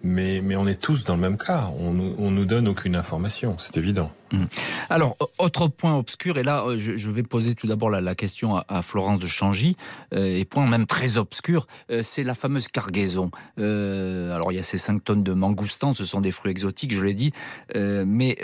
mais, 0.04 0.56
on 0.56 0.68
est 0.68 0.80
tous 0.80 1.04
dans 1.04 1.16
le 1.16 1.22
même 1.22 1.38
cas. 1.38 1.70
On, 1.78 1.98
on 2.18 2.32
nous 2.32 2.46
donne 2.46 2.68
aucune 2.68 2.96
information, 2.96 3.58
c'est 3.58 3.78
évident. 3.78 4.12
Hum. 4.32 4.48
Alors, 4.90 5.18
autre 5.40 5.68
point 5.68 5.96
obscur, 5.98 6.38
et 6.38 6.44
là, 6.44 6.64
euh, 6.64 6.78
je, 6.78 7.10
vais 7.10 7.24
poser 7.24 7.56
tout 7.56 7.68
d'abord 7.68 7.90
la, 7.90 8.16
question 8.16 8.56
à, 8.56 8.82
Florence 8.82 9.20
de 9.20 9.28
Changy, 9.28 9.76
euh, 10.14 10.38
et 10.38 10.46
point 10.46 10.68
même 10.68 10.86
très 10.86 11.18
obscur, 11.18 11.68
euh, 11.90 12.04
c'est 12.04 12.24
la 12.24 12.36
fameuse 12.36 12.68
cargaison. 12.68 13.32
alors, 13.58 14.52
il 14.52 14.56
y 14.56 14.60
a 14.60 14.64
ces 14.64 14.78
5 14.78 15.04
tonnes 15.04 15.24
de 15.24 15.34
mangoustans, 15.34 15.94
ce 15.94 16.06
sont 16.06 16.22
des 16.22 16.32
fruits 16.32 16.52
exotiques, 16.52 16.94
je 16.94 17.04
l'ai 17.04 17.14
dit, 17.14 17.32
mais 17.76 18.38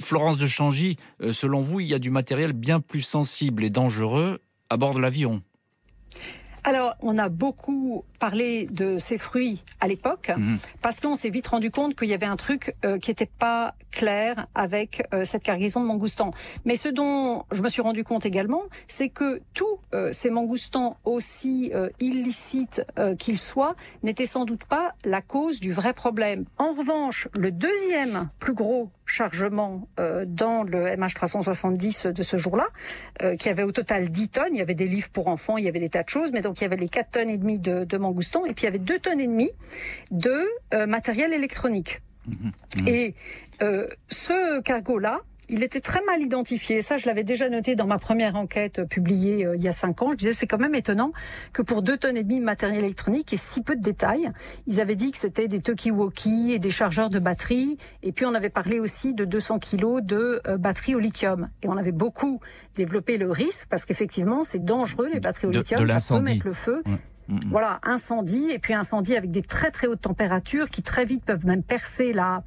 Florence 0.00 0.38
de 0.38 0.46
Changy, 0.46 0.96
selon 1.32 1.60
vous, 1.60 1.80
il 1.80 1.86
y 1.86 1.94
a 1.94 1.98
du 1.98 2.10
matériel 2.10 2.52
bien 2.52 2.80
plus 2.80 3.02
sensible 3.02 3.64
et 3.64 3.70
dangereux 3.70 4.40
à 4.70 4.76
bord 4.76 4.94
de 4.94 5.00
l'avion? 5.00 5.42
Alors, 6.68 6.96
on 7.00 7.16
a 7.16 7.30
beaucoup 7.30 8.04
parlé 8.18 8.66
de 8.66 8.98
ces 8.98 9.16
fruits 9.16 9.64
à 9.80 9.88
l'époque, 9.88 10.30
mhm. 10.36 10.58
parce 10.82 11.00
qu'on 11.00 11.16
s'est 11.16 11.30
vite 11.30 11.46
rendu 11.46 11.70
compte 11.70 11.94
qu'il 11.94 12.10
y 12.10 12.12
avait 12.12 12.26
un 12.26 12.36
truc 12.36 12.74
euh, 12.84 12.98
qui 12.98 13.10
n'était 13.10 13.24
pas 13.24 13.74
clair 13.90 14.48
avec 14.54 15.02
euh, 15.14 15.24
cette 15.24 15.42
cargaison 15.42 15.80
de 15.80 15.86
mangoustans. 15.86 16.34
Mais 16.66 16.76
ce 16.76 16.90
dont 16.90 17.46
je 17.52 17.62
me 17.62 17.70
suis 17.70 17.80
rendu 17.80 18.04
compte 18.04 18.26
également, 18.26 18.64
c'est 18.86 19.08
que 19.08 19.40
tous 19.54 19.78
euh, 19.94 20.12
ces 20.12 20.28
mangoustans, 20.28 20.98
aussi 21.06 21.72
illicites 22.00 22.82
qu'ils 23.18 23.38
soient, 23.38 23.74
n'étaient 24.02 24.26
sans 24.26 24.44
doute 24.44 24.64
pas 24.64 24.92
la 25.04 25.22
cause 25.22 25.60
du 25.60 25.72
vrai 25.72 25.94
problème. 25.94 26.44
En 26.58 26.72
revanche, 26.72 27.28
le 27.32 27.50
deuxième 27.50 28.28
plus 28.38 28.52
gros 28.52 28.90
chargement 29.08 29.88
euh, 29.98 30.24
dans 30.26 30.62
le 30.62 30.86
MH370 30.86 32.12
de 32.12 32.22
ce 32.22 32.36
jour-là, 32.36 32.68
euh, 33.22 33.36
qui 33.36 33.48
avait 33.48 33.64
au 33.64 33.72
total 33.72 34.10
10 34.10 34.28
tonnes. 34.28 34.54
Il 34.54 34.58
y 34.58 34.62
avait 34.62 34.74
des 34.74 34.86
livres 34.86 35.08
pour 35.10 35.28
enfants, 35.28 35.56
il 35.56 35.64
y 35.64 35.68
avait 35.68 35.80
des 35.80 35.88
tas 35.88 36.02
de 36.02 36.08
choses, 36.08 36.30
mais 36.32 36.40
donc 36.40 36.60
il 36.60 36.64
y 36.64 36.66
avait 36.66 36.76
les 36.76 36.88
4 36.88 37.10
tonnes 37.10 37.30
et 37.30 37.38
demie 37.38 37.58
de, 37.58 37.84
de 37.84 37.98
mangoustans, 37.98 38.44
et 38.46 38.52
puis 38.52 38.62
il 38.62 38.66
y 38.66 38.68
avait 38.68 38.78
2 38.78 38.98
tonnes 39.00 39.20
et 39.20 39.26
demie 39.26 39.50
de 40.10 40.46
euh, 40.74 40.86
matériel 40.86 41.32
électronique. 41.32 42.02
Mmh, 42.26 42.48
mmh. 42.82 42.88
Et 42.88 43.14
ce 44.08 44.60
cargo-là, 44.60 45.22
il 45.48 45.62
était 45.62 45.80
très 45.80 46.02
mal 46.04 46.20
identifié. 46.20 46.82
Ça, 46.82 46.96
je 46.96 47.06
l'avais 47.06 47.24
déjà 47.24 47.48
noté 47.48 47.74
dans 47.74 47.86
ma 47.86 47.98
première 47.98 48.36
enquête 48.36 48.84
publiée 48.84 49.46
euh, 49.46 49.56
il 49.56 49.62
y 49.62 49.68
a 49.68 49.72
cinq 49.72 50.02
ans. 50.02 50.10
Je 50.12 50.16
disais, 50.16 50.32
c'est 50.32 50.46
quand 50.46 50.58
même 50.58 50.74
étonnant 50.74 51.12
que 51.52 51.62
pour 51.62 51.82
deux 51.82 51.96
tonnes 51.96 52.16
et 52.16 52.22
demie 52.22 52.40
de 52.40 52.44
matériel 52.44 52.84
électronique 52.84 53.32
et 53.32 53.36
si 53.36 53.62
peu 53.62 53.76
de 53.76 53.80
détails, 53.80 54.30
ils 54.66 54.80
avaient 54.80 54.94
dit 54.94 55.10
que 55.10 55.18
c'était 55.18 55.48
des 55.48 55.60
Tokiwoki 55.60 56.52
et 56.52 56.58
des 56.58 56.70
chargeurs 56.70 57.08
de 57.08 57.18
batterie. 57.18 57.78
Et 58.02 58.12
puis, 58.12 58.26
on 58.26 58.34
avait 58.34 58.50
parlé 58.50 58.80
aussi 58.80 59.14
de 59.14 59.24
200 59.24 59.58
kilos 59.58 60.02
de 60.02 60.40
euh, 60.46 60.58
batteries 60.58 60.94
au 60.94 61.00
lithium. 61.00 61.48
Et 61.62 61.68
on 61.68 61.76
avait 61.76 61.92
beaucoup 61.92 62.40
développé 62.74 63.18
le 63.18 63.30
risque 63.30 63.68
parce 63.68 63.84
qu'effectivement, 63.84 64.44
c'est 64.44 64.64
dangereux, 64.64 65.08
les 65.12 65.20
batteries 65.20 65.48
au 65.48 65.50
lithium. 65.50 65.86
ça 65.86 66.16
peut 66.16 66.20
mettre 66.22 66.46
le 66.46 66.52
feu. 66.52 66.82
Voilà, 67.50 67.78
incendie, 67.82 68.50
et 68.50 68.58
puis 68.58 68.74
incendie 68.74 69.14
avec 69.14 69.30
des 69.30 69.42
très 69.42 69.70
très 69.70 69.86
hautes 69.86 70.00
températures 70.00 70.70
qui 70.70 70.82
très 70.82 71.04
vite 71.04 71.24
peuvent 71.24 71.46
même 71.46 71.62
percer 71.62 72.12
la, 72.12 72.42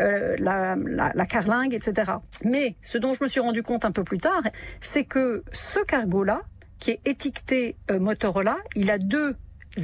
euh, 0.00 0.34
la, 0.38 0.76
la, 0.76 1.26
carlingue, 1.26 1.74
etc. 1.74 2.12
Mais 2.44 2.76
ce 2.82 2.98
dont 2.98 3.14
je 3.14 3.22
me 3.22 3.28
suis 3.28 3.40
rendu 3.40 3.62
compte 3.62 3.84
un 3.84 3.92
peu 3.92 4.02
plus 4.04 4.18
tard, 4.18 4.42
c'est 4.80 5.04
que 5.04 5.44
ce 5.52 5.78
cargo-là, 5.78 6.42
qui 6.78 6.90
est 6.90 7.00
étiqueté 7.06 7.76
euh, 7.90 7.98
Motorola, 7.98 8.58
il 8.74 8.90
a 8.90 8.98
deux 8.98 9.36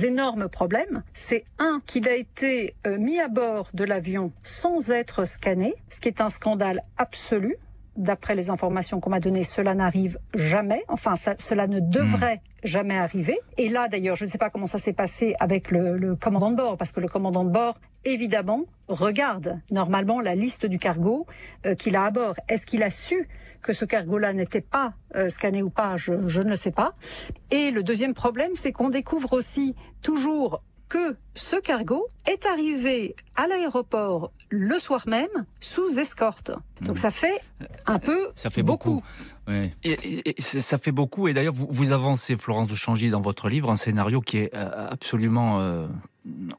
énormes 0.03 0.49
problèmes. 0.49 1.03
C'est 1.13 1.45
un, 1.59 1.81
qu'il 1.87 2.09
a 2.09 2.15
été 2.15 2.75
euh, 2.87 2.99
mis 2.99 3.21
à 3.21 3.29
bord 3.29 3.69
de 3.75 3.85
l'avion 3.85 4.33
sans 4.43 4.91
être 4.91 5.25
scanné, 5.25 5.75
ce 5.89 6.01
qui 6.01 6.09
est 6.09 6.21
un 6.21 6.29
scandale 6.29 6.83
absolu 6.99 7.57
d'après 7.97 8.35
les 8.35 8.51
informations 8.51 9.01
qu'on 9.01 9.11
m'a 9.11 9.21
données, 9.21 9.45
cela 9.45 9.75
n'arrive 9.75 10.19
jamais. 10.35 10.85
Enfin, 10.89 11.15
cela 11.39 11.67
ne 11.67 11.81
devrait 11.81 12.41
jamais 12.65 12.97
arriver. 12.97 13.39
Et 13.59 13.69
là, 13.69 13.89
d'ailleurs, 13.89 14.17
je 14.17 14.25
ne 14.25 14.31
sais 14.31 14.39
pas 14.39 14.51
comment 14.51 14.67
ça 14.67 14.79
s'est 14.79 14.93
passé 14.93 15.35
avec 15.41 15.71
le, 15.71 16.17
commandant 16.17 16.51
de 16.51 16.57
bord, 16.57 16.77
parce 16.77 16.93
que 16.93 17.01
le 17.01 17.09
commandant 17.09 17.45
de 17.45 17.51
bord, 17.51 17.79
évidemment, 18.05 18.65
regarde 18.89 19.61
normalement 19.71 20.21
la 20.21 20.35
liste 20.35 20.67
du 20.67 20.79
cargo 20.79 21.27
euh, 21.67 21.75
qu'il 21.75 21.97
a 21.97 22.05
à 22.05 22.11
bord. 22.11 22.35
Est-ce 22.49 22.67
qu'il 22.67 22.83
a 22.83 22.91
su 22.91 23.29
que 23.61 23.73
ce 23.73 23.85
cargo-là 23.85 24.33
n'était 24.33 24.61
pas 24.61 24.95
euh, 25.15 25.29
scanné 25.29 25.63
ou 25.63 25.71
pas? 25.71 25.97
Je, 25.97 26.29
je 26.29 26.43
ne 26.43 26.55
sais 26.55 26.73
pas. 26.73 26.95
Et 27.51 27.71
le 27.71 27.83
deuxième 27.83 28.15
problème, 28.15 28.53
c'est 28.55 28.73
qu'on 28.73 28.91
découvre 28.91 29.33
aussi 29.35 29.75
toujours 30.03 30.63
que 30.93 31.17
ce 31.35 31.57
cargo 31.57 32.07
est 32.27 32.45
arrivé 32.45 33.17
à 33.35 33.47
l'aéroport 33.47 34.31
le 34.51 34.79
soir 34.79 35.05
même 35.09 35.47
sous 35.59 35.99
escorte. 35.99 36.51
Donc 36.83 36.99
ça 36.99 37.11
fait 37.11 37.41
un 37.87 37.99
peu 37.99 38.29
ça 38.35 38.51
fait 38.51 38.63
beaucoup. 38.63 39.03
Et, 39.49 40.35
ça 40.39 40.77
fait 40.77 40.93
beaucoup. 40.93 41.29
Et 41.29 41.33
d'ailleurs, 41.33 41.55
vous, 41.55 41.93
avancez, 41.93 42.37
Florence 42.37 42.69
de 42.69 42.75
Changy, 42.75 43.09
dans 43.09 43.23
votre 43.23 43.49
livre, 43.49 43.71
un 43.71 43.77
scénario 43.77 44.21
qui 44.21 44.37
est 44.37 44.55
euh, 44.55 44.89
absolument 44.91 45.61
euh, 45.61 45.87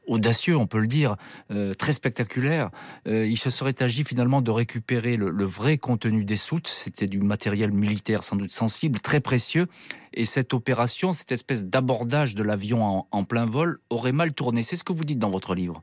audacieux, 0.06 0.56
on 0.56 0.66
peut 0.66 0.78
le 0.78 0.86
dire, 0.86 1.16
euh, 1.50 1.74
très 1.74 1.92
spectaculaire. 1.92 2.70
il 3.06 3.36
se 3.38 3.50
serait 3.50 3.82
agi 3.82 4.04
finalement 4.04 4.42
de 4.42 4.50
récupérer 4.50 5.16
le, 5.16 5.44
vrai 5.44 5.78
contenu 5.78 6.24
des 6.24 6.36
soutes. 6.36 6.68
C'était 6.68 7.06
du 7.06 7.20
matériel 7.20 7.72
militaire 7.72 8.22
sans 8.22 8.36
doute 8.36 8.52
sensible, 8.52 9.00
très 9.00 9.20
précieux. 9.20 9.66
Et 10.12 10.24
cette 10.24 10.54
opération, 10.54 11.12
cette 11.12 11.32
espèce 11.32 11.64
d'abordage 11.64 12.34
de 12.34 12.42
l'avion 12.42 13.06
en 13.10 13.24
plein 13.24 13.46
vol, 13.46 13.78
aurait 13.90 14.12
mal 14.12 14.32
tourné. 14.32 14.62
C'est 14.62 14.76
ce 14.76 14.84
que 14.84 14.92
vous 14.92 15.04
dites 15.04 15.18
dans 15.18 15.30
votre 15.30 15.54
livre. 15.54 15.82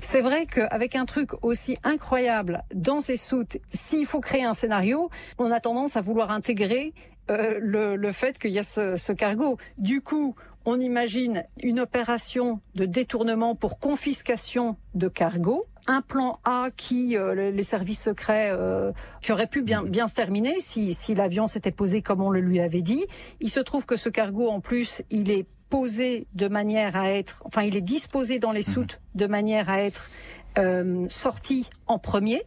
C'est 0.00 0.20
vrai 0.20 0.46
qu'avec 0.46 0.94
un 0.94 1.06
truc 1.06 1.30
aussi 1.42 1.78
incroyable 1.84 2.64
dans 2.74 3.00
ces 3.00 3.16
soutes, 3.16 3.56
s'il 3.70 4.04
faut 4.04 4.20
créer 4.20 4.44
un 4.44 4.52
scénario, 4.52 5.08
on 5.38 5.50
a 5.50 5.60
tendance 5.60 5.96
à 5.96 6.02
vouloir 6.02 6.30
intégrer 6.30 6.92
euh, 7.30 7.58
le, 7.60 8.12
fait 8.12 8.38
qu'il 8.38 8.50
y 8.50 8.58
a 8.58 8.62
ce, 8.62 9.12
cargo. 9.12 9.56
Du 9.78 10.00
coup, 10.02 10.34
on 10.64 10.80
imagine 10.80 11.44
une 11.62 11.80
opération 11.80 12.60
de 12.74 12.84
détournement 12.84 13.54
pour 13.54 13.78
confiscation 13.78 14.76
de 14.94 15.08
cargo. 15.08 15.66
Un 15.86 16.00
plan 16.00 16.38
A 16.44 16.68
qui, 16.76 17.16
euh, 17.16 17.50
les 17.50 17.62
services 17.62 18.02
secrets, 18.02 18.50
euh, 18.52 18.92
qui 19.20 19.32
aurait 19.32 19.48
pu 19.48 19.62
bien, 19.62 19.82
bien 19.82 20.06
se 20.06 20.14
terminer 20.14 20.60
si, 20.60 20.94
si 20.94 21.14
l'avion 21.14 21.46
s'était 21.46 21.72
posé 21.72 22.02
comme 22.02 22.22
on 22.22 22.30
le 22.30 22.40
lui 22.40 22.60
avait 22.60 22.82
dit. 22.82 23.04
Il 23.40 23.50
se 23.50 23.60
trouve 23.60 23.84
que 23.84 23.96
ce 23.96 24.08
cargo, 24.08 24.48
en 24.48 24.60
plus, 24.60 25.02
il 25.10 25.30
est 25.30 25.46
posé 25.72 26.26
de 26.34 26.48
manière 26.48 26.96
à 26.96 27.10
être, 27.10 27.42
enfin, 27.46 27.62
il 27.62 27.76
est 27.76 27.80
disposé 27.80 28.38
dans 28.38 28.52
les 28.52 28.66
mhm. 28.68 28.74
soutes 28.74 29.00
de 29.14 29.26
manière 29.26 29.70
à 29.70 29.80
être 29.80 30.10
euh, 30.58 31.06
sorti 31.08 31.70
en 31.86 31.98
premier. 31.98 32.42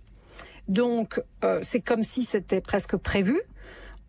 Donc, 0.67 1.19
euh, 1.43 1.59
c'est 1.63 1.81
comme 1.81 2.03
si 2.03 2.23
c'était 2.23 2.61
presque 2.61 2.95
prévu. 2.97 3.41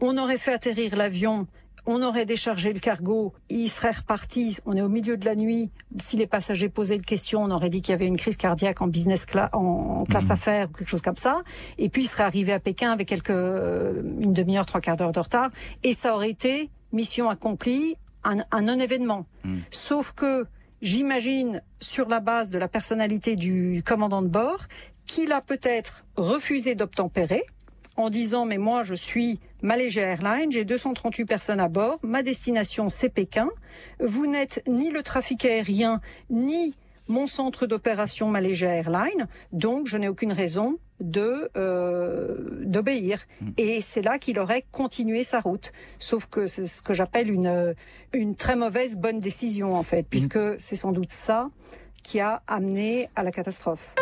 On 0.01 0.19
aurait 0.19 0.37
fait 0.37 0.53
atterrir 0.53 0.97
l'avion, 0.97 1.47
on 1.87 2.03
aurait 2.03 2.27
déchargé 2.27 2.73
le 2.73 2.81
cargo, 2.81 3.33
il 3.49 3.69
serait 3.69 3.91
reparti. 3.91 4.59
On 4.67 4.77
est 4.77 4.83
au 4.83 4.89
milieu 4.89 5.17
de 5.17 5.25
la 5.25 5.35
nuit. 5.35 5.71
Si 6.01 6.17
les 6.17 6.27
passagers 6.27 6.69
posaient 6.69 6.97
une 6.97 7.03
question, 7.03 7.43
on 7.43 7.51
aurait 7.51 7.71
dit 7.71 7.81
qu'il 7.81 7.93
y 7.93 7.95
avait 7.95 8.07
une 8.07 8.17
crise 8.17 8.37
cardiaque 8.37 8.83
en 8.83 8.89
business 8.89 9.25
class, 9.25 9.49
en 9.53 10.05
classe 10.05 10.27
mhm. 10.27 10.33
affaires 10.33 10.69
ou 10.69 10.77
quelque 10.77 10.89
chose 10.89 11.03
comme 11.03 11.17
ça. 11.17 11.43
Et 11.79 11.89
puis, 11.89 12.03
il 12.03 12.07
serait 12.07 12.25
arrivé 12.25 12.53
à 12.53 12.61
Pékin 12.61 12.93
avec 12.93 13.09
quelques 13.09 13.31
euh, 13.31 14.03
une 14.21 14.33
demi-heure, 14.33 14.67
trois 14.67 14.81
quarts 14.81 14.97
d'heure 14.97 15.13
de 15.13 15.21
retard. 15.21 15.51
Et 15.85 15.93
ça 15.93 16.15
aurait 16.15 16.31
été 16.31 16.71
mission 16.93 17.31
accomplie 17.31 17.97
un, 18.25 18.63
non-événement. 18.63 19.27
Hmm. 19.45 19.59
Sauf 19.71 20.13
que 20.13 20.47
j'imagine, 20.83 21.63
sur 21.79 22.09
la 22.09 22.19
base 22.21 22.51
de 22.51 22.59
la 22.59 22.67
personnalité 22.67 23.37
du 23.37 23.83
commandant 23.85 24.23
de 24.23 24.29
bord, 24.29 24.67
qu'il 25.07 25.31
a 25.33 25.41
peut-être 25.41 26.05
refusé 26.17 26.75
d'obtempérer 26.75 27.45
en 27.97 28.11
disant 28.11 28.45
mais 28.45 28.59
moi 28.59 28.85
je 28.85 28.95
suis 28.95 29.41
Malaysia 29.63 30.03
Airlines, 30.03 30.53
j'ai 30.53 30.65
238 30.65 31.25
personnes 31.25 31.61
à 31.61 31.69
bord, 31.69 31.99
ma 32.03 32.23
destination 32.23 32.89
c'est 32.89 33.09
Pékin, 33.09 33.49
vous 34.01 34.27
n'êtes 34.27 34.63
ni 34.67 34.91
le 34.91 35.03
trafic 35.03 35.45
aérien 35.45 36.01
ni 36.31 36.75
mon 37.09 37.27
centre 37.27 37.67
d'opération 37.67 38.29
Malaysia 38.29 38.69
Airlines, 38.69 39.29
donc 39.53 39.87
je 39.87 39.97
n'ai 39.97 40.09
aucune 40.09 40.33
raison 40.33 40.79
de 41.01 41.51
euh, 41.57 42.37
d'obéir. 42.65 43.25
Hmm. 43.41 43.51
Et 43.59 43.81
c'est 43.81 44.03
là 44.03 44.19
qu'il 44.19 44.39
aurait 44.39 44.65
continué 44.73 45.23
sa 45.23 45.41
route. 45.41 45.73
Sauf 45.99 46.27
que 46.27 46.47
c'est 46.47 46.67
ce 46.67 46.83
que 46.83 46.95
j'appelle 46.95 47.31
une 47.31 47.75
une 48.13 48.35
très 48.35 48.57
mauvaise 48.57 48.97
bonne 48.97 49.21
décision 49.21 49.75
en 49.75 49.83
fait, 49.83 50.07
puisque 50.09 50.59
c'est 50.59 50.77
sans 50.77 50.93
doute 50.93 51.13
ça 51.13 51.51
qui 52.03 52.21
a 52.21 52.43
amené 52.47 53.09
à 53.17 53.23
la 53.23 53.33
catastrophe 53.33 53.95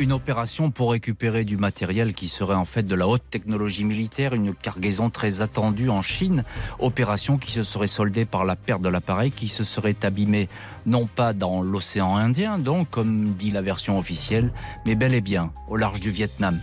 une 0.00 0.12
opération 0.12 0.70
pour 0.70 0.92
récupérer 0.92 1.44
du 1.44 1.58
matériel 1.58 2.14
qui 2.14 2.28
serait 2.28 2.54
en 2.54 2.64
fait 2.64 2.82
de 2.82 2.94
la 2.94 3.06
haute 3.06 3.22
technologie 3.30 3.84
militaire, 3.84 4.32
une 4.32 4.54
cargaison 4.54 5.10
très 5.10 5.42
attendue 5.42 5.90
en 5.90 6.00
Chine, 6.00 6.42
opération 6.78 7.36
qui 7.36 7.52
se 7.52 7.64
serait 7.64 7.86
soldée 7.86 8.24
par 8.24 8.46
la 8.46 8.56
perte 8.56 8.80
de 8.80 8.88
l'appareil 8.88 9.30
qui 9.30 9.48
se 9.48 9.62
serait 9.62 9.96
abîmé 10.02 10.46
non 10.86 11.06
pas 11.06 11.34
dans 11.34 11.60
l'océan 11.60 12.16
Indien, 12.16 12.58
donc 12.58 12.88
comme 12.88 13.34
dit 13.34 13.50
la 13.50 13.60
version 13.60 13.98
officielle, 13.98 14.52
mais 14.86 14.94
bel 14.94 15.12
et 15.12 15.20
bien 15.20 15.52
au 15.68 15.76
large 15.76 16.00
du 16.00 16.10
Vietnam 16.10 16.58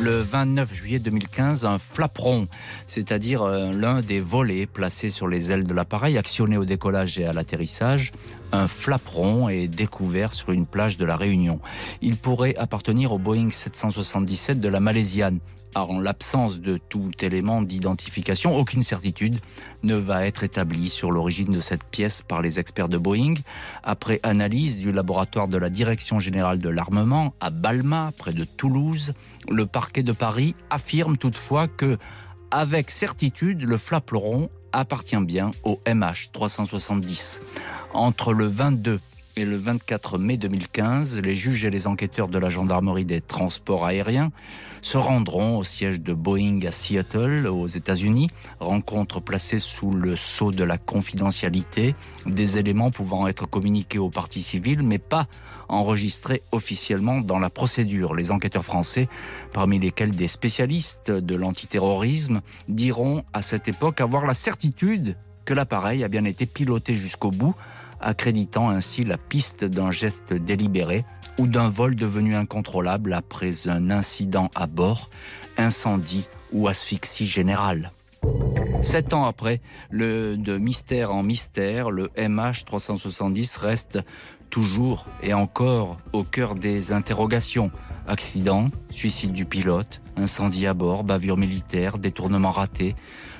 le 0.00 0.20
29 0.20 0.72
juillet 0.72 0.98
2015 0.98 1.64
un 1.64 1.78
flaperon, 1.78 2.46
c'est-à-dire 2.86 3.42
euh, 3.42 3.72
l'un 3.72 4.00
des 4.00 4.20
volets 4.20 4.66
placés 4.66 5.10
sur 5.10 5.26
les 5.26 5.50
ailes 5.50 5.64
de 5.64 5.74
l'appareil, 5.74 6.16
actionné 6.18 6.56
au 6.56 6.64
décollage 6.64 7.18
et 7.18 7.24
à 7.24 7.32
l'atterrissage. 7.32 8.12
Un 8.52 8.66
flaperon 8.66 9.48
est 9.48 9.68
découvert 9.68 10.32
sur 10.32 10.52
une 10.52 10.66
plage 10.66 10.96
de 10.96 11.04
la 11.04 11.16
Réunion. 11.16 11.60
Il 12.00 12.16
pourrait 12.16 12.56
appartenir 12.56 13.12
au 13.12 13.18
Boeing 13.18 13.50
777 13.50 14.60
de 14.60 14.68
la 14.68 14.80
Malaisiane, 14.80 15.38
en 15.74 16.00
l'absence 16.00 16.58
de 16.58 16.78
tout 16.78 17.10
élément 17.20 17.62
d'identification, 17.62 18.56
aucune 18.56 18.82
certitude 18.82 19.36
ne 19.82 19.94
va 19.94 20.26
être 20.26 20.42
établie 20.42 20.88
sur 20.88 21.10
l'origine 21.10 21.52
de 21.52 21.60
cette 21.60 21.84
pièce 21.84 22.22
par 22.22 22.42
les 22.42 22.58
experts 22.58 22.88
de 22.88 22.98
Boeing. 22.98 23.34
Après 23.82 24.18
analyse 24.22 24.78
du 24.78 24.92
laboratoire 24.92 25.48
de 25.48 25.58
la 25.58 25.70
Direction 25.70 26.18
générale 26.18 26.58
de 26.58 26.68
l'armement 26.68 27.34
à 27.40 27.50
Balma, 27.50 28.12
près 28.16 28.32
de 28.32 28.44
Toulouse, 28.44 29.12
le 29.48 29.66
parquet 29.66 30.02
de 30.02 30.12
Paris 30.12 30.54
affirme 30.70 31.16
toutefois 31.16 31.68
que, 31.68 31.98
avec 32.50 32.90
certitude, 32.90 33.62
le 33.62 33.76
flaperon 33.76 34.48
appartient 34.72 35.16
bien 35.16 35.50
au 35.64 35.80
MH 35.86 36.30
370. 36.32 37.40
Entre 37.94 38.32
le 38.32 38.46
22 38.46 39.00
et 39.36 39.44
le 39.44 39.56
24 39.56 40.18
mai 40.18 40.36
2015, 40.36 41.20
les 41.20 41.34
juges 41.34 41.64
et 41.64 41.70
les 41.70 41.86
enquêteurs 41.86 42.28
de 42.28 42.38
la 42.38 42.50
gendarmerie 42.50 43.04
des 43.04 43.20
transports 43.20 43.86
aériens 43.86 44.32
se 44.82 44.96
rendront 44.96 45.58
au 45.58 45.64
siège 45.64 46.00
de 46.00 46.12
Boeing 46.12 46.60
à 46.66 46.72
Seattle, 46.72 47.46
aux 47.46 47.66
États-Unis, 47.66 48.30
rencontre 48.60 49.20
placée 49.20 49.58
sous 49.58 49.90
le 49.90 50.16
sceau 50.16 50.50
de 50.50 50.64
la 50.64 50.78
confidentialité, 50.78 51.94
des 52.26 52.58
éléments 52.58 52.90
pouvant 52.90 53.28
être 53.28 53.46
communiqués 53.46 53.98
aux 53.98 54.10
parties 54.10 54.42
civiles, 54.42 54.82
mais 54.82 54.98
pas 54.98 55.26
enregistrés 55.68 56.42
officiellement 56.52 57.20
dans 57.20 57.38
la 57.38 57.50
procédure. 57.50 58.14
Les 58.14 58.30
enquêteurs 58.30 58.64
français, 58.64 59.08
parmi 59.52 59.78
lesquels 59.78 60.10
des 60.10 60.28
spécialistes 60.28 61.10
de 61.10 61.36
l'antiterrorisme, 61.36 62.40
diront 62.68 63.24
à 63.32 63.42
cette 63.42 63.68
époque 63.68 64.00
avoir 64.00 64.26
la 64.26 64.34
certitude 64.34 65.16
que 65.44 65.54
l'appareil 65.54 66.04
a 66.04 66.08
bien 66.08 66.24
été 66.24 66.46
piloté 66.46 66.94
jusqu'au 66.94 67.30
bout 67.30 67.54
accréditant 68.00 68.70
ainsi 68.70 69.04
la 69.04 69.18
piste 69.18 69.64
d'un 69.64 69.90
geste 69.90 70.32
délibéré 70.32 71.04
ou 71.38 71.46
d'un 71.46 71.68
vol 71.68 71.94
devenu 71.94 72.34
incontrôlable 72.34 73.12
après 73.12 73.68
un 73.68 73.90
incident 73.90 74.50
à 74.54 74.66
bord, 74.66 75.10
incendie 75.56 76.24
ou 76.52 76.68
asphyxie 76.68 77.26
générale. 77.26 77.92
Sept 78.82 79.12
ans 79.12 79.24
après, 79.24 79.60
le, 79.90 80.36
de 80.36 80.58
mystère 80.58 81.12
en 81.12 81.22
mystère, 81.22 81.90
le 81.90 82.08
MH370 82.16 83.58
reste 83.58 83.98
toujours 84.50 85.06
et 85.22 85.34
encore 85.34 85.98
au 86.12 86.24
cœur 86.24 86.54
des 86.54 86.92
interrogations. 86.92 87.70
Accident, 88.06 88.68
suicide 88.90 89.32
du 89.32 89.44
pilote, 89.44 90.00
incendie 90.16 90.66
à 90.66 90.74
bord, 90.74 91.04
bavure 91.04 91.36
militaire, 91.36 91.98
détournement 91.98 92.50
raté. 92.50 92.96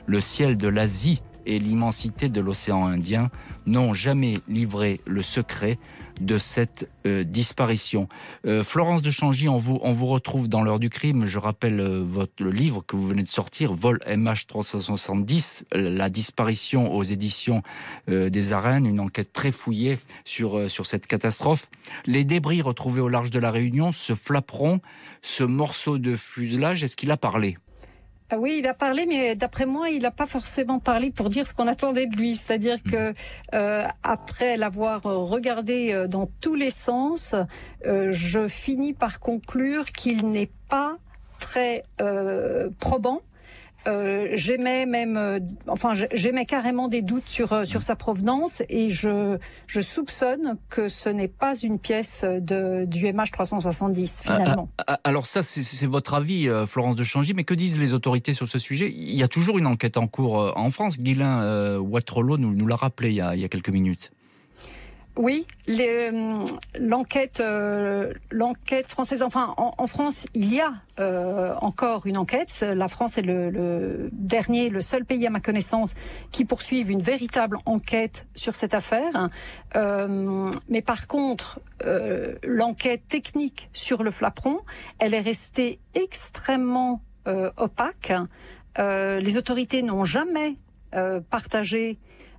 Le 0.07 0.21
ciel 0.21 0.57
de 0.57 0.69
l'Asie 0.69 1.23
et 1.49 1.59
l'immensité 1.59 2.29
de 2.29 2.41
l'océan 2.41 2.87
Indien 2.87 3.31
n'ont 3.67 3.95
jamais 3.95 4.35
livré 4.49 5.01
le 5.07 5.23
secret 5.23 5.79
de 6.21 6.37
cette 6.39 6.91
euh, 7.07 7.25
disparition. 7.25 8.09
Euh, 8.45 8.63
Florence 8.63 9.03
de 9.03 9.11
Changy, 9.11 9.49
on 9.49 9.57
vous, 9.57 9.79
on 9.83 9.93
retrouve 9.93 10.49
dans 10.49 10.63
l'heure 10.63 10.79
du 10.79 10.91
crime. 10.91 11.27
Je 11.27 11.39
rappelle 11.39 11.81
euh, 11.81 12.03
votre 12.05 12.33
le 12.41 12.51
livre 12.51 12.85
que 12.87 12.97
vous 12.97 13.07
venez 13.07 13.23
de 13.23 13.29
sortir, 13.29 13.73
Vol 13.73 13.99
MH370, 14.07 15.65
la 15.73 16.11
disparition 16.11 16.93
aux 16.93 17.03
éditions 17.03 17.63
des 18.07 18.53
arènes, 18.53 18.87
une 18.87 19.01
enquête 19.01 19.33
très 19.33 19.53
fouillée 19.53 19.99
sur, 20.25 20.71
sur 20.71 20.87
cette 20.87 21.07
catastrophe. 21.07 21.69
Les 22.07 22.25
débris 22.25 22.63
retrouvés 22.63 23.01
au 23.01 23.09
large 23.09 23.31
de 23.31 23.39
la 23.39 23.51
Réunion, 23.51 23.93
ce 23.93 24.15
flaperon, 24.15 24.81
ce 25.23 25.45
morceau 25.45 25.99
de 25.99 26.15
fuselage, 26.17 26.85
est-ce 26.85 26.97
qu'il 26.97 27.11
a 27.11 27.17
parlé? 27.17 27.57
Oui, 28.37 28.57
il 28.59 28.67
a 28.67 28.75
parlé, 28.75 29.07
mais 29.07 29.35
d'après 29.35 29.65
moi, 29.65 29.89
il 29.89 30.03
n'a 30.03 30.11
pas 30.11 30.27
forcément 30.27 30.81
parlé 30.81 31.11
pour 31.11 31.31
dire 31.31 31.47
ce 31.47 31.55
qu'on 31.55 31.67
attendait 31.67 32.07
de 32.07 32.15
lui. 32.15 32.37
C'est-à-dire 32.37 32.83
que 32.83 33.15
euh, 33.55 33.87
après 34.03 34.59
l'avoir 34.59 35.03
regardé 35.03 35.93
euh, 35.93 36.07
dans 36.07 36.29
tous 36.41 36.55
les 36.55 36.71
sens, 36.71 37.35
euh, 37.87 38.09
je 38.11 38.47
finis 38.47 38.93
par 38.93 39.21
conclure 39.21 39.87
qu'il 39.87 40.29
n'est 40.29 40.51
pas 40.69 40.99
très 41.39 41.85
probant 42.81 43.23
euh, 43.89 44.29
j'aimais 44.35 44.87
même, 44.87 45.17
euh, 45.17 45.41
enfin, 45.67 45.93
j'aimais 46.13 46.45
carrément 46.45 46.89
des 46.89 47.03
doutes 47.03 47.29
sur 47.29 47.53
euh, 47.53 47.65
sur 47.65 47.83
sa 47.83 47.97
provenance 47.97 48.63
et 48.69 48.91
je 48.91 49.39
je 49.67 49.81
soupçonne 49.81 50.59
que 50.69 50.89
ce 50.89 51.09
n'est 51.09 51.29
pas 51.29 51.57
une 51.59 51.79
pièce 51.79 52.25
de 52.25 52.85
du 52.85 53.11
MH 53.13 53.31
370 53.33 54.21
finalement. 54.23 54.69
Ah, 54.79 54.85
ah, 54.87 54.95
ah, 54.95 55.01
alors 55.05 55.27
ça, 55.27 55.43
c'est 55.43 55.87
votre 55.87 56.15
avis, 56.15 56.49
Florence 56.67 56.97
de 56.97 57.05
Changy, 57.05 57.35
mais 57.35 57.45
que 57.45 57.55
disent 57.55 57.79
les 57.79 57.93
autorités 57.95 58.35
sur 58.35 58.49
ce 58.49 58.59
sujet? 58.59 58.93
Il 58.95 59.17
y 59.17 59.23
a 59.23 59.29
toujours 59.29 59.59
une 59.59 59.67
enquête 59.67 59.97
en 59.97 60.07
cours 60.07 60.53
en 60.57 60.71
France. 60.71 60.99
Guilain 60.99 61.43
euh, 61.43 61.79
nous, 61.79 62.55
nous 62.55 62.67
l'a 62.67 62.77
rappelé 62.77 63.11
il 63.11 63.17
y, 63.17 63.21
a, 63.21 63.35
il 63.35 63.41
y 63.41 63.45
a 63.45 63.49
quelques 63.49 63.71
minutes. 63.71 64.11
Oui, 65.19 65.49
euh, 65.69 66.47
l'enquête, 66.79 67.41
euh, 67.41 68.13
l'enquête 68.31 68.89
française. 68.89 69.23
Enfin, 69.23 69.53
en, 69.57 69.87
France, 69.89 70.29
il 70.33 70.55
y 70.55 70.61
a 70.61 70.75
euh, 71.01 71.57
encore 71.61 72.07
une 72.07 72.17
enquête. 72.17 72.61
La 72.61 72.87
France 72.87 73.19
est 73.19 73.23
le, 73.23 74.11
dernier, 74.13 74.69
le 74.69 74.81
seul 74.81 75.05
pays 75.05 75.27
à 75.27 75.31
ma 75.31 75.41
connaissance 75.41 75.97
qui 76.31 76.45
poursuive 76.45 76.93
une 76.93 77.03
véritable 77.03 77.59
enquête 77.67 78.29
sur 78.37 78.55
cette 78.55 78.75
affaire. 78.75 79.29
mais 79.75 80.83
par 80.83 81.09
contre, 81.09 81.59
l'enquête 82.45 83.09
technique 83.09 83.71
sur 83.73 84.05
le 84.05 84.13
flapron, 84.13 84.61
elle 85.01 85.15
est 85.15 85.21
restée 85.21 85.81
extrêmement 85.95 87.03
opaque. 87.57 88.13
les 88.79 89.37
autorités 89.37 89.83
n'ont 89.83 90.05
jamais 90.05 90.55
partagé 91.29 91.99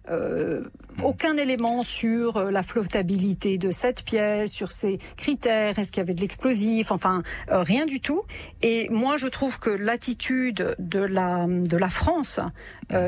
euh, 0.10 0.62
aucun 1.04 1.38
élément 1.38 1.84
sur 1.84 2.38
euh, 2.38 2.52
la 2.52 2.62
flottabilité 2.62 3.58
de 3.58 3.70
cette 3.70 4.04
pièce, 4.04 4.52
sur 4.52 4.72
ses 4.72 4.98
critères, 5.16 5.80
est-ce 5.80 5.92
qu'il 5.92 6.02
y 6.02 6.04
avait 6.06 6.14
de 6.14 6.22
l'explosif, 6.22 6.92
enfin 6.92 7.24
euh, 7.52 7.62
rien 7.62 7.86
du 7.86 8.02
tout. 8.02 8.24
Et 8.62 8.90
moi, 8.90 9.18
je 9.18 9.28
trouve 9.28 9.60
que 9.60 9.70
l'attitude 9.70 10.76
de 10.80 11.00
la 11.00 11.90
France 11.90 12.40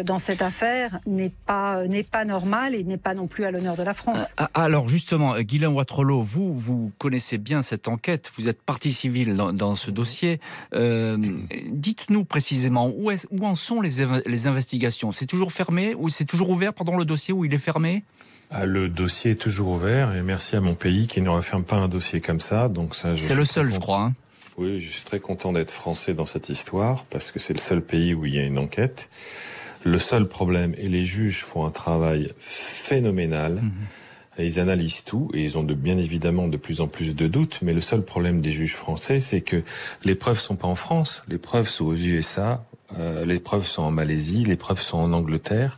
dans 0.03 0.19
cette 0.19 0.43
affaire 0.43 0.99
n'est 1.07 1.33
pas 1.49 2.25
normale 2.25 2.75
et 2.75 2.83
n'est 2.83 2.97
pas 2.97 3.15
non 3.15 3.27
plus 3.27 3.45
à 3.45 3.51
l'honneur 3.51 3.75
de 3.75 3.83
la 3.83 3.93
France. 3.93 4.33
Ah, 4.37 4.49
ah, 4.53 4.63
alors 4.63 4.87
justement, 4.87 5.39
Guylain 5.39 5.71
Watrolo, 5.71 6.21
vous 6.21 6.53
vous 6.55 6.91
connaissez 6.99 7.39
bien 7.39 7.63
cette 7.63 7.87
enquête, 7.87 8.31
vous 8.37 8.47
êtes 8.47 8.61
partie 8.61 8.93
civile 8.93 9.35
dans, 9.35 9.75
ce 9.75 9.89
dossier. 9.89 10.39
Dites-nous 10.71 12.25
précisément 12.25 12.91
où, 12.95 13.11
en 13.41 13.55
sont 13.55 13.81
les, 13.81 14.47
investigations? 14.47 15.11
C'est 15.11 15.25
toujours 15.25 15.51
fermé 15.51 15.95
ou 15.95 16.09
c'est 16.09 16.25
toujours 16.25 16.49
ouvert 16.49 16.73
le 16.97 17.05
dossier 17.05 17.33
où 17.33 17.45
il 17.45 17.53
est 17.53 17.59
fermé? 17.59 18.03
Ah, 18.49 18.65
le 18.65 18.89
dossier 18.89 19.31
est 19.31 19.35
toujours 19.35 19.69
ouvert 19.69 20.13
et 20.13 20.21
merci 20.21 20.57
à 20.57 20.61
mon 20.61 20.75
pays 20.75 21.07
qui 21.07 21.21
ne 21.21 21.29
referme 21.29 21.63
pas 21.63 21.77
un 21.77 21.87
dossier 21.87 22.19
comme 22.19 22.41
ça. 22.41 22.67
Donc 22.67 22.95
ça, 22.95 23.15
c'est 23.15 23.33
le 23.33 23.45
seul, 23.45 23.71
je 23.71 23.79
crois. 23.79 24.01
Hein. 24.01 24.13
Oui, 24.57 24.81
je 24.81 24.89
suis 24.89 25.03
très 25.03 25.21
content 25.21 25.53
d'être 25.53 25.71
français 25.71 26.13
dans 26.13 26.25
cette 26.25 26.49
histoire 26.49 27.05
parce 27.05 27.31
que 27.31 27.39
c'est 27.39 27.53
le 27.53 27.59
seul 27.59 27.81
pays 27.81 28.13
où 28.13 28.25
il 28.25 28.35
y 28.35 28.39
a 28.39 28.43
une 28.43 28.57
enquête. 28.57 29.09
Le 29.83 29.97
seul 29.97 30.27
problème, 30.27 30.75
et 30.77 30.89
les 30.89 31.05
juges 31.05 31.43
font 31.43 31.65
un 31.65 31.71
travail 31.71 32.31
phénoménal. 32.39 33.61
Mhm. 33.63 33.71
ils 34.39 34.59
analysent 34.59 35.03
tout 35.03 35.29
et 35.33 35.43
ils 35.43 35.57
ont 35.57 35.63
de, 35.63 35.73
bien 35.73 35.97
évidemment 35.97 36.47
de 36.47 36.57
plus 36.57 36.81
en 36.81 36.87
plus 36.87 37.15
de 37.15 37.27
doutes. 37.27 37.59
Mais 37.61 37.73
le 37.73 37.81
seul 37.81 38.03
problème 38.03 38.41
des 38.41 38.51
juges 38.51 38.75
français, 38.75 39.19
c'est 39.19 39.41
que 39.41 39.63
les 40.03 40.15
preuves 40.15 40.39
sont 40.39 40.55
pas 40.57 40.67
en 40.67 40.75
France. 40.75 41.23
Les 41.29 41.37
preuves 41.37 41.69
sont 41.69 41.85
aux 41.85 41.95
USA, 41.95 42.65
euh, 42.99 43.25
les 43.25 43.39
preuves 43.39 43.65
sont 43.65 43.83
en 43.83 43.91
Malaisie, 43.91 44.43
les 44.43 44.55
preuves 44.55 44.81
sont 44.81 44.97
en 44.97 45.13
Angleterre, 45.13 45.77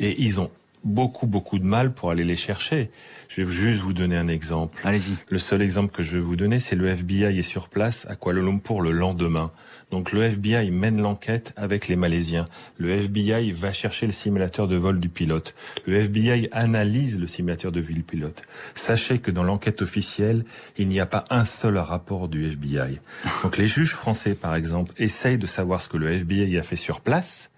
et 0.00 0.20
ils 0.22 0.40
ont 0.40 0.50
beaucoup 0.84 1.26
beaucoup 1.26 1.58
de 1.58 1.64
mal 1.64 1.92
pour 1.94 2.10
aller 2.10 2.24
les 2.24 2.36
chercher. 2.36 2.90
Je 3.28 3.42
vais 3.42 3.50
juste 3.50 3.80
vous 3.80 3.92
donner 3.92 4.16
un 4.16 4.28
exemple. 4.28 4.80
Allez-y. 4.84 5.16
Le 5.28 5.38
seul 5.38 5.62
exemple 5.62 5.92
que 5.92 6.02
je 6.02 6.18
vais 6.18 6.22
vous 6.22 6.36
donner, 6.36 6.60
c'est 6.60 6.76
le 6.76 6.88
FBI 6.88 7.38
est 7.38 7.42
sur 7.42 7.68
place 7.68 8.06
à 8.08 8.16
Kuala 8.16 8.40
Lumpur 8.40 8.80
le 8.80 8.92
lendemain. 8.92 9.52
Donc 9.90 10.12
le 10.12 10.22
FBI 10.22 10.70
mène 10.70 11.00
l'enquête 11.00 11.52
avec 11.56 11.86
les 11.86 11.96
Malaisiens. 11.96 12.46
Le 12.78 12.90
FBI 12.90 13.52
va 13.52 13.72
chercher 13.72 14.06
le 14.06 14.12
simulateur 14.12 14.66
de 14.66 14.76
vol 14.76 14.98
du 14.98 15.10
pilote. 15.10 15.54
Le 15.86 15.96
FBI 15.96 16.48
analyse 16.50 17.20
le 17.20 17.26
simulateur 17.26 17.72
de 17.72 17.80
vol 17.80 17.94
du 17.94 18.02
pilote. 18.02 18.42
Sachez 18.74 19.18
que 19.18 19.30
dans 19.30 19.44
l'enquête 19.44 19.82
officielle, 19.82 20.44
il 20.78 20.88
n'y 20.88 20.98
a 20.98 21.06
pas 21.06 21.24
un 21.28 21.44
seul 21.44 21.76
rapport 21.76 22.28
du 22.28 22.46
FBI. 22.46 23.00
Donc 23.42 23.58
les 23.58 23.66
juges 23.66 23.92
français, 23.92 24.34
par 24.34 24.54
exemple, 24.54 24.94
essayent 24.96 25.38
de 25.38 25.46
savoir 25.46 25.82
ce 25.82 25.88
que 25.88 25.98
le 25.98 26.10
FBI 26.10 26.58
a 26.58 26.62
fait 26.62 26.76
sur 26.76 27.02
place 27.02 27.51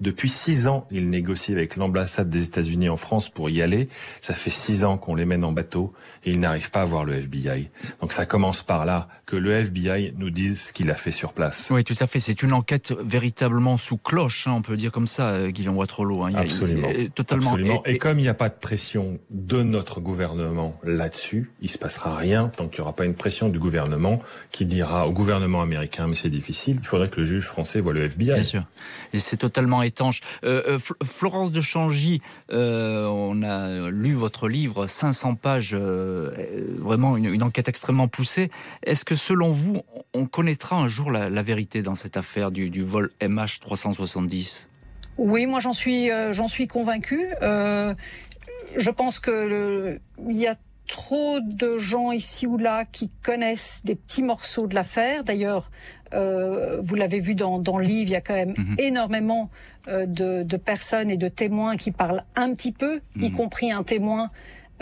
depuis 0.00 0.28
six 0.28 0.66
ans, 0.66 0.86
ils 0.90 1.08
négocient 1.08 1.54
avec 1.54 1.76
l'ambassade 1.76 2.28
des 2.28 2.44
États-Unis 2.46 2.88
en 2.88 2.96
France 2.96 3.28
pour 3.28 3.50
y 3.50 3.62
aller. 3.62 3.88
Ça 4.20 4.34
fait 4.34 4.50
six 4.50 4.84
ans 4.84 4.98
qu'on 4.98 5.14
les 5.14 5.24
mène 5.24 5.44
en 5.44 5.52
bateau 5.52 5.92
et 6.24 6.30
ils 6.30 6.40
n'arrivent 6.40 6.70
pas 6.70 6.82
à 6.82 6.84
voir 6.84 7.04
le 7.04 7.14
FBI. 7.14 7.70
Donc 8.00 8.12
ça 8.12 8.26
commence 8.26 8.62
par 8.62 8.84
là, 8.84 9.08
que 9.26 9.36
le 9.36 9.52
FBI 9.52 10.14
nous 10.16 10.30
dise 10.30 10.60
ce 10.60 10.72
qu'il 10.72 10.90
a 10.90 10.94
fait 10.94 11.10
sur 11.10 11.32
place. 11.32 11.68
Oui, 11.70 11.84
tout 11.84 11.96
à 12.00 12.06
fait. 12.06 12.20
C'est 12.20 12.42
une 12.42 12.52
enquête 12.52 12.92
véritablement 13.00 13.78
sous 13.78 13.96
cloche, 13.96 14.46
hein, 14.46 14.52
on 14.56 14.62
peut 14.62 14.76
dire 14.76 14.92
comme 14.92 15.06
ça, 15.06 15.28
euh, 15.28 15.50
Guillaume 15.50 15.76
Watrolo. 15.76 16.24
Hein. 16.24 16.32
Absolument. 16.34 16.88
totalement. 17.14 17.82
Et, 17.84 17.98
comme 17.98 18.18
il 18.18 18.22
n'y 18.22 18.28
a 18.28 18.34
pas 18.34 18.48
de 18.48 18.54
pression 18.54 19.18
de 19.30 19.62
notre 19.62 20.00
gouvernement 20.00 20.78
là-dessus, 20.82 21.50
il 21.60 21.68
se 21.68 21.78
passera 21.78 22.16
rien 22.16 22.48
tant 22.48 22.68
qu'il 22.68 22.80
n'y 22.80 22.82
aura 22.82 22.94
pas 22.94 23.04
une 23.04 23.14
pression 23.14 23.48
du 23.48 23.58
gouvernement 23.58 24.20
qui 24.50 24.66
dira 24.66 25.06
au 25.06 25.12
gouvernement 25.12 25.62
américain, 25.62 26.06
mais 26.08 26.16
c'est 26.16 26.30
difficile, 26.30 26.78
il 26.80 26.86
faudrait 26.86 27.08
que 27.08 27.20
le 27.20 27.26
juge 27.26 27.44
français 27.44 27.80
voit 27.80 27.92
le 27.92 28.04
FBI. 28.04 28.34
Bien 28.34 28.42
sûr. 28.42 28.64
Et 29.12 29.18
c'est 29.18 29.36
totalement 29.36 29.82
étanche. 29.82 30.20
Euh, 30.44 30.62
euh, 30.66 30.78
Florence 31.04 31.52
de 31.52 31.60
Changy, 31.60 32.20
on 32.50 33.42
a 33.42 33.90
lu 33.90 34.14
votre 34.14 34.48
livre, 34.48 34.86
500 34.86 35.34
pages 35.36 35.74
euh, 35.74 36.30
vraiment 36.78 37.16
une, 37.16 37.42
enquête 37.42 37.68
extrêmement 37.68 38.08
poussée. 38.08 38.50
Est-ce 38.84 39.04
que 39.04 39.13
selon 39.16 39.50
vous, 39.50 39.82
on 40.12 40.26
connaîtra 40.26 40.76
un 40.76 40.88
jour 40.88 41.10
la, 41.10 41.42
vérité 41.42 41.82
dans 41.82 41.94
cette 41.94 42.16
affaire 42.16 42.50
du, 42.50 42.82
vol 42.82 43.10
MH370 43.20 44.68
Oui, 45.18 45.46
moi 45.46 45.60
j'en 45.60 45.72
suis, 45.72 46.10
euh, 46.10 46.32
j'en 46.32 46.48
suis 46.48 46.66
convaincu. 46.66 47.26
Euh, 47.42 47.94
je 48.76 48.90
pense 48.90 49.18
que 49.18 49.98
il 50.28 50.36
y 50.36 50.46
a 50.46 50.56
trop 50.86 51.40
de 51.40 51.78
gens 51.78 52.12
ici 52.12 52.46
ou 52.46 52.58
là 52.58 52.84
qui 52.84 53.10
connaissent 53.22 53.80
des 53.84 53.94
petits 53.94 54.22
morceaux 54.22 54.66
de 54.66 54.74
l'affaire. 54.74 55.24
D'ailleurs, 55.24 55.70
vous 56.12 56.94
l'avez 56.94 57.18
vu 57.18 57.34
dans, 57.34 57.58
dans, 57.58 57.76
le 57.76 57.84
livre, 57.84 58.10
il 58.10 58.12
y 58.12 58.16
a 58.16 58.20
quand 58.20 58.34
même 58.34 58.54
mhm. 58.56 58.76
énormément 58.78 59.50
de, 59.88 60.56
personnes 60.56 61.10
et 61.10 61.16
de 61.16 61.28
témoins 61.28 61.76
qui 61.76 61.90
parlent 61.90 62.22
un 62.36 62.54
petit 62.54 62.70
peu, 62.70 63.00
y 63.16 63.30
mhm. 63.30 63.36
compris 63.36 63.72
un 63.72 63.82
témoin 63.82 64.30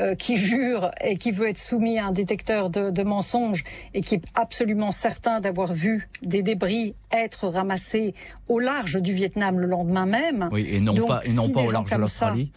euh, 0.01 0.15
qui 0.15 0.37
jure 0.37 0.91
et 1.03 1.17
qui 1.17 1.33
veut 1.33 1.49
être 1.49 1.59
soumis 1.59 1.99
à 1.99 2.07
un 2.07 2.13
détecteur 2.13 2.71
de, 2.71 2.91
de 2.91 3.03
mensonges 3.03 3.63
et 3.93 4.01
qui 4.01 4.15
est 4.15 4.25
absolument 4.35 4.91
certain 4.91 5.41
d'avoir 5.41 5.75
vu 5.75 6.09
des 6.23 6.43
débris 6.43 6.95
être 7.13 7.47
ramassés 7.49 8.15
au 8.49 8.59
large 8.59 9.01
du 9.03 9.13
Vietnam 9.13 9.61
le 9.61 9.67
lendemain 9.67 10.07
même. 10.07 10.49
Oui, 10.51 10.67
et 10.71 10.81
non 10.81 10.95
pas, 10.95 11.21
et 11.25 11.33
non 11.33 11.51
pas 11.51 11.61
au 11.61 11.71
large 11.71 11.91
de 11.91 11.97
l'Australie. 11.97 12.53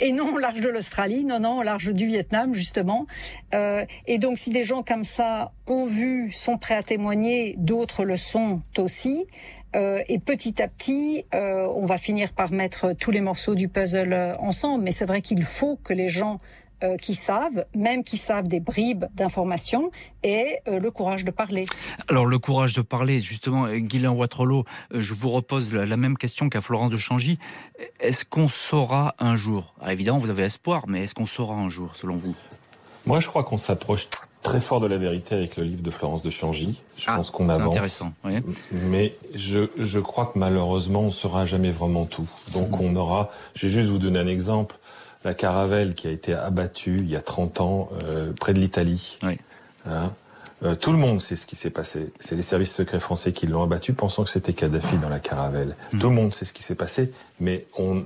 et 0.00 0.12
non 0.12 0.34
au 0.34 0.38
large 0.38 0.60
de 0.60 0.68
l'Australie, 0.68 1.24
non, 1.24 1.40
non, 1.40 1.60
au 1.60 1.62
large 1.62 1.90
du 1.92 2.06
Vietnam, 2.06 2.54
justement. 2.54 3.06
Euh, 3.54 3.86
et 4.06 4.18
donc, 4.18 4.36
si 4.36 4.50
des 4.50 4.64
gens 4.64 4.82
comme 4.82 5.04
ça 5.04 5.52
ont 5.66 5.86
vu, 5.86 6.30
sont 6.32 6.58
prêts 6.58 6.74
à 6.74 6.82
témoigner, 6.82 7.54
d'autres 7.56 8.04
le 8.04 8.18
sont 8.18 8.60
aussi. 8.76 9.24
Euh, 9.74 10.02
et 10.08 10.18
petit 10.18 10.62
à 10.62 10.68
petit, 10.68 11.24
euh, 11.34 11.66
on 11.74 11.86
va 11.86 11.98
finir 11.98 12.32
par 12.32 12.52
mettre 12.52 12.92
tous 12.92 13.10
les 13.10 13.20
morceaux 13.20 13.54
du 13.54 13.68
puzzle 13.68 14.12
euh, 14.12 14.36
ensemble. 14.38 14.84
Mais 14.84 14.92
c'est 14.92 15.06
vrai 15.06 15.22
qu'il 15.22 15.42
faut 15.42 15.76
que 15.76 15.92
les 15.92 16.08
gens 16.08 16.40
qui 17.00 17.14
savent, 17.14 17.64
même 17.76 18.02
qui 18.02 18.16
savent 18.16 18.48
des 18.48 18.58
bribes 18.58 19.04
d'informations, 19.14 19.92
aient 20.24 20.60
le 20.66 20.90
courage 20.90 21.24
de 21.24 21.30
parler. 21.30 21.64
Alors 22.08 22.26
le 22.26 22.40
courage 22.40 22.72
de 22.72 22.82
parler, 22.82 23.20
justement, 23.20 23.72
Guylain 23.72 24.10
Watrolo, 24.10 24.64
je 24.90 25.14
vous 25.14 25.30
repose 25.30 25.72
la, 25.72 25.96
même 25.96 26.18
question 26.18 26.48
qu'à 26.48 26.60
Florence 26.60 26.90
de 26.90 26.96
Changy. 26.96 27.38
Est-ce 28.00 28.24
qu'on 28.24 28.48
saura 28.48 29.14
un 29.20 29.36
jour? 29.36 29.76
Évidemment, 29.88 30.18
vous 30.18 30.30
avez 30.30 30.42
espoir, 30.42 30.88
mais 30.88 31.04
est-ce 31.04 31.14
qu'on 31.14 31.24
saura 31.24 31.54
un 31.54 31.68
jour, 31.68 31.94
selon 31.94 32.16
vous? 32.16 32.34
Moi, 33.06 33.20
je 33.20 33.26
crois 33.26 33.44
qu'on 33.44 33.56
s'approche 33.56 34.08
très 34.42 34.60
fort 34.60 34.80
de 34.80 34.86
la 34.86 34.96
vérité 34.96 35.34
avec 35.34 35.56
le 35.56 35.64
livre 35.64 35.82
de 35.82 35.90
Florence 35.90 36.22
de 36.22 36.30
Changy. 36.30 36.80
Je 36.96 37.04
ah, 37.08 37.16
pense 37.16 37.30
qu'on 37.30 37.48
avance. 37.48 37.74
Intéressant. 37.74 38.12
Oui. 38.24 38.34
Mais 38.70 39.14
je, 39.34 39.68
je 39.76 39.98
crois 39.98 40.26
que 40.26 40.38
malheureusement, 40.38 41.00
on 41.00 41.06
ne 41.06 41.10
saura 41.10 41.46
jamais 41.46 41.70
vraiment 41.70 42.06
tout. 42.06 42.28
Donc, 42.54 42.80
on 42.80 42.94
aura. 42.96 43.30
Je 43.56 43.66
vais 43.66 43.72
juste 43.72 43.90
vous 43.90 43.98
donner 43.98 44.20
un 44.20 44.26
exemple. 44.26 44.76
La 45.24 45.34
caravelle 45.34 45.94
qui 45.94 46.08
a 46.08 46.10
été 46.10 46.34
abattue 46.34 46.98
il 46.98 47.08
y 47.08 47.16
a 47.16 47.22
30 47.22 47.60
ans 47.60 47.90
euh, 48.02 48.32
près 48.32 48.52
de 48.52 48.58
l'Italie. 48.58 49.18
Oui. 49.22 49.38
Hein 49.86 50.12
euh, 50.64 50.74
tout 50.76 50.92
le 50.92 50.98
monde 50.98 51.20
sait 51.20 51.36
ce 51.36 51.46
qui 51.46 51.56
s'est 51.56 51.70
passé. 51.70 52.12
C'est 52.20 52.36
les 52.36 52.42
services 52.42 52.72
secrets 52.72 53.00
français 53.00 53.32
qui 53.32 53.46
l'ont 53.46 53.62
abattu, 53.62 53.92
pensant 53.92 54.24
que 54.24 54.30
c'était 54.30 54.52
Kadhafi 54.52 54.96
dans 54.98 55.08
la 55.08 55.18
caravelle. 55.18 55.76
Hmm. 55.92 55.98
Tout 55.98 56.08
le 56.08 56.14
monde 56.14 56.32
sait 56.32 56.44
ce 56.44 56.52
qui 56.52 56.62
s'est 56.62 56.74
passé, 56.74 57.12
mais 57.40 57.66
on, 57.78 58.02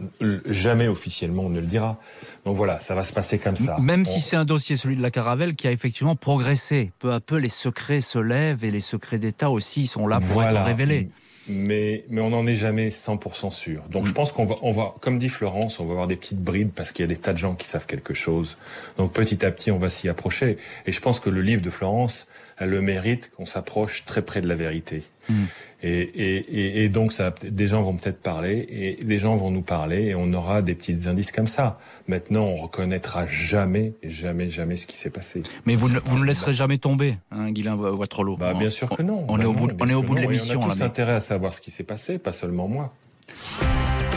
jamais 0.47 0.89
officiellement 0.89 1.43
on 1.43 1.51
ne 1.51 1.61
le 1.61 1.67
dira. 1.67 1.99
Donc 2.45 2.57
voilà, 2.57 2.79
ça 2.79 2.95
va 2.95 3.05
se 3.05 3.13
passer 3.13 3.39
comme 3.39 3.57
ça. 3.57 3.77
Même 3.79 4.07
si 4.07 4.21
c'est 4.21 4.37
un 4.37 4.45
dossier, 4.45 4.77
celui 4.77 4.97
de 4.97 5.03
la 5.03 5.11
caravelle, 5.11 5.55
qui 5.55 5.69
a 5.69 5.73
effectivement 5.73 6.17
progressé. 6.17 6.93
Peu 6.99 7.13
à 7.13 7.21
peu, 7.21 7.37
les 7.37 7.49
secrets 7.49 8.01
se 8.01 8.19
lèvent 8.19 8.65
et 8.65 8.71
les 8.71 8.81
secrets 8.81 9.19
d'État 9.19 9.51
aussi 9.51 9.87
sont 9.87 10.07
là 10.07 10.21
pour 10.21 10.43
être 10.43 10.65
révélés. 10.65 11.09
Mais, 11.49 12.05
mais 12.09 12.21
on 12.21 12.31
n'en 12.31 12.47
est 12.47 12.57
jamais 12.57 12.89
100% 12.89 13.51
sûr. 13.51 13.83
Donc 13.91 14.05
mm. 14.05 14.07
je 14.07 14.13
pense 14.13 14.33
qu'on 14.33 14.47
va, 14.47 14.57
on 14.63 14.73
va, 14.73 14.95
comme 15.01 15.19
dit 15.19 15.29
Florence, 15.29 15.81
on 15.81 15.85
va 15.85 15.93
avoir 15.93 16.07
des 16.07 16.17
petites 16.17 16.43
brides 16.43 16.73
parce 16.75 16.93
qu'il 16.93 17.03
y 17.03 17.05
a 17.05 17.09
des 17.09 17.17
tas 17.17 17.33
de 17.33 17.39
gens 17.39 17.55
qui 17.55 17.67
savent 17.67 17.87
quelque 17.87 18.15
chose. 18.15 18.57
Donc 18.99 19.13
petit 19.13 19.45
à 19.45 19.51
petit, 19.51 19.71
on 19.71 19.79
va 19.79 19.89
s'y 19.89 20.09
approcher. 20.09 20.59
Et 20.87 20.93
je 20.93 21.01
pense 21.01 21.21
que 21.21 21.31
le 21.31 21.43
livre 21.43 21.63
de 21.63 21.71
Florence 21.71 22.27
a 22.59 22.67
le 22.67 22.81
mérite 22.81 23.31
qu'on 23.37 23.47
s'approche 23.47 24.05
très 24.05 24.23
près 24.23 24.41
de 24.41 24.49
la 24.49 24.55
vérité. 24.55 25.03
Mm. 25.29 25.45
Et, 25.89 26.01
et, 26.01 26.85
et, 26.85 26.89
donc, 26.89 27.13
ça, 27.13 27.33
des 27.49 27.69
gens 27.69 27.81
vont 27.81 27.95
peut-être 27.95 28.21
parler, 28.21 28.67
et 28.69 29.05
des 29.05 29.19
gens 29.21 29.37
vont 29.37 29.53
nous 29.53 29.63
parler, 29.63 30.07
et 30.07 30.15
on 30.17 30.33
aura 30.33 30.61
des 30.61 30.75
petits 30.75 31.07
indices 31.07 31.31
comme 31.31 31.47
ça. 31.47 31.79
Maintenant, 32.09 32.43
on 32.43 32.57
reconnaîtra 32.57 33.27
jamais, 33.29 33.93
jamais, 34.03 34.51
jamais 34.51 34.77
ce 34.77 34.89
qui 34.89 34.97
s'est 34.97 35.11
passé. 35.11 35.45
Mais 35.65 35.77
vous 35.77 35.89
ne, 35.89 36.01
vous 36.05 36.19
ne 36.19 36.25
laisserez 36.25 36.55
jamais 36.55 36.79
tomber, 36.79 37.19
hein, 37.31 37.53
Guylain 37.53 37.77
Watrolo 37.77 38.37
Bah, 38.37 38.53
bien 38.55 38.69
sûr 38.69 38.91
que 38.91 39.03
non. 39.03 39.27
On, 39.29 39.39
est, 39.39 39.45
au 39.45 39.53
bout, 39.53 39.71
on 39.79 39.87
est 39.87 39.95
au 39.95 40.03
bout 40.03 40.17
de 40.17 40.21
l'émission. 40.23 40.61
On 40.61 40.71
a 40.71 40.75
tous 40.75 40.83
intérêt 40.83 41.15
à 41.15 41.21
savoir 41.21 41.55
ce 41.55 41.61
qui 41.61 41.71
s'est 41.71 41.85
passé, 41.85 42.19
pas 42.19 42.33
seulement 42.33 42.67
moi. 42.67 42.93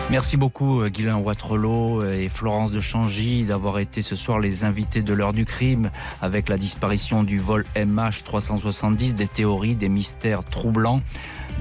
Merci 0.09 0.37
beaucoup 0.37 0.81
euh, 0.81 0.89
Guylain 0.89 1.17
Watrelot 1.17 2.03
et 2.03 2.29
Florence 2.29 2.71
de 2.71 2.79
Changy 2.79 3.43
d'avoir 3.43 3.77
été 3.77 4.01
ce 4.01 4.15
soir 4.15 4.39
les 4.39 4.63
invités 4.63 5.03
de 5.03 5.13
l'heure 5.13 5.33
du 5.33 5.45
crime 5.45 5.91
avec 6.19 6.49
la 6.49 6.57
disparition 6.57 7.21
du 7.21 7.37
vol 7.37 7.63
MH370, 7.75 9.13
des 9.13 9.27
théories, 9.27 9.75
des 9.75 9.89
mystères 9.89 10.43
troublants 10.43 11.01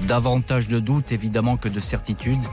davantage 0.07 0.67
de 0.67 0.79
doutes 0.79 1.11
évidemment 1.11 1.57
que 1.57 1.69
de 1.69 1.79
certitudes 1.79 2.43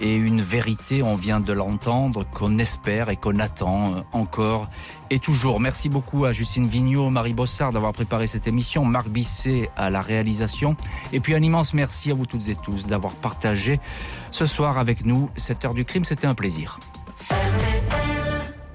et 0.00 0.14
une 0.14 0.42
vérité, 0.42 1.02
on 1.02 1.14
vient 1.14 1.40
de 1.40 1.52
l'entendre, 1.52 2.24
qu'on 2.32 2.58
espère 2.58 3.10
et 3.10 3.16
qu'on 3.16 3.38
attend 3.38 3.94
euh, 3.94 4.00
encore 4.12 4.68
et 5.10 5.18
toujours. 5.18 5.60
Merci 5.60 5.88
beaucoup 5.88 6.24
à 6.24 6.32
Justine 6.32 6.66
Vignot, 6.66 7.10
Marie 7.10 7.34
Bossard 7.34 7.72
d'avoir 7.72 7.92
préparé 7.92 8.26
cette 8.26 8.46
émission, 8.46 8.84
Marc 8.84 9.08
Bisset 9.08 9.70
à 9.76 9.90
la 9.90 10.00
réalisation 10.00 10.76
et 11.12 11.20
puis 11.20 11.34
un 11.34 11.42
immense 11.42 11.74
merci 11.74 12.10
à 12.10 12.14
vous 12.14 12.26
toutes 12.26 12.48
et 12.48 12.56
tous 12.56 12.86
d'avoir 12.86 13.12
partagé 13.14 13.78
ce 14.30 14.46
soir 14.46 14.78
avec 14.78 15.04
nous 15.04 15.30
cette 15.36 15.64
heure 15.64 15.74
du 15.74 15.84
crime, 15.84 16.04
c'était 16.04 16.26
un 16.26 16.34
plaisir. 16.34 16.80